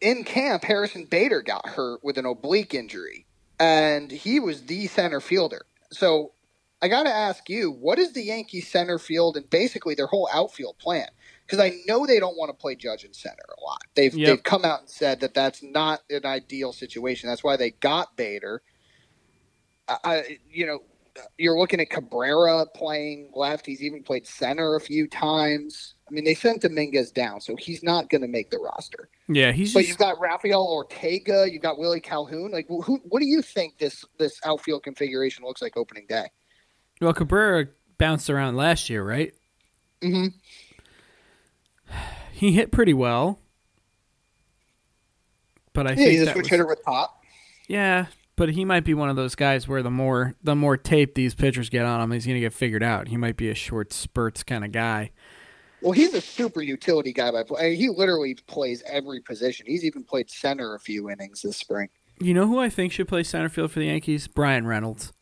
[0.00, 3.26] in camp, Harrison Bader got hurt with an oblique injury,
[3.58, 5.66] and he was the center fielder.
[5.92, 6.32] So
[6.80, 10.30] I got to ask you, what is the Yankees center field and basically their whole
[10.32, 11.08] outfield plan?
[11.50, 13.82] Because I know they don't want to play Judge in center a lot.
[13.94, 14.26] They've Yep.
[14.28, 17.28] they've come out and said that that's not an ideal situation.
[17.28, 18.62] That's why they got Bader.
[19.88, 20.80] I, I you know.
[21.36, 23.66] You're looking at Cabrera playing left.
[23.66, 25.94] He's even played center a few times.
[26.08, 29.08] I mean, they sent Dominguez down, so he's not going to make the roster.
[29.28, 32.52] Yeah, he's But just you've got Rafael Ortega, you've got Willie Calhoun.
[32.52, 33.00] Like, who?
[33.08, 36.28] What do you think this this outfield configuration looks like opening day?
[37.00, 37.66] well, Cabrera
[37.98, 39.34] bounced around last year, right?
[40.02, 40.28] Mm-hmm.
[42.32, 43.38] He hit pretty well,
[45.72, 47.22] but I Yeah, think he's a switch was- hitter with pop.
[47.68, 48.06] Yeah,
[48.36, 51.34] but he might be one of those guys where the more the more tape these
[51.34, 53.08] pitchers get on him, he's going to get figured out.
[53.08, 55.10] He might be a short spurts kind of guy.
[55.82, 57.74] Well, he's a super utility guy by play.
[57.76, 59.66] He literally plays every position.
[59.66, 61.88] He's even played center a few innings this spring.
[62.20, 64.28] You know who I think should play center field for the Yankees?
[64.28, 65.12] Bryan Reynolds.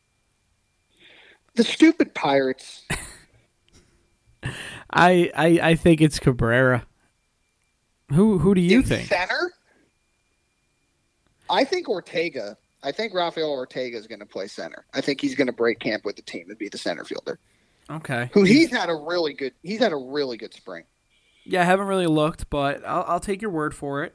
[1.54, 2.86] The stupid Pirates.
[4.90, 6.86] I I, I think it's Cabrera.
[8.12, 9.08] Who who do you In think?
[9.08, 9.52] center?
[11.50, 12.56] I think Ortega.
[12.82, 14.84] I think Rafael Ortega is going to play center.
[14.94, 17.38] I think he's going to break camp with the team and be the center fielder.
[17.90, 18.30] Okay.
[18.34, 19.52] Who he's had a really good.
[19.62, 20.84] He's had a really good spring.
[21.44, 24.14] Yeah, I haven't really looked, but I'll, I'll take your word for it.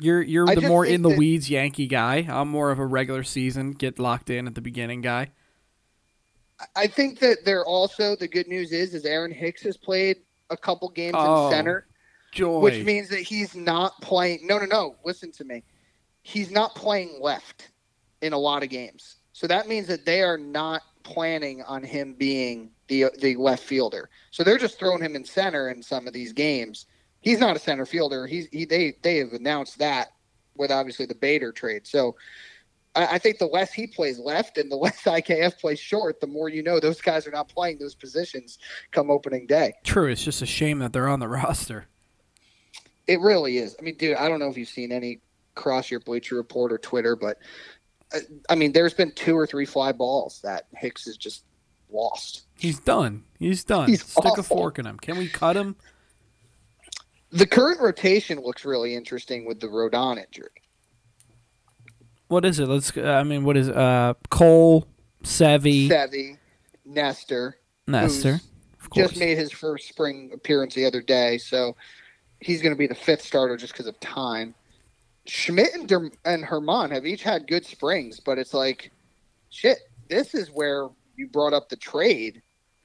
[0.00, 2.26] You're you're I the more in the that- weeds Yankee guy.
[2.28, 5.30] I'm more of a regular season, get locked in at the beginning guy.
[6.76, 10.18] I think that they're also the good news is is Aaron Hicks has played
[10.50, 11.86] a couple games Oh, in center,
[12.32, 12.60] Joy.
[12.60, 14.46] which means that he's not playing.
[14.46, 14.96] No, no, no.
[15.04, 15.62] Listen to me.
[16.22, 17.70] He's not playing left
[18.20, 19.16] in a lot of games.
[19.32, 24.08] So that means that they are not planning on him being the the left fielder.
[24.30, 26.86] So they're just throwing him in center in some of these games.
[27.20, 28.26] He's not a center fielder.
[28.26, 30.08] He's he they they have announced that
[30.56, 31.86] with obviously the Bader trade.
[31.86, 32.14] So
[32.94, 36.26] I, I think the less he plays left and the less IKF plays short, the
[36.26, 38.58] more you know those guys are not playing those positions
[38.90, 39.74] come opening day.
[39.84, 41.86] True, it's just a shame that they're on the roster.
[43.06, 43.76] It really is.
[43.78, 45.20] I mean, dude, I don't know if you've seen any
[45.54, 47.38] cross your Bleacher Report or Twitter, but
[48.14, 51.44] uh, I mean, there's been two or three fly balls that Hicks has just
[51.90, 52.46] lost.
[52.58, 53.24] He's done.
[53.38, 53.88] He's done.
[53.88, 54.98] He's Stick a fork in him.
[54.98, 55.76] Can we cut him?
[57.30, 60.50] The current rotation looks really interesting with the Rodon injury.
[62.32, 62.66] What is it?
[62.66, 62.96] Let's.
[62.96, 64.86] Uh, I mean, what is uh Cole,
[65.22, 66.38] Sevy, Sevy,
[66.86, 68.40] Nestor, Nestor?
[68.80, 69.08] Of course.
[69.08, 71.76] just made his first spring appearance the other day, so
[72.40, 74.54] he's going to be the fifth starter just because of time.
[75.26, 78.90] Schmidt and, Der- and Germán have each had good springs, but it's like,
[79.50, 82.40] shit, this is where you brought up the trade.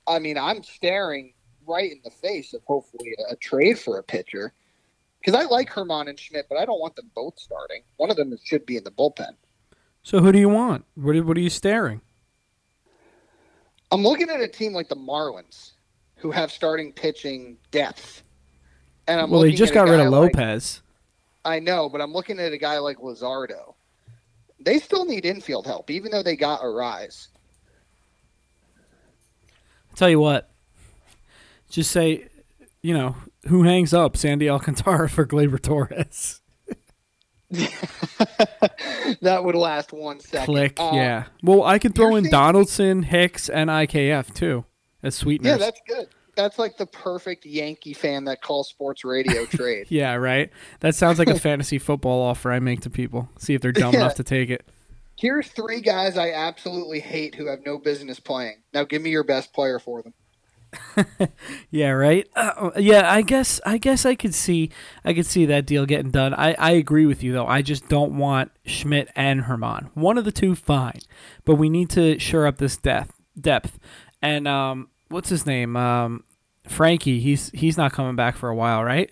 [0.08, 1.34] I mean, I'm staring
[1.66, 4.52] right in the face of hopefully a, a trade for a pitcher
[5.20, 7.84] because I like Germán and Schmidt, but I don't want them both starting.
[7.98, 9.32] One of them should be in the bullpen.
[10.04, 10.86] So who do you want?
[10.96, 12.02] What are, what are you staring?
[13.92, 15.72] I'm looking at a team like the Marlins,
[16.16, 18.24] who have starting pitching depth.
[19.08, 20.82] And I'm well, they just got rid of like- Lopez.
[21.46, 23.76] I know, but I'm looking at a guy like Luzardo.
[24.60, 27.30] They still need infield help, even though they got Arraez.
[29.90, 30.50] I'll tell you what,
[31.70, 32.28] just say,
[32.82, 33.16] you know,
[33.48, 36.42] who hangs up Sandy Alcantara for Gleyber Torres?
[39.22, 40.46] that would last one second.
[40.46, 40.80] Click.
[40.80, 41.24] Uh, yeah.
[41.42, 44.66] Well, I could throw in Donaldson, Hicks, and IKF too
[45.02, 45.52] as sweeteners.
[45.52, 46.08] Yeah, that's good.
[46.36, 49.88] That's like the perfect Yankee fan that calls sports radio trade.
[49.90, 50.52] Yeah, right.
[50.82, 53.30] That sounds like a fantasy football offer I make to people.
[53.40, 54.02] See if they're dumb Yeah.
[54.02, 54.68] enough to take it.
[55.18, 58.62] Here's three guys I absolutely hate who have no business playing.
[58.74, 60.14] Now give me your best player for them.
[61.70, 62.28] Yeah, right.
[62.36, 64.72] Uh, yeah, I guess I guess I could see
[65.04, 66.34] I could see that deal getting done.
[66.34, 67.46] I, I agree with you though.
[67.46, 69.90] I just don't want Schmidt and Germán.
[69.94, 71.00] One of the two, fine,
[71.46, 73.14] but we need to shore up this depth.
[73.40, 73.78] Depth,
[74.22, 75.76] and um, what's his name?
[75.76, 76.24] Um,
[76.68, 77.20] Frankie.
[77.20, 79.12] He's he's not coming back for a while, right?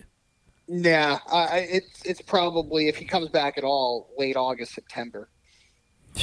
[0.66, 5.28] Yeah, I it's it's probably if he comes back at all, late August, September.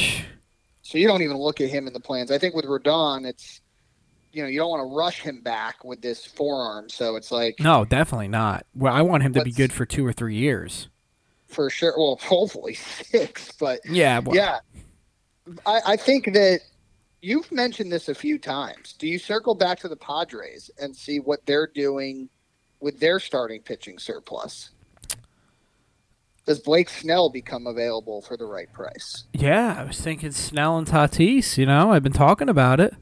[0.85, 2.29] So you don't even look at him in the plans.
[2.29, 3.61] I think with Rodon, it's
[4.33, 6.89] you know you don't want to rush him back with this forearm.
[6.89, 8.65] So it's like No, definitely not.
[8.75, 10.89] Well, I want him to be good for two or three years.
[11.47, 11.93] for sure.
[11.95, 14.59] Well, hopefully six, but Yeah, well, yeah,
[15.65, 16.61] I, I think that
[17.21, 18.93] you've mentioned this a few times.
[18.93, 22.27] Do you circle back to the Padres and see what they're doing
[22.79, 24.71] with their starting pitching surplus?
[26.45, 29.23] Does Blake Snell become available for the right price?
[29.31, 29.77] yeah.
[29.79, 31.57] I was thinking Snell and Tatis.
[31.57, 32.95] You know, I've been talking about it.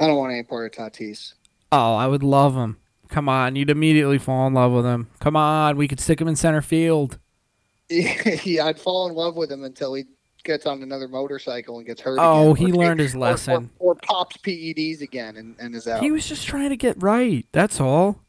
[0.00, 1.34] I don't want any part of Tatis.
[1.72, 2.78] Oh, I would love him.
[3.08, 5.08] Come on, you'd immediately fall in love with him.
[5.20, 7.18] Come on, we could stick him in center field.
[7.90, 10.04] yeah, I'd fall in love with him until he
[10.44, 12.18] gets on another motorcycle and gets hurt.
[12.20, 12.66] Oh, again.
[12.66, 13.70] he Or- learned his or- lesson.
[13.78, 16.02] or, or pops PEDs again and, and is out.
[16.02, 17.46] He was just trying to get right.
[17.52, 18.20] That's all.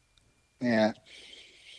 [0.60, 0.92] yeah,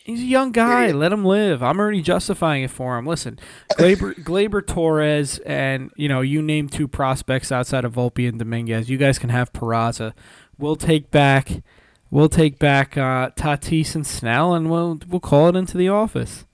[0.04, 0.84] He's a young guy.
[0.84, 0.96] Idiot.
[0.96, 1.62] Let him live.
[1.62, 3.06] I'm already justifying it for him.
[3.06, 3.38] Listen,
[3.72, 8.90] Gleyber, Gleyber Torres, and you know, you name two prospects outside of Volpe and Dominguez.
[8.90, 10.12] You guys can have Peraza.
[10.58, 11.62] We'll take back,
[12.10, 16.46] we'll take back uh, Tatis and Snell, and we'll we'll call it into the office.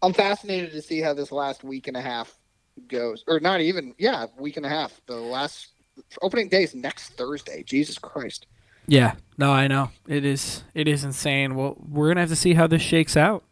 [0.00, 2.38] I'm fascinated to see how this last week and a half
[2.88, 3.94] goes, or not even.
[3.98, 4.98] Yeah, week and a half.
[5.06, 5.68] The last
[6.22, 7.62] opening day is next Thursday.
[7.64, 8.46] Jesus Christ.
[8.86, 10.64] Yeah, no, I know it is.
[10.74, 11.54] It is insane.
[11.54, 13.44] Well, we're gonna have to see how this shakes out.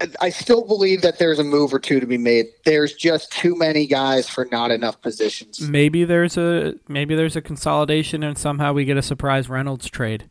[0.00, 2.46] I- I still believe that there's a move or two to be made.
[2.64, 5.60] There's just too many guys for not enough positions.
[5.60, 10.30] Maybe there's a maybe there's a consolidation, and somehow we get a surprise Reynolds trade.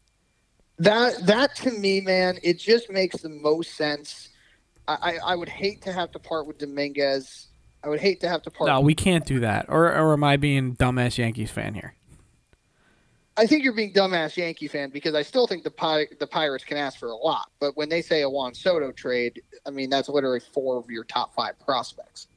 [0.79, 4.29] That that to me, man, it just makes the most sense.
[4.87, 7.47] I, I, I would hate to have to part with Dominguez.
[7.83, 8.69] I would hate to have to part.
[8.69, 9.65] No, we can't do that.
[9.67, 11.93] Or or am I being dumbass Yankees fan here?
[13.37, 16.63] I think you're being dumbass Yankee fan because I still think the Pi- the Pirates
[16.63, 17.51] can ask for a lot.
[17.59, 21.03] But when they say a Juan Soto trade, I mean that's literally four of your
[21.03, 22.27] top five prospects.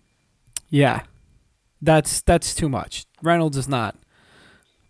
[0.69, 1.03] Yeah,
[1.81, 3.07] that's that's too much.
[3.23, 3.97] Reynolds is not.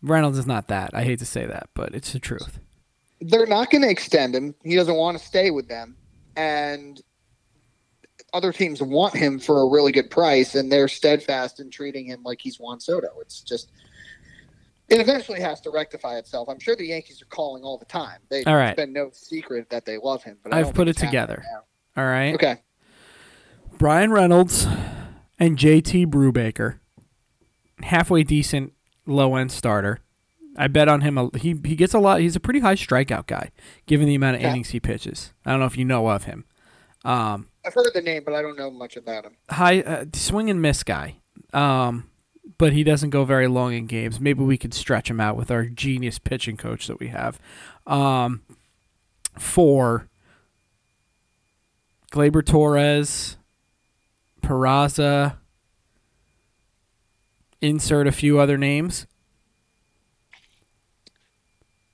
[0.02, 0.90] Reynolds is not that.
[0.94, 2.58] I hate to say that, but it's the truth.
[3.20, 4.54] They're not going to extend him.
[4.64, 5.96] He doesn't want to stay with them,
[6.36, 7.00] and
[8.32, 12.22] other teams want him for a really good price, and they're steadfast in treating him
[12.24, 13.08] like he's Juan Soto.
[13.20, 13.70] It's just
[14.90, 16.48] it eventually has to rectify itself.
[16.48, 18.18] I'm sure the Yankees are calling all the time.
[18.28, 18.70] They, All right.
[18.70, 20.38] It's been no secret that they love him.
[20.42, 21.42] But I've put it together.
[21.96, 22.34] All right.
[22.34, 22.56] Okay.
[23.78, 24.66] Bryan Reynolds
[25.38, 26.78] and JT Brubaker,
[27.82, 28.72] halfway decent
[29.06, 30.00] low end starter.
[30.56, 31.16] I bet on him.
[31.16, 32.20] A, he he gets a lot.
[32.20, 33.50] He's a pretty high strikeout guy,
[33.86, 34.50] given the amount of Yeah.
[34.50, 35.32] innings he pitches.
[35.46, 36.44] I don't know if you know of him.
[37.04, 39.36] Um, I've heard the name, but I don't know much about him.
[39.48, 41.16] high uh, swing and miss guy.
[41.54, 42.09] Um,
[42.58, 44.20] but he doesn't go very long in games.
[44.20, 47.38] Maybe we could stretch him out with our genius pitching coach that we have.
[47.86, 48.42] Um,
[49.38, 50.08] for
[52.12, 53.36] Gleyber Torres,
[54.42, 55.36] Peraza,
[57.60, 59.06] insert a few other names.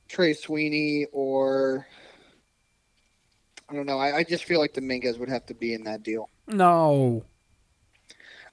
[0.09, 1.87] Trey Sweeney or
[3.69, 3.99] I don't know.
[3.99, 6.31] I, I just feel like Dominguez would have to be in that deal.
[6.47, 7.24] No.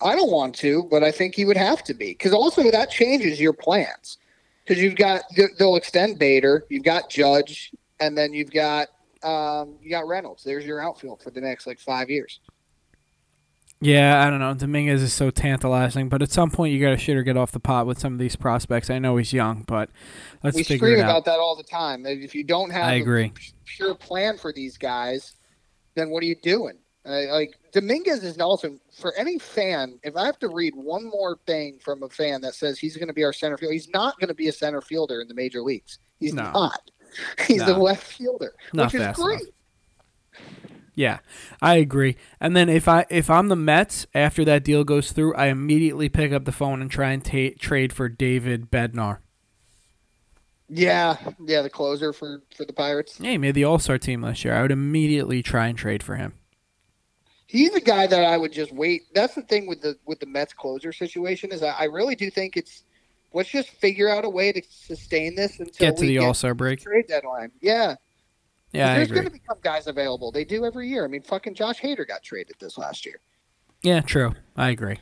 [0.03, 2.89] I don't want to, but I think he would have to be because also that
[2.89, 4.17] changes your plans
[4.65, 5.23] because you've got
[5.57, 8.89] they'll extend Bader, you've got Judge, and then you've got
[9.23, 10.43] um, you got Reynolds.
[10.43, 12.39] There's your outfield for the next like five years.
[13.83, 14.53] Yeah, I don't know.
[14.53, 17.51] Dominguez is so tantalizing, but at some point you got to shit or get off
[17.51, 18.89] the pot with some of these prospects.
[18.89, 19.89] I know he's young, but
[20.41, 21.03] let's we figure it out.
[21.03, 22.05] about that all the time.
[22.05, 23.33] If you don't have I agree.
[23.65, 25.35] pure plan for these guys,
[25.95, 26.77] then what are you doing?
[27.05, 29.99] Uh, like Dominguez is also for any fan.
[30.03, 33.09] If I have to read one more thing from a fan that says he's going
[33.09, 35.33] to be our center fielder, he's not going to be a center fielder in the
[35.33, 35.99] major leagues.
[36.19, 36.43] He's No.
[36.51, 36.91] not.
[37.47, 37.75] He's No.
[37.75, 39.41] a left fielder, Not which is great.
[39.41, 39.53] enough.
[40.95, 41.19] Yeah,
[41.61, 42.15] I agree.
[42.39, 46.07] And then if I if I'm the Mets after that deal goes through, I immediately
[46.09, 49.19] pick up the phone and try and ta- trade for David Bednar.
[50.69, 53.19] Yeah, yeah, the closer for for the Pirates.
[53.19, 54.55] Yeah, he made the All Star team last year.
[54.55, 56.33] I would immediately try and trade for him.
[57.53, 59.03] He's a guy that I would just wait.
[59.13, 62.31] That's the thing with the with the Mets closer situation is I, I really do
[62.31, 62.83] think it's
[63.31, 66.55] let's just figure out a way to sustain this until Get to the All Star
[66.55, 66.81] break.
[66.81, 67.51] trade deadline.
[67.61, 67.93] Yeah,
[68.71, 70.31] Yeah, there's going to become guys available.
[70.31, 71.05] They do every year.
[71.05, 73.21] I mean, fucking Josh Hader got traded this last year.
[73.83, 74.33] Yeah, true.
[74.57, 74.97] I agree.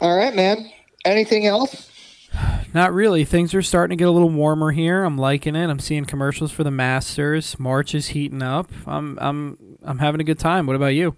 [0.00, 0.70] All right, man.
[1.04, 1.88] Anything else?
[2.74, 3.24] Not really.
[3.24, 5.04] Things are starting to get a little warmer here.
[5.04, 5.70] I'm liking it.
[5.70, 7.58] I'm seeing commercials for the Masters.
[7.60, 8.68] March is heating up.
[8.86, 9.56] I'm I'm
[9.86, 10.66] I'm having a good time.
[10.66, 11.16] What about you?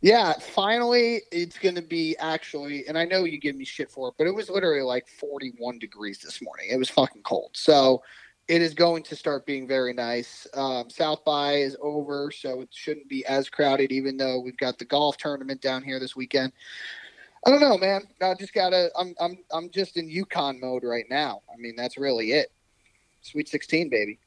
[0.00, 4.08] Yeah, finally, it's going to be actually, and I know you give me shit for
[4.08, 6.66] it, but it was literally like 41 degrees this morning.
[6.70, 7.50] It was fucking cold.
[7.54, 8.02] So
[8.46, 10.46] it is going to start being very nice.
[10.54, 14.78] Um, South by is over, so it shouldn't be as crowded, even though we've got
[14.78, 16.52] the golf tournament down here this weekend.
[17.44, 18.02] I don't know, man.
[18.20, 18.90] I just gotta.
[18.98, 21.42] I'm I'm I'm just in UConn mode right now.
[21.52, 22.52] I mean, that's really it.
[23.22, 24.18] Sweet 16, baby.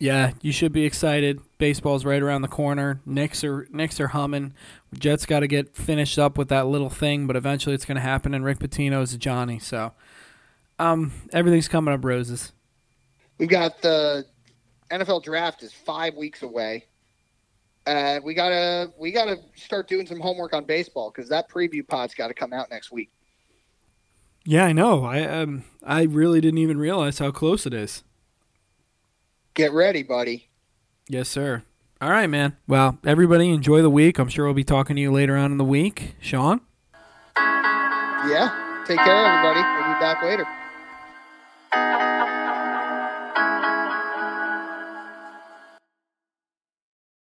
[0.00, 1.40] Yeah, you should be excited.
[1.58, 3.02] Baseball's right around the corner.
[3.04, 4.54] Knicks are Knicks are humming.
[4.94, 8.00] Jets got to get finished up with that little thing, but eventually it's going to
[8.00, 8.32] happen.
[8.32, 9.92] And Rick Pitino is a Johnny, so
[10.78, 12.52] um, everything's coming up roses.
[13.36, 14.24] We've got the
[14.90, 16.86] NFL draft is five weeks away.
[17.86, 22.14] Uh, we gotta we gotta start doing some homework on baseball because that preview pod's
[22.14, 23.10] got to come out next week.
[24.46, 25.04] Yeah, I know.
[25.04, 28.02] I um, I really didn't even realize how close it is.
[29.54, 30.48] Get ready, buddy.
[31.08, 31.62] Yes, sir.
[32.00, 32.56] All right, man.
[32.66, 34.18] Well, everybody enjoy the week.
[34.18, 36.14] I'm sure we'll be talking to you later on in the week.
[36.20, 36.60] Sean?
[37.36, 38.84] Yeah.
[38.86, 39.60] Take care, everybody.
[39.60, 40.46] We'll be back later.